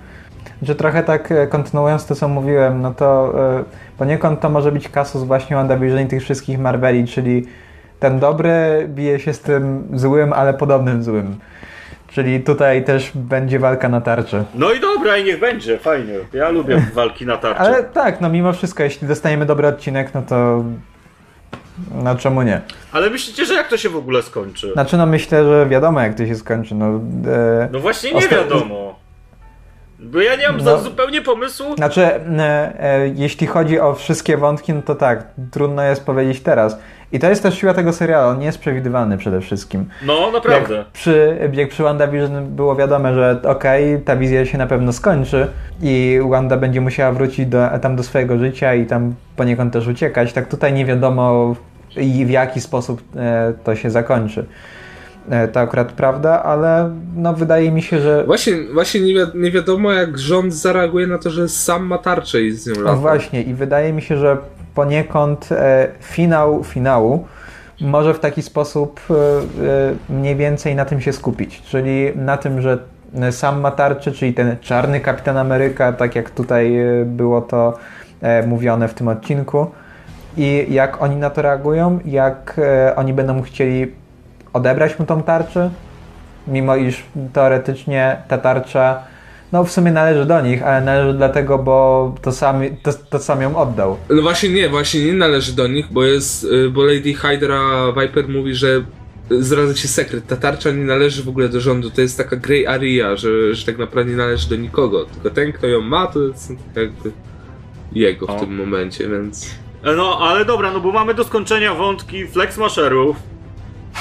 Że 0.63 0.75
trochę 0.75 1.03
tak 1.03 1.33
e, 1.33 1.47
kontynuując 1.47 2.07
to, 2.07 2.15
co 2.15 2.29
mówiłem, 2.29 2.83
no 2.83 2.95
to 2.95 3.35
e, 3.59 3.65
poniekąd 3.99 4.41
to 4.41 4.49
może 4.51 4.73
być 4.73 4.89
kasus 4.89 5.23
właśnie 5.23 5.57
WandaVision 5.57 6.01
i 6.01 6.07
tych 6.07 6.23
wszystkich 6.23 6.59
Marveli, 6.59 7.07
czyli 7.07 7.47
ten 8.01 8.19
dobry 8.19 8.87
bije 8.89 9.19
się 9.19 9.33
z 9.33 9.41
tym 9.41 9.89
złym, 9.95 10.33
ale 10.33 10.55
podobnym 10.55 11.03
złym. 11.03 11.37
Czyli 12.09 12.41
tutaj 12.41 12.85
też 12.85 13.13
będzie 13.15 13.59
walka 13.59 13.89
na 13.89 14.01
tarczy. 14.01 14.45
No 14.55 14.73
i 14.73 14.81
dobra, 14.81 15.17
i 15.17 15.25
niech 15.25 15.41
będzie, 15.41 15.79
fajnie. 15.79 16.15
Ja 16.33 16.49
lubię 16.49 16.83
walki 16.95 17.27
na 17.27 17.37
tarczy. 17.37 17.61
Ale 17.61 17.85
tak, 17.85 18.21
no 18.21 18.29
mimo 18.29 18.53
wszystko, 18.53 18.83
jeśli 18.83 19.09
dostaniemy 19.09 19.47
dobry 19.47 19.69
odcinek, 19.69 20.15
no 20.15 20.23
to 20.23 20.65
no 22.05 22.15
czemu 22.17 22.43
nie? 22.43 22.61
Ale 22.93 23.11
myślicie, 23.11 23.45
że 23.45 23.55
jak 23.55 23.69
to 23.69 23.77
się 23.77 23.89
w 23.89 23.97
ogóle 23.97 24.23
skończy? 24.23 24.73
Znaczy 24.73 24.97
no 24.97 25.07
myślę, 25.07 25.45
że 25.45 25.67
wiadomo 25.69 26.01
jak 26.01 26.15
to 26.15 26.27
się 26.27 26.35
skończy, 26.35 26.75
no... 26.75 26.87
E, 27.33 27.69
No 27.73 27.81
właśnie 27.81 28.13
nie 28.13 28.29
wiadomo. 28.29 29.01
Bo 30.03 30.21
ja 30.21 30.37
nie 30.37 30.47
mam 30.49 30.57
No. 30.57 30.63
za 30.65 30.79
zupełnie 30.79 31.23
pomysłu. 31.23 31.77
Znaczy, 31.77 32.03
e, 32.05 32.21
e, 32.81 33.09
jeśli 33.09 33.47
chodzi 33.47 33.81
o 33.81 33.95
wszystkie 33.95 34.37
wątki, 34.37 34.73
no 34.75 34.83
to 34.83 34.95
tak, 34.95 35.25
trudno 35.51 35.83
jest 35.83 36.05
powiedzieć 36.07 36.41
teraz. 36.41 36.79
I 37.13 37.19
to 37.19 37.29
jest 37.29 37.43
też 37.43 37.59
siła 37.59 37.75
tego 37.75 37.93
serialu, 37.93 38.29
on 38.31 38.39
nie 38.39 38.47
jest 38.47 38.59
przewidywalny 38.59 39.19
przede 39.19 39.41
wszystkim. 39.41 39.89
No, 40.07 40.31
naprawdę. 40.31 40.75
Jak 40.75 40.87
przy, 40.87 41.39
jak 41.53 41.69
przy 41.69 41.83
WandaVision 41.83 42.47
było 42.57 42.77
wiadomo, 42.77 43.15
że 43.15 43.41
okej, 43.45 44.01
ta 44.01 44.17
wizja 44.17 44.47
się 44.47 44.59
na 44.59 44.67
pewno 44.67 44.93
skończy 44.93 45.47
i 45.83 46.21
Wanda 46.31 46.57
będzie 46.57 46.81
musiała 46.81 47.13
wrócić 47.13 47.47
do, 47.47 47.69
tam 47.83 47.97
do 47.97 48.03
swojego 48.03 48.39
życia 48.39 48.75
i 48.75 48.87
tam 48.87 49.15
poniekąd 49.37 49.73
też 49.73 49.87
uciekać, 49.87 50.33
tak 50.33 50.49
tutaj 50.49 50.73
nie 50.73 50.85
wiadomo 50.87 51.55
i 51.97 52.27
w 52.27 52.31
jaki 52.31 52.61
sposób 52.61 53.03
e, 53.17 53.53
to 53.65 53.77
się 53.77 53.91
zakończy. 53.91 54.47
E, 55.31 55.49
to 55.49 55.61
akurat 55.61 55.93
prawda, 55.93 56.43
ale 56.43 56.91
no 57.17 57.35
wydaje 57.35 57.71
mi 57.71 57.83
się, 57.83 58.01
że 58.01 58.25
Właśnie, 58.25 58.55
właśnie 58.75 59.01
nie, 59.01 59.15
wi- 59.15 59.39
nie 59.39 59.51
wiadomo, 59.51 59.93
jak 59.93 60.19
rząd 60.19 60.55
zareaguje 60.55 61.07
na 61.07 61.19
to, 61.19 61.31
że 61.31 61.49
sam 61.49 61.87
ma 61.87 61.99
tarczę 61.99 62.41
i 62.43 62.53
z 62.53 62.67
nią 62.67 62.75
No 62.77 62.83
lata. 62.83 62.97
właśnie 62.97 63.43
i 63.43 63.55
wydaje 63.55 63.93
mi 63.93 64.03
się, 64.03 64.17
że 64.17 64.37
poniekąd 64.75 65.49
e, 65.53 65.89
finał 66.01 66.65
finału 66.65 67.27
może 67.81 68.15
w 68.15 68.21
taki 68.21 68.43
sposób 68.43 69.01
e, 69.11 69.15
e, 69.15 70.15
mniej 70.21 70.37
więcej 70.37 70.75
na 70.75 70.85
tym 70.85 71.01
się 71.01 71.13
skupić, 71.13 71.63
czyli 71.63 72.13
na 72.17 72.37
tym, 72.37 72.61
że 72.63 72.79
sam 73.31 73.61
ma 73.61 73.71
tarczę, 73.71 74.13
czyli 74.13 74.35
ten 74.35 74.57
czarny 74.61 75.01
Kapitan 75.01 75.37
Ameryka, 75.37 75.93
tak 75.93 76.17
jak 76.17 76.31
tutaj 76.31 76.73
było 77.07 77.41
to 77.41 77.79
e, 78.23 78.47
mówione 78.47 78.89
w 78.89 78.95
tym 78.95 79.09
odcinku 79.09 79.67
i 80.37 80.67
jak 80.71 81.03
oni 81.03 81.17
na 81.17 81.31
to 81.31 81.43
reagują, 81.43 81.99
jak 82.05 82.57
e, 82.59 82.97
oni 82.97 83.13
będą 83.13 83.43
chcieli 83.43 83.93
odebrać 84.53 84.99
mu 84.99 85.07
tą 85.07 85.23
tarczę, 85.23 85.71
mimo 86.47 86.77
iż 86.77 87.03
teoretycznie 87.33 88.17
ta 88.29 88.39
tarcza 88.39 89.03
no 89.53 89.65
w 89.65 89.71
sumie 89.71 89.93
należy 89.93 90.25
do 90.25 90.41
nich, 90.41 90.63
ale 90.63 90.85
należy 90.85 91.19
dlatego, 91.19 91.59
bo 91.59 92.15
to 92.23 92.33
sam, 92.33 92.63
to, 92.83 92.93
to 92.93 93.19
sam 93.19 93.43
ją 93.43 93.57
oddał. 93.57 93.97
No 94.11 94.23
właśnie 94.23 94.49
nie, 94.49 94.69
właśnie 94.69 95.05
nie 95.05 95.13
należy 95.13 95.53
do 95.53 95.67
nich, 95.67 95.87
bo 95.91 96.05
jest, 96.05 96.45
y, 96.45 96.71
bo 96.71 96.85
Lady 96.85 97.15
Hydra 97.15 97.61
Viper 98.01 98.29
mówi, 98.29 98.55
że 98.55 98.85
zdradza 99.31 99.75
ci 99.75 99.89
sekret, 99.89 100.27
ta 100.27 100.37
tarcza 100.37 100.71
nie 100.71 100.85
należy 100.85 101.23
w 101.23 101.29
ogóle 101.29 101.49
do 101.49 101.61
rządu, 101.61 101.91
to 101.91 102.01
jest 102.01 102.17
taka 102.17 102.37
grey 102.37 102.67
area, 102.67 103.17
że, 103.17 103.55
że 103.55 103.67
tak 103.67 103.79
naprawdę 103.79 104.11
nie 104.11 104.17
należy 104.17 104.49
do 104.49 104.57
nikogo, 104.57 105.05
tylko 105.05 105.31
ten, 105.31 105.53
kto 105.53 105.67
ją 105.67 105.81
ma, 105.81 106.07
to 106.07 106.21
jest 106.23 106.53
jakby 106.77 107.13
jego 107.93 108.27
w 108.27 108.31
O. 108.31 108.41
tym 108.41 108.55
momencie, 108.57 109.09
więc... 109.09 109.51
E, 109.85 109.93
No, 109.97 110.19
ale 110.21 110.45
dobra, 110.45 110.71
no 110.73 110.81
bo 110.81 110.93
mamy 110.93 111.15
do 111.15 111.25
skończenia 111.25 111.75
wątki 111.75 112.27
Flexmasherów, 112.27 113.17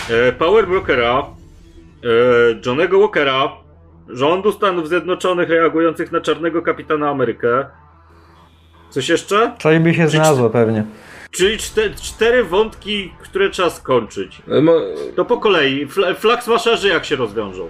e, 0.10 0.32
Power 0.32 0.68
Brokera, 0.68 1.26
e, 2.04 2.08
Johnego 2.66 3.00
Walkera, 3.00 3.52
rządu 4.10 4.52
Stanów 4.52 4.88
Zjednoczonych 4.90 5.50
reagujących 5.50 6.12
na 6.12 6.22
czarnego 6.22 6.62
kapitana 6.62 7.10
Amerykę. 7.10 7.66
Coś 8.90 9.10
jeszcze? 9.10 9.56
Coś 9.60 9.80
by 9.80 9.94
się 9.94 10.08
znalazło 10.08 10.50
pewnie. 10.50 10.84
Czyli 11.32 11.58
czte, 11.58 11.90
cztery 11.90 12.44
wątki, 12.44 13.14
które 13.22 13.50
trzeba 13.50 13.70
skończyć. 13.70 14.42
Mo, 14.62 14.72
To 15.16 15.26
po 15.26 15.38
kolei. 15.38 15.88
Fl- 15.88 16.16
Flexmasherzy 16.16 16.88
jak 16.88 17.06
się 17.06 17.16
rozwiążą? 17.16 17.68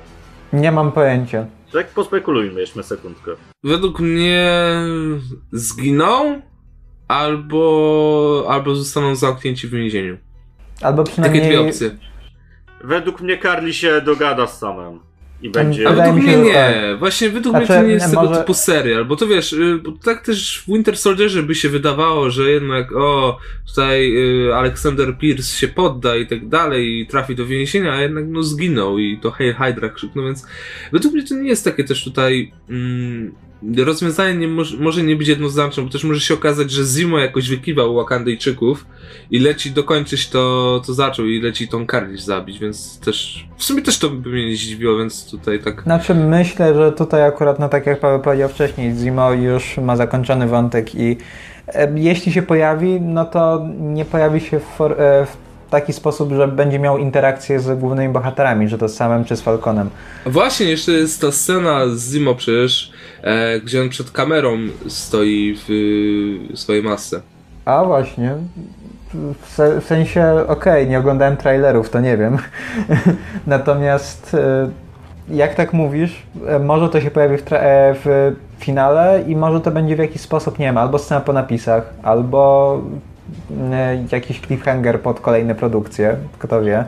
Nie 0.53 0.71
mam 0.71 0.91
pojęcia. 0.91 1.45
Tak 1.73 1.87
pospekulujmy 1.87 2.61
jeszcze 2.61 2.83
sekundkę. 2.83 3.31
według 3.63 3.99
mnie 3.99 4.51
zginą, 5.51 6.41
albo, 7.09 8.45
albo 8.49 8.75
zostaną 8.75 9.15
zamknięci 9.15 9.67
w 9.67 9.71
więzieniu. 9.71 10.17
Albo 10.81 11.03
Takie 11.03 11.11
przynajmniej... 11.11 11.43
dwie 11.43 11.61
opcje. 11.61 11.97
Według 12.83 13.21
mnie 13.21 13.37
Carly 13.37 13.73
się 13.73 14.01
dogada 14.01 14.47
z 14.47 14.59
samym. 14.59 14.99
I 15.41 15.49
będzie... 15.49 15.87
A 15.89 15.93
według 15.93 16.15
mnie 16.15 16.37
nie. 16.37 16.95
Właśnie 16.99 17.29
według 17.29 17.55
Znaczy, 17.55 17.71
mnie 17.73 17.81
to 17.81 17.87
nie 17.87 17.93
jest 17.93 18.09
tego 18.09 18.21
może- 18.21 18.39
typu 18.39 18.53
serial, 18.53 19.05
bo 19.05 19.15
to 19.15 19.27
wiesz, 19.27 19.53
y, 19.53 19.79
bo 19.83 19.91
tak 20.03 20.25
też 20.25 20.59
w 20.61 20.65
Winter 20.65 20.97
Soldierze 20.97 21.43
by 21.43 21.55
się 21.55 21.69
wydawało, 21.69 22.29
że 22.29 22.51
jednak 22.51 22.91
o, 22.95 23.37
tutaj 23.67 24.15
y, 24.47 24.55
Alexander 24.55 25.17
Pierce 25.17 25.57
się 25.57 25.67
podda 25.67 26.15
i 26.15 26.27
tak 26.27 26.47
dalej 26.47 26.99
i 26.99 27.07
trafi 27.07 27.35
do 27.35 27.45
więzienia, 27.45 27.93
a 27.93 28.01
jednak 28.01 28.23
no 28.27 28.43
zginął 28.43 28.97
i 28.99 29.19
to 29.21 29.31
Hail 29.31 29.53
Hydra 29.53 29.89
krzyknął, 29.89 30.25
więc 30.25 30.45
według 30.91 31.13
mnie 31.13 31.23
to 31.27 31.35
nie 31.35 31.49
jest 31.49 31.63
takie 31.63 31.83
też 31.83 32.03
tutaj 32.03 32.51
mm, 32.69 33.31
rozwiązanie 33.77 34.37
nie 34.37 34.47
może, 34.47 34.77
może 34.77 35.03
nie 35.03 35.15
być 35.15 35.27
jednoznaczne, 35.27 35.83
bo 35.83 35.89
też 35.89 36.03
może 36.03 36.21
się 36.21 36.33
okazać, 36.33 36.71
że 36.71 36.83
Zimo 36.83 37.19
jakoś 37.19 37.49
wykiwał 37.49 37.95
Wakandyjczyków 37.95 38.85
i 39.31 39.39
leci 39.39 39.71
dokończyć 39.71 40.29
to, 40.29 40.81
co 40.85 40.93
zaczął 40.93 41.25
i 41.25 41.41
leci 41.41 41.67
tą 41.67 41.85
Karlisz 41.85 42.21
zabić, 42.21 42.59
więc 42.59 42.99
też 42.99 43.47
w 43.57 43.63
sumie 43.63 43.81
też 43.81 43.99
to 43.99 44.09
by 44.09 44.29
mnie 44.29 44.49
nie 44.49 44.55
zdziwiło, 44.55 44.97
więc 44.97 45.31
tutaj 45.31 45.59
tak. 45.59 45.83
Znaczy 45.83 46.15
myślę, 46.15 46.75
że 46.75 46.91
tutaj 46.91 47.23
akurat, 47.23 47.59
no 47.59 47.69
tak 47.69 47.85
jak 47.85 47.99
Paweł 47.99 48.19
powiedział 48.19 48.49
wcześniej, 48.49 48.93
Zimo 48.95 49.33
już 49.33 49.77
ma 49.77 49.95
zakończony 49.95 50.47
wątek 50.47 50.95
i 50.95 51.17
e, 51.67 51.91
jeśli 51.95 52.31
się 52.31 52.41
pojawi, 52.41 53.01
no 53.01 53.25
to 53.25 53.67
nie 53.79 54.05
pojawi 54.05 54.39
się 54.39 54.59
w, 54.59 54.63
for, 54.63 55.01
e, 55.01 55.25
w 55.25 55.48
taki 55.69 55.93
sposób, 55.93 56.33
że 56.33 56.47
będzie 56.47 56.79
miał 56.79 56.97
interakcję 56.97 57.59
z 57.59 57.79
głównymi 57.79 58.13
bohaterami, 58.13 58.67
że 58.67 58.77
to 58.77 58.87
z 58.87 58.95
Samem 58.95 59.25
czy 59.25 59.35
z 59.35 59.41
Falconem. 59.41 59.89
Właśnie, 60.25 60.65
jeszcze 60.65 60.91
jest 60.91 61.21
ta 61.21 61.31
scena 61.31 61.87
z 61.87 62.11
Zimo 62.11 62.35
przecież, 62.35 62.91
e, 63.21 63.59
gdzie 63.59 63.81
on 63.81 63.89
przed 63.89 64.11
kamerą 64.11 64.57
stoi 64.87 65.55
w 65.67 65.69
y, 66.53 66.57
swojej 66.57 66.83
masce. 66.83 67.21
A 67.65 67.85
właśnie. 67.85 68.35
W, 69.13 69.47
se, 69.47 69.81
w 69.81 69.85
sensie, 69.85 70.23
okej, 70.47 70.87
nie 70.87 70.99
oglądałem 70.99 71.37
trailerów, 71.37 71.89
to 71.89 71.99
nie 71.99 72.17
wiem. 72.17 72.37
Natomiast 73.47 74.33
e, 74.33 74.69
jak 75.29 75.55
tak 75.55 75.73
mówisz, 75.73 76.23
e, 76.47 76.59
może 76.59 76.89
to 76.89 77.01
się 77.01 77.11
pojawi 77.11 77.37
w, 77.37 77.53
e, 77.53 77.95
w 78.03 78.35
finale 78.59 79.23
i 79.27 79.35
może 79.35 79.61
to 79.61 79.71
będzie 79.71 79.95
w 79.95 79.99
jakiś 79.99 80.21
sposób, 80.21 80.59
nie 80.59 80.65
wiem, 80.65 80.77
albo 80.77 80.99
scena 80.99 81.21
po 81.21 81.33
napisach, 81.33 81.93
albo 82.03 82.81
jakiś 84.11 84.41
cliffhanger 84.41 85.01
pod 85.01 85.19
kolejne 85.19 85.55
produkcje, 85.55 86.17
kto 86.39 86.61
wie. 86.61 86.85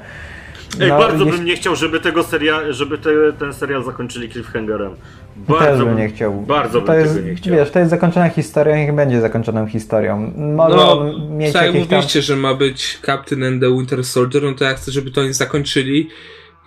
Ej, 0.80 0.90
No, 0.90 0.98
bardzo 0.98 1.24
jeśli- 1.26 1.38
bym 1.38 1.46
nie 1.46 1.56
chciał, 1.56 1.76
żeby 1.76 2.00
tego 2.00 2.24
seria, 2.24 2.72
żeby 2.74 2.98
te, 2.98 3.10
ten 3.40 3.54
serial 3.54 3.84
zakończyli 3.84 4.30
cliffhangerem. 4.30 4.92
Też 5.48 5.58
Bardzo 5.60 5.86
bym 5.86 5.98
nie 5.98 6.10
chciał. 6.10 6.42
Bardzo 6.42 6.78
bym 6.80 6.88
to 6.88 6.94
jest, 6.94 7.16
tego 7.16 7.28
nie 7.28 7.36
chciał. 7.36 7.56
Wiesz, 7.56 7.72
to 7.72 7.80
jest 7.80 7.92
zakończona 7.92 8.30
historia, 8.30 8.78
niech 8.78 8.96
będzie 8.96 9.22
zakończoną 9.22 9.68
historią. 9.68 10.34
Może 10.38 11.14
mieć 11.30 11.54
tak 11.54 11.66
jak 11.66 11.74
jakieś 11.76 11.88
tam... 11.90 11.98
mówiliście, 11.98 12.22
że 12.22 12.36
ma 12.36 12.54
być 12.54 13.00
Captain 13.06 13.44
and 13.44 13.62
the 13.62 13.72
Winter 13.72 14.04
Soldier, 14.04 14.44
no 14.44 14.54
to 14.54 14.64
ja 14.64 14.74
chcę, 14.74 14.92
żeby 14.92 15.12
to 15.12 15.22
oni 15.22 15.34
zakończyli 15.34 16.10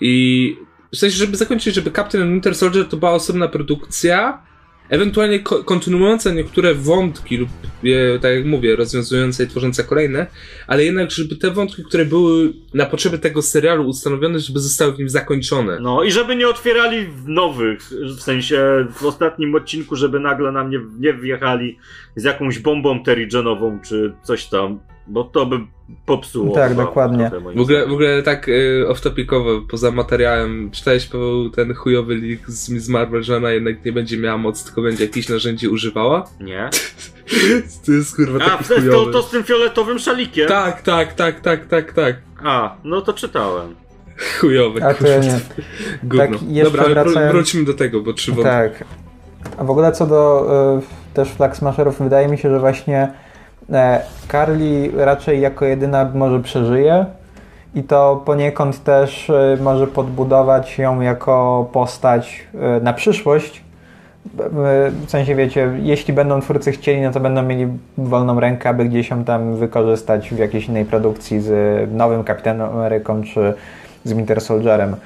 i 0.00 0.56
w 0.92 0.96
sensie, 0.96 1.16
żeby 1.16 1.36
zakończyć, 1.36 1.74
żeby 1.74 1.90
Captain 1.90 2.24
and 2.24 2.32
Winter 2.32 2.54
Soldier 2.54 2.88
to 2.88 2.96
była 2.96 3.10
osobna 3.10 3.48
produkcja, 3.48 4.38
ewentualnie 4.88 5.40
ko- 5.40 5.64
kontynuująca 5.64 6.30
niektóre 6.32 6.74
wątki 6.74 7.36
lub, 7.36 7.48
e, 7.84 8.18
tak 8.18 8.34
jak 8.34 8.44
mówię, 8.44 8.76
rozwiązujące 8.76 9.44
i 9.44 9.46
tworzące 9.46 9.84
kolejne, 9.84 10.26
ale 10.66 10.84
jednak, 10.84 11.10
żeby 11.10 11.36
te 11.36 11.50
wątki, 11.50 11.84
które 11.84 12.04
były 12.04 12.52
na 12.74 12.86
potrzeby 12.86 13.18
tego 13.18 13.42
serialu 13.42 13.88
ustanowione, 13.88 14.38
żeby 14.38 14.58
zostały 14.60 14.92
w 14.92 14.98
nim 14.98 15.08
zakończone. 15.08 15.78
No 15.80 16.02
i 16.02 16.12
żeby 16.12 16.36
nie 16.36 16.48
otwierali 16.48 17.06
nowych, 17.26 17.80
w 18.18 18.20
sensie 18.20 18.86
w 18.94 19.04
ostatnim 19.04 19.54
odcinku, 19.54 19.96
żeby 19.96 20.20
nagle 20.20 20.52
na 20.52 20.64
mnie 20.64 20.80
nie 20.98 21.14
wjechali 21.14 21.78
z 22.16 22.24
jakąś 22.24 22.58
bombą 22.58 23.02
Terrigenową 23.02 23.80
czy 23.88 24.12
coś 24.22 24.46
tam, 24.46 24.80
bo 25.06 25.24
to 25.24 25.46
by 25.46 25.56
popsuło. 26.06 26.54
Tak, 26.54 26.68
chyba 26.68 26.84
dokładnie. 26.84 27.30
W 27.56 27.60
ogóle, 27.60 27.86
w 27.86 27.92
ogóle 27.92 28.22
tak 28.22 28.48
y, 28.48 28.84
off-topicowo, 28.88 29.66
poza 29.70 29.90
materiałem, 29.90 30.70
czytałeś 30.70 31.06
Paweł 31.06 31.50
ten 31.50 31.74
chujowy 31.74 32.14
leak 32.14 32.50
z 32.50 32.70
Miss 32.70 32.88
Marvel, 32.88 33.22
że 33.22 33.36
ona 33.36 33.50
jednak 33.50 33.84
nie 33.84 33.92
będzie 33.92 34.18
miała 34.18 34.38
mocy, 34.38 34.64
tylko 34.64 34.82
będzie 34.82 35.04
jakieś 35.04 35.28
narzędzie 35.28 35.70
używała? 35.70 36.24
Nie? 36.40 36.70
To 37.86 37.92
jest 37.92 38.16
kurwa 38.16 38.44
A, 38.44 38.50
taki 38.50 38.88
to, 38.90 39.06
to, 39.06 39.22
z 39.22 39.30
tym 39.30 39.44
fioletowym 39.44 39.98
szalikiem? 39.98 40.48
Tak, 40.48 40.82
tak, 40.82 41.12
tak, 41.12 41.40
tak, 41.40 41.66
tak, 41.66 41.92
tak. 41.92 42.16
A, 42.44 42.76
no 42.84 43.00
to 43.00 43.12
czytałem. 43.12 43.74
Chujowy, 44.40 44.84
A 44.84 44.94
to 44.94 45.06
ja 45.06 45.18
nie. 45.18 45.40
Gówno. 46.02 46.38
Tak, 46.38 46.64
Dobra, 46.64 46.84
wracając- 46.84 47.32
wróćmy 47.32 47.64
do 47.64 47.74
tego, 47.74 48.00
bo 48.00 48.12
trzy 48.12 48.32
wątki. 48.32 48.50
Tak. 48.50 48.84
A 49.58 49.64
w 49.64 49.70
ogóle 49.70 49.92
co 49.92 50.06
do 50.06 50.50
y, 50.78 51.14
też 51.14 51.28
Flag 51.28 51.56
Smasherów, 51.56 51.98
wydaje 51.98 52.28
mi 52.28 52.38
się, 52.38 52.50
że 52.50 52.60
właśnie 52.60 53.12
Carly 54.30 54.90
raczej 54.96 55.40
jako 55.40 55.64
jedyna 55.64 56.10
może 56.14 56.40
przeżyje 56.40 57.06
i 57.74 57.82
to 57.82 58.22
poniekąd 58.26 58.84
też 58.84 59.30
y, 59.30 59.58
może 59.62 59.86
podbudować 59.86 60.78
ją 60.78 61.00
jako 61.00 61.68
postać 61.72 62.46
y, 62.78 62.84
na 62.84 62.92
przyszłość. 62.92 63.64
W 65.06 65.10
sensie 65.10 65.34
wiecie, 65.34 65.70
jeśli 65.82 66.14
będą 66.14 66.40
twórcy 66.40 66.72
chcieli, 66.72 67.00
no 67.00 67.12
to 67.12 67.20
będą 67.20 67.42
mieli 67.42 67.66
wolną 67.98 68.40
rękę, 68.40 68.68
aby 68.68 68.84
gdzieś 68.84 69.10
ją 69.10 69.24
tam 69.24 69.56
wykorzystać 69.56 70.30
w 70.30 70.38
jakiejś 70.38 70.68
innej 70.68 70.84
produkcji 70.84 71.40
z 71.40 71.50
nowym 71.92 72.24
Kapitanem 72.24 72.70
Ameryką 72.70 73.22
czy 73.22 73.54
z 74.04 74.12
Winter 74.12 74.40
Soldierem. 74.40 74.96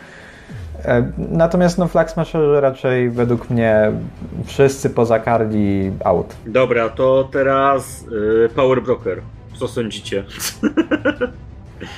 E, 0.85 1.13
Natomiast 1.19 1.79
no 1.79 1.89
Flag 1.89 2.11
Smasherzy 2.11 2.61
raczej 2.61 3.11
według 3.11 3.51
mnie 3.51 3.93
wszyscy 4.45 4.91
poza 4.91 5.21
Cardi 5.21 5.91
out. 6.05 6.37
Dobra, 6.47 6.89
to 6.89 7.29
teraz 7.33 8.05
y, 8.47 8.49
Power 8.55 8.83
Broker. 8.83 9.21
Co 9.59 9.69
sądzicie? 9.69 10.25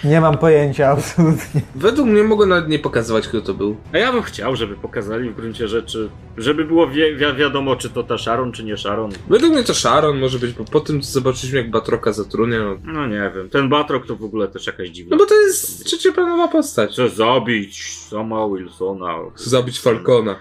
Nie 0.04 0.20
mam 0.20 0.38
pojęcia 0.38 0.88
absolutnie. 0.88 1.60
Według 1.74 2.08
mnie 2.08 2.22
mogą 2.22 2.46
nawet 2.46 2.68
nie 2.68 2.78
pokazywać, 2.78 3.28
kto 3.28 3.40
to 3.40 3.54
był. 3.54 3.76
A 3.92 3.98
ja 3.98 4.12
bym 4.12 4.22
chciał, 4.22 4.56
żeby 4.56 4.74
pokazali 4.76 5.30
w 5.30 5.36
gruncie 5.36 5.68
rzeczy, 5.68 6.10
żeby 6.36 6.64
było 6.64 6.86
wi 6.88 7.16
wi 7.16 7.34
wiadomo, 7.38 7.76
czy 7.76 7.90
to 7.90 8.02
ta 8.02 8.18
Sharon, 8.18 8.52
czy 8.52 8.64
nie 8.64 8.76
Sharon. 8.76 9.10
Według 9.28 9.52
mnie 9.52 9.64
to 9.64 9.74
Sharon 9.74 10.18
może 10.18 10.38
być, 10.38 10.52
bo 10.52 10.64
po 10.64 10.80
tym 10.80 11.00
co 11.00 11.12
zobaczyliśmy 11.12 11.58
jak 11.58 11.70
Batroka 11.70 12.12
zatrudnia, 12.12 12.58
no, 12.58 12.76
No 12.92 13.06
nie 13.06 13.32
wiem, 13.34 13.48
ten 13.50 13.68
Batrock 13.68 14.06
to 14.06 14.16
w 14.16 14.24
ogóle 14.24 14.48
też 14.48 14.66
jakaś 14.66 14.88
dziwna. 14.88 15.10
no 15.16 15.22
bo 15.22 15.26
to 15.26 15.34
jest 15.34 15.84
trzecioplanowa 15.84 16.48
postać. 16.48 16.92
Chce 16.92 17.08
zabić 17.08 17.98
sama 17.98 18.48
Wilsona. 18.48 19.14
Chce 19.34 19.50
zabić 19.50 19.80
Falcona. 19.80 20.36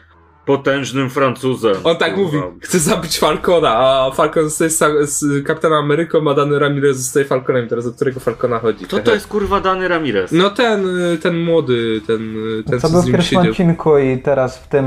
Potężnym 0.46 1.10
Francuzem. 1.10 1.76
On 1.84 1.96
tak 1.96 2.16
Kurwa. 2.16 2.38
mówi, 2.38 2.60
chce 2.62 2.80
zabić 2.80 3.20
Falcona, 3.20 3.70
a 3.78 4.12
Falcon 4.12 4.44
zostaje 4.50 4.70
z, 5.08 5.10
z 5.10 5.46
Kapitanem 5.48 5.78
Ameryką, 5.80 6.32
a 6.32 6.34
Dany 6.34 6.60
Ramirez 6.60 6.98
zostaje 6.98 7.26
Falconem. 7.26 7.68
Teraz 7.68 7.88
o 7.88 7.92
którego 7.92 8.20
Falcona 8.20 8.60
chodzi? 8.60 8.86
Kto 8.86 9.00
to 9.00 9.14
jest 9.14 9.28
kurwa 9.28 9.60
Dany 9.62 9.88
Ramirez? 9.88 10.32
No 10.32 10.50
ten, 10.50 10.88
ten 11.22 11.38
młody, 11.44 12.02
ten, 12.08 12.36
ten 12.70 12.80
Co 12.80 12.88
co 12.88 12.94
był 12.94 13.02
z 13.02 13.06
w 13.08 13.12
pierwszym 13.12 13.38
siedział. 13.38 13.52
odcinku 13.52 13.98
i 13.98 14.18
teraz 14.18 14.58
w 14.58 14.68
tym. 14.68 14.86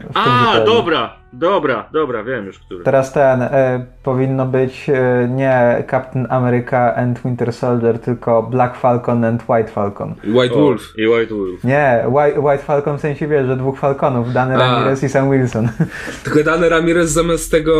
W 0.00 0.14
tym 0.14 0.22
A, 0.24 0.60
dobra, 0.66 1.16
dobra, 1.32 1.88
dobra, 1.92 2.24
wiem 2.24 2.46
już 2.46 2.58
który. 2.58 2.84
Teraz 2.84 3.12
ten 3.12 3.42
e, 3.42 3.86
powinno 4.02 4.46
być 4.46 4.90
e, 4.90 5.28
nie 5.28 5.84
Captain 5.90 6.26
America 6.30 6.94
and 6.94 7.22
Winter 7.22 7.52
Soldier, 7.52 7.98
tylko 7.98 8.42
Black 8.42 8.76
Falcon 8.76 9.24
and 9.24 9.42
White 9.48 9.68
Falcon. 9.68 10.14
White 10.24 10.54
O, 10.54 10.58
Wolf. 10.58 10.92
I 10.98 11.08
White 11.08 11.34
Wolf. 11.34 11.64
Nie, 11.64 12.04
White, 12.08 12.40
White 12.40 12.64
Falcon 12.64 12.98
w 12.98 13.00
sensie 13.00 13.28
wiesz, 13.28 13.46
że 13.46 13.56
dwóch 13.56 13.78
Falconów, 13.78 14.32
Danny 14.32 14.54
A. 14.54 14.58
Ramirez 14.58 15.02
i 15.02 15.08
Sam 15.08 15.30
Wilson. 15.30 15.68
Tylko 16.24 16.44
Dany 16.44 16.68
Ramirez 16.68 17.10
zamiast 17.10 17.50
tego 17.50 17.74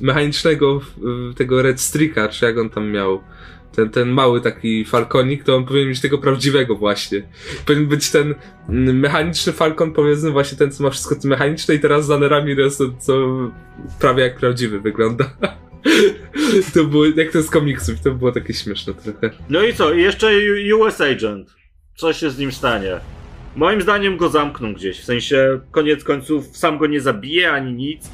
mechanicznego 0.00 0.80
tego 1.36 1.62
Red 1.62 1.80
Streaka, 1.80 2.28
czy 2.28 2.44
jak 2.44 2.58
on 2.58 2.70
tam 2.70 2.90
miał, 2.90 3.20
ten, 3.76 3.90
ten 3.90 4.08
mały 4.08 4.40
taki 4.40 4.84
falkonik, 4.84 5.44
to 5.44 5.56
on 5.56 5.64
powinien 5.64 5.88
mieć 5.88 6.00
tego 6.00 6.18
prawdziwego 6.18 6.76
właśnie. 6.76 7.22
Powinien 7.66 7.88
być 7.88 8.10
ten 8.10 8.34
mm, 8.68 8.98
mechaniczny 8.98 9.52
falkon, 9.52 9.92
powiedzmy 9.92 10.30
właśnie 10.30 10.58
ten, 10.58 10.72
co 10.72 10.82
ma 10.82 10.90
wszystko 10.90 11.16
to 11.16 11.28
mechaniczne 11.28 11.74
i 11.74 11.80
teraz 11.80 12.08
Dany 12.08 12.28
Ramirez, 12.28 12.76
to, 12.76 12.84
co 12.98 13.14
prawie 14.00 14.22
jak 14.22 14.38
prawdziwy 14.38 14.80
wygląda. 14.80 15.30
To 16.74 16.84
było, 16.84 17.04
jak 17.06 17.32
to 17.32 17.42
z 17.42 17.50
komiksów, 17.50 18.00
to 18.00 18.10
było 18.10 18.32
takie 18.32 18.54
śmieszne 18.54 18.94
trochę. 18.94 19.30
No 19.48 19.62
i 19.62 19.74
co? 19.74 19.92
I 19.92 20.02
jeszcze 20.02 20.30
US 20.74 21.00
Agent. 21.00 21.54
Co 21.96 22.12
się 22.12 22.30
z 22.30 22.38
nim 22.38 22.52
stanie? 22.52 23.00
Moim 23.56 23.82
zdaniem 23.82 24.16
go 24.16 24.28
zamkną 24.28 24.74
gdzieś. 24.74 25.00
W 25.00 25.04
sensie, 25.04 25.60
koniec 25.70 26.04
końców, 26.04 26.56
sam 26.56 26.78
go 26.78 26.86
nie 26.86 27.00
zabije 27.00 27.52
ani 27.52 27.72
nic. 27.72 28.10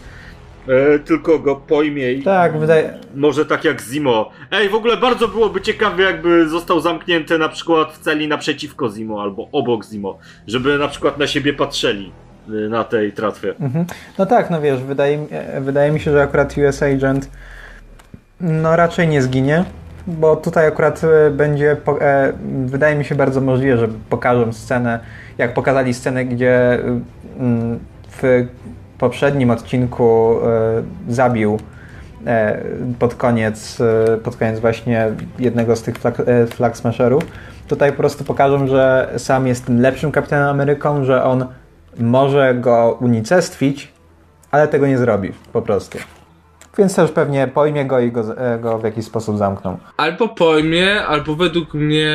E, 0.69 0.99
tylko 0.99 1.39
go 1.39 1.57
pojmie 1.57 2.13
i 2.13 2.23
Tak, 2.23 2.59
wydaje. 2.59 2.95
może 3.15 3.47
tak 3.47 3.65
jak 3.65 3.81
Zimo. 3.83 4.31
Ej, 4.51 4.69
w 4.69 4.75
ogóle 4.75 4.97
bardzo 4.97 5.29
byłoby 5.29 5.61
ciekawe, 5.61 6.03
jakby 6.03 6.49
został 6.49 6.81
zamknięty 6.81 7.39
na 7.39 7.49
przykład 7.49 7.93
w 7.93 7.99
celi 7.99 8.29
naprzeciwko 8.29 8.91
Zimo 8.91 9.23
albo 9.23 9.49
obok 9.53 9.85
Zimo, 9.87 10.19
żeby 10.47 10.79
na 10.79 10.89
przykład 10.89 11.19
na 11.19 11.27
siebie 11.27 11.53
patrzyli 11.53 12.13
y, 12.49 12.69
na 12.69 12.85
tej 12.85 13.13
tratwie. 13.13 13.55
Mhm. 13.61 13.85
No 14.19 14.27
tak, 14.27 14.51
no 14.51 14.61
wiesz, 14.61 14.83
wydaje, 14.83 15.19
mi- 15.19 15.27
e, 15.31 15.61
wydaje 15.61 15.93
mi 15.93 16.01
się, 16.01 16.11
że 16.13 16.23
akurat 16.23 16.55
US 16.69 16.83
Agent 16.83 17.31
no 18.41 18.77
raczej 18.77 19.09
nie 19.09 19.23
zginie, 19.23 19.65
bo 20.07 20.37
tutaj 20.37 20.67
akurat 20.67 21.03
e, 21.05 21.31
będzie, 21.31 21.77
e, 22.01 22.33
wydaje 22.67 22.97
mi 22.97 23.05
się 23.05 23.15
bardzo 23.15 23.41
możliwe, 23.41 23.77
że 23.79 23.89
pokażą 24.11 24.53
scenę, 24.53 25.01
jak 25.39 25.55
pokazali 25.55 25.95
scenę, 25.95 26.25
gdzie 26.25 26.79
mm, 27.39 27.79
w 28.09 28.47
poprzednim 29.03 29.51
odcinku 29.51 30.39
e, 30.43 30.83
zabił 31.09 31.59
e, 32.27 32.65
pod 32.99 33.15
koniec, 33.15 33.79
e, 33.81 34.19
pod 34.19 34.37
koniec 34.37 34.61
właśnie 34.61 35.11
jednego 35.39 35.77
z 35.77 35.83
tych 35.83 35.99
flag, 35.99 36.17
flag 36.51 36.77
smasherów. 36.77 37.23
Tutaj 37.69 37.91
po 37.91 37.97
prostu 37.97 38.25
pokażą, 38.25 38.67
że 38.67 39.13
sam 39.17 39.47
jest 39.47 39.67
tym 39.67 39.81
lepszym 39.81 40.13
kapitanem 40.13 40.49
Ameryką, 40.49 41.05
że 41.05 41.25
on 41.25 41.47
może 41.99 42.55
go 42.55 42.99
unicestwić, 43.01 43.93
ale 44.51 44.69
tego 44.69 44.87
nie 44.87 44.99
zrobi 44.99 45.33
po 45.53 45.63
prostu. 45.63 45.99
Więc 46.79 46.95
też 46.97 47.11
pewnie 47.11 47.49
pojmie 47.49 47.85
go 47.85 48.01
i 48.01 48.13
go, 48.13 48.25
go 48.61 48.79
w 48.79 48.85
jakiś 48.85 49.05
sposób 49.05 49.39
zamkną. 49.39 49.79
Albo 49.97 50.29
pojmie, 50.29 51.07
albo 51.07 51.35
według 51.35 51.75
mnie 51.75 52.11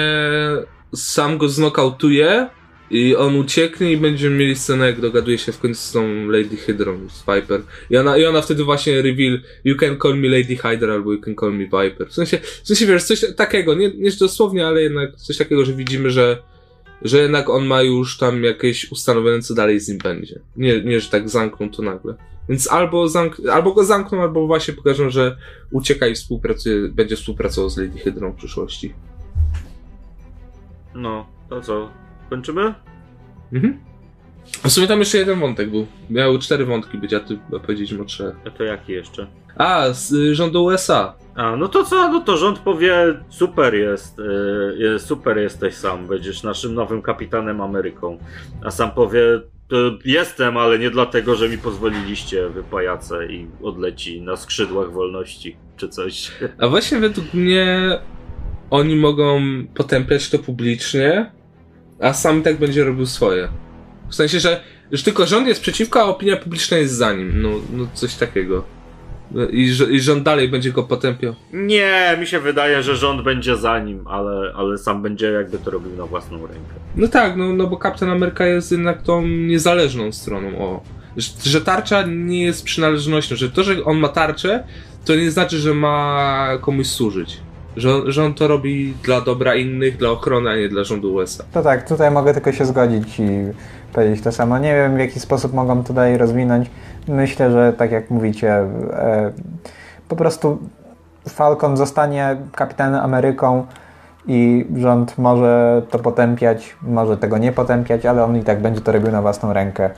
sam 0.95 1.37
go 1.37 1.49
znokautuje 1.49 2.49
i 2.89 3.15
on 3.15 3.35
ucieknie 3.35 3.91
i 3.91 3.97
będziemy 3.97 4.35
mieli 4.35 4.55
scenę, 4.55 4.85
jak 4.85 5.01
dogaduje 5.01 5.37
się 5.37 5.51
w 5.51 5.59
końcu 5.59 5.81
z 5.81 5.91
tą 5.91 6.27
Lady 6.27 6.57
Hydrą, 6.57 7.09
z 7.09 7.19
Viper. 7.19 7.61
I 7.89 7.97
ona, 7.97 8.17
I 8.17 8.25
ona 8.25 8.41
wtedy 8.41 8.63
właśnie 8.63 9.01
reveal 9.01 9.39
You 9.63 9.75
can 9.75 9.97
call 9.99 10.17
me 10.17 10.27
Lady 10.27 10.55
Hydra 10.55 10.93
albo 10.93 11.13
You 11.13 11.21
can 11.21 11.35
call 11.35 11.53
me 11.53 11.63
Viper. 11.63 12.09
W 12.09 12.13
sensie, 12.13 12.37
w 12.37 12.67
sensie 12.67 12.85
wiesz, 12.85 13.03
coś 13.03 13.25
takiego, 13.35 13.73
nie, 13.75 13.91
nie 13.91 14.11
dosłownie, 14.11 14.67
ale 14.67 14.81
jednak 14.81 15.15
coś 15.15 15.37
takiego, 15.37 15.65
że 15.65 15.73
widzimy, 15.73 16.11
że 16.11 16.37
że 17.01 17.17
jednak 17.17 17.49
on 17.49 17.65
ma 17.65 17.81
już 17.81 18.17
tam 18.17 18.43
jakieś 18.43 18.91
ustanowione, 18.91 19.41
co 19.41 19.53
dalej 19.53 19.79
z 19.79 19.87
nim 19.87 19.97
będzie. 19.97 20.39
Nie, 20.55 20.83
nie 20.83 20.99
że 20.99 21.09
tak 21.09 21.29
zamkną 21.29 21.69
to 21.69 21.81
nagle. 21.81 22.15
Więc 22.49 22.71
albo, 22.71 23.05
zamk- 23.05 23.49
albo 23.49 23.73
go 23.73 23.83
zamkną, 23.83 24.21
albo 24.21 24.47
właśnie 24.47 24.73
pokażą, 24.73 25.09
że 25.09 25.37
ucieka 25.71 26.07
i 26.07 26.15
współpracuje, 26.15 26.89
będzie 26.89 27.15
współpracował 27.15 27.69
z 27.69 27.77
Lady 27.77 27.99
Hydrą 27.99 28.31
w 28.31 28.35
przyszłości. 28.35 28.93
No, 30.95 31.27
to 31.49 31.61
co? 31.61 32.06
Kończymy? 32.29 32.73
Mhm. 33.53 33.79
A 34.63 34.67
w 34.67 34.71
sumie 34.71 34.87
tam 34.87 34.99
jeszcze 34.99 35.17
jeden 35.17 35.39
wątek 35.39 35.69
był. 35.69 35.87
Miały 36.09 36.39
cztery 36.39 36.65
wątki 36.65 36.97
być, 36.97 37.13
a 37.13 37.19
ty 37.19 37.39
powiedzieliśmy 37.49 38.01
o 38.01 38.05
trzech. 38.05 38.35
A 38.47 38.49
to 38.49 38.63
jaki 38.63 38.91
jeszcze? 38.91 39.27
A, 39.55 39.93
z 39.93 40.11
y, 40.13 40.35
rządu 40.35 40.63
USA. 40.63 41.13
A, 41.35 41.55
no 41.55 41.67
to 41.67 41.83
co? 41.83 42.09
No 42.09 42.19
to 42.19 42.37
rząd 42.37 42.59
powie, 42.59 42.95
super 43.29 43.75
jest, 43.75 44.17
yy, 44.79 44.99
super 44.99 45.37
jesteś 45.37 45.75
sam, 45.75 46.07
będziesz 46.07 46.43
naszym 46.43 46.73
nowym 46.73 47.01
kapitanem 47.01 47.61
Ameryką. 47.61 48.17
A 48.63 48.71
sam 48.71 48.91
powie, 48.91 49.21
jestem, 50.05 50.57
ale 50.57 50.79
nie 50.79 50.89
dlatego, 50.89 51.35
że 51.35 51.49
mi 51.49 51.57
pozwoliliście, 51.57 52.49
wy 52.49 52.63
pajace, 52.63 53.27
i 53.27 53.47
odleci 53.63 54.21
na 54.21 54.35
skrzydłach 54.35 54.91
wolności, 54.91 55.55
czy 55.77 55.89
coś. 55.89 56.31
A 56.59 56.67
właśnie 56.67 56.99
według 56.99 57.33
mnie 57.33 57.99
oni 58.69 58.95
mogą 58.95 59.41
potępiać 59.75 60.29
to 60.29 60.39
publicznie, 60.39 61.31
a 62.01 62.13
sam 62.13 62.39
i 62.39 62.43
tak 62.43 62.57
będzie 62.59 62.83
robił 62.83 63.05
swoje. 63.05 63.47
W 64.09 64.15
sensie, 64.15 64.39
że 64.39 64.61
już 64.91 65.03
tylko 65.03 65.25
rząd 65.25 65.47
jest 65.47 65.61
przeciwko, 65.61 66.01
a 66.01 66.03
opinia 66.03 66.37
publiczna 66.37 66.77
jest 66.77 66.93
za 66.93 67.13
nim. 67.13 67.41
No, 67.41 67.49
no 67.73 67.87
coś 67.93 68.15
takiego. 68.15 68.63
I, 69.51 69.69
że- 69.71 69.85
I 69.91 69.99
rząd 70.01 70.23
dalej 70.23 70.49
będzie 70.49 70.71
go 70.71 70.83
potępiał. 70.83 71.35
Nie, 71.53 72.17
mi 72.19 72.27
się 72.27 72.39
wydaje, 72.39 72.83
że 72.83 72.95
rząd 72.95 73.23
będzie 73.23 73.55
za 73.57 73.79
nim, 73.79 74.07
ale, 74.07 74.53
ale 74.55 74.77
sam 74.77 75.01
będzie 75.01 75.25
jakby 75.31 75.57
to 75.57 75.71
robił 75.71 75.95
na 75.97 76.05
własną 76.05 76.37
rękę. 76.37 76.73
No 76.95 77.07
tak, 77.07 77.37
no, 77.37 77.53
no 77.53 77.67
bo 77.67 77.77
Kapitan 77.77 78.09
Ameryka 78.09 78.45
jest 78.45 78.71
jednak 78.71 79.01
tą 79.03 79.27
niezależną 79.27 80.11
stroną. 80.11 80.57
O. 80.59 80.83
Że, 81.17 81.31
że 81.43 81.61
tarcza 81.61 82.03
nie 82.07 82.43
jest 82.43 82.63
przynależnością, 82.63 83.35
że 83.35 83.49
to, 83.49 83.63
że 83.63 83.83
on 83.85 83.97
ma 83.97 84.07
tarczę, 84.09 84.63
to 85.05 85.15
nie 85.15 85.31
znaczy, 85.31 85.57
że 85.57 85.73
ma 85.73 86.47
komuś 86.61 86.87
służyć. 86.87 87.37
Że 87.77 88.11
że 88.11 88.25
on 88.25 88.33
to 88.33 88.47
robi 88.47 88.93
dla 89.03 89.21
dobra 89.21 89.55
innych, 89.55 89.97
dla 89.97 90.09
ochrony, 90.09 90.49
a 90.49 90.55
nie 90.55 90.69
dla 90.69 90.83
rządu 90.83 91.13
USA. 91.13 91.43
To 91.51 91.61
tak, 91.61 91.87
tutaj 91.87 92.11
mogę 92.11 92.33
tylko 92.33 92.51
się 92.51 92.65
zgodzić 92.65 93.19
i 93.19 93.29
powiedzieć 93.93 94.21
to 94.21 94.31
samo. 94.31 94.57
Nie 94.57 94.73
wiem, 94.73 94.95
w 94.95 94.99
jaki 94.99 95.19
sposób 95.19 95.53
mogą 95.53 95.83
tutaj 95.83 96.17
rozwinąć. 96.17 96.69
Myślę, 97.07 97.51
że 97.51 97.73
tak 97.73 97.91
jak 97.91 98.09
mówicie, 98.09 98.53
e, 98.53 99.31
po 100.07 100.15
prostu 100.15 100.57
Falcon 101.29 101.77
zostanie 101.77 102.37
kapitanem 102.55 103.01
Ameryką 103.01 103.65
i 104.27 104.65
rząd 104.75 105.17
może 105.17 105.81
to 105.89 105.99
potępiać, 105.99 106.75
może 106.81 107.17
tego 107.17 107.37
nie 107.37 107.51
potępiać, 107.51 108.05
ale 108.05 108.23
on 108.23 108.37
i 108.37 108.43
tak 108.43 108.61
będzie 108.61 108.81
to 108.81 108.91
robił 108.91 109.11
na 109.11 109.21
własną 109.21 109.53
rękę, 109.53 109.89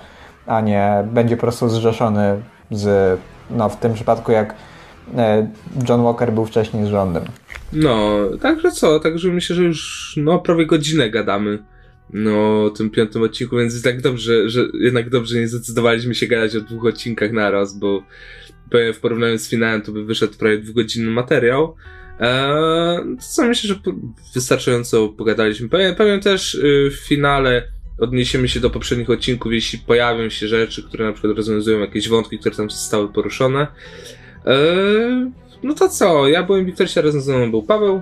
a 0.48 0.62
nie 0.62 1.04
będzie 1.12 1.38
po 1.38 1.42
prostu 1.42 1.70
zrzeszony 1.70 2.42
z, 2.72 3.20
no 3.50 3.70
w 3.70 3.76
tym 3.76 3.94
przypadku 3.94 4.32
jak 4.32 4.54
John 5.89 6.03
Walker 6.03 6.34
był 6.34 6.45
wcześniej 6.45 6.86
z 6.86 6.88
rządem. 6.88 7.24
No, 7.74 8.20
także 8.41 8.72
co? 8.72 8.99
Także 8.99 9.30
myślę, 9.30 9.55
że 9.55 9.64
już 9.64 10.14
no, 10.18 10.39
prawie 10.39 10.66
godzinę 10.66 11.10
gadamy 11.10 11.64
no, 12.14 12.64
o 12.64 12.70
tym 12.70 12.89
piątym 12.89 13.22
odcinku, 13.22 13.57
więc 13.57 13.84
tak 13.84 14.01
dobrze, 14.01 14.49
że 14.49 14.62
jednak 14.74 15.10
dobrze 15.10 15.39
nie 15.39 15.47
zdecydowaliśmy 15.47 16.16
się 16.16 16.28
gadać 16.28 16.55
o 16.55 16.62
dwóch 16.62 16.86
odcinkach 16.86 17.32
naraz, 17.32 17.80
bo 17.80 18.03
w 18.93 18.99
porównaniu 19.01 19.38
z 19.38 19.49
finałem 19.49 19.82
to 19.82 19.91
by 19.91 20.05
wyszedł 20.05 20.34
prawie 20.38 20.57
dwugodzinny 20.57 21.12
materiał. 21.12 21.76
Eee, 22.20 23.18
co 23.20 23.47
myślę, 23.47 23.68
że 23.68 23.93
wystarczająco 24.36 25.10
pogadaliśmy. 25.10 25.70
Powiem, 25.70 25.95
powiem 25.95 26.20
też 26.20 26.55
y, 26.55 26.91
w 26.91 27.07
finale 27.07 27.64
odniesiemy 27.99 28.49
się 28.49 28.60
do 28.60 28.70
poprzednich 28.70 29.10
odcinków, 29.10 29.53
jeśli 29.53 29.80
pojawią 29.80 30.30
się 30.30 30.47
rzeczy, 30.47 30.84
które 30.84 31.05
na 31.05 31.14
przykład 31.14 31.38
rozwiązują 31.38 31.80
jakieś 31.80 32.10
wątki, 32.10 32.39
które 32.39 32.55
tam 32.55 32.70
zostały 32.70 33.14
poruszone. 33.14 33.68
Eee, 34.46 35.32
no 35.64 35.74
to 35.74 35.90
co, 35.90 36.28
ja 36.28 36.44
byłem 36.44 36.66
Wiktor, 36.66 36.88
razem 37.04 37.22
ze 37.22 37.38
mną 37.38 37.52
był 37.52 37.64
Paweł 37.64 38.02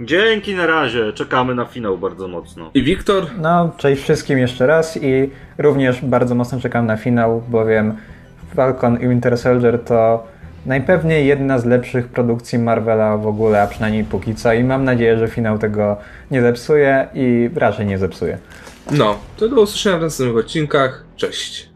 Dzięki 0.00 0.54
na 0.54 0.66
razie, 0.66 1.12
czekamy 1.12 1.54
na 1.54 1.64
finał 1.64 1.98
bardzo 1.98 2.28
mocno. 2.28 2.70
i 2.74 2.82
Wiktor. 2.82 3.26
No, 3.38 3.70
cześć 3.76 4.02
wszystkim 4.02 4.38
jeszcze 4.38 4.66
raz 4.66 4.98
i 5.02 5.30
również 5.58 6.00
bardzo 6.04 6.34
mocno 6.34 6.60
czekam 6.60 6.86
na 6.86 6.96
finał, 6.96 7.42
bowiem 7.48 7.94
Falcon 8.54 9.00
i 9.00 9.08
Winter 9.08 9.38
Soldier 9.38 9.78
to 9.84 10.26
najpewniej 10.66 11.26
jedna 11.26 11.58
z 11.58 11.64
lepszych 11.64 12.08
produkcji 12.08 12.58
Marvela 12.58 13.16
w 13.16 13.26
ogóle, 13.26 13.62
a 13.62 13.66
przynajmniej 13.66 14.04
póki 14.04 14.34
co 14.34 14.52
i 14.52 14.64
mam 14.64 14.84
nadzieję, 14.84 15.18
że 15.18 15.28
finał 15.28 15.58
tego 15.58 15.96
nie 16.30 16.42
zepsuje 16.42 17.08
i 17.14 17.50
raczej 17.54 17.86
nie 17.86 17.98
zepsuje. 17.98 18.38
No, 18.90 19.18
to 19.36 19.48
do 19.48 19.60
usłyszenia 19.60 19.98
w 19.98 20.02
następnych 20.02 20.44
odcinkach. 20.44 21.04
Cześć. 21.16 21.71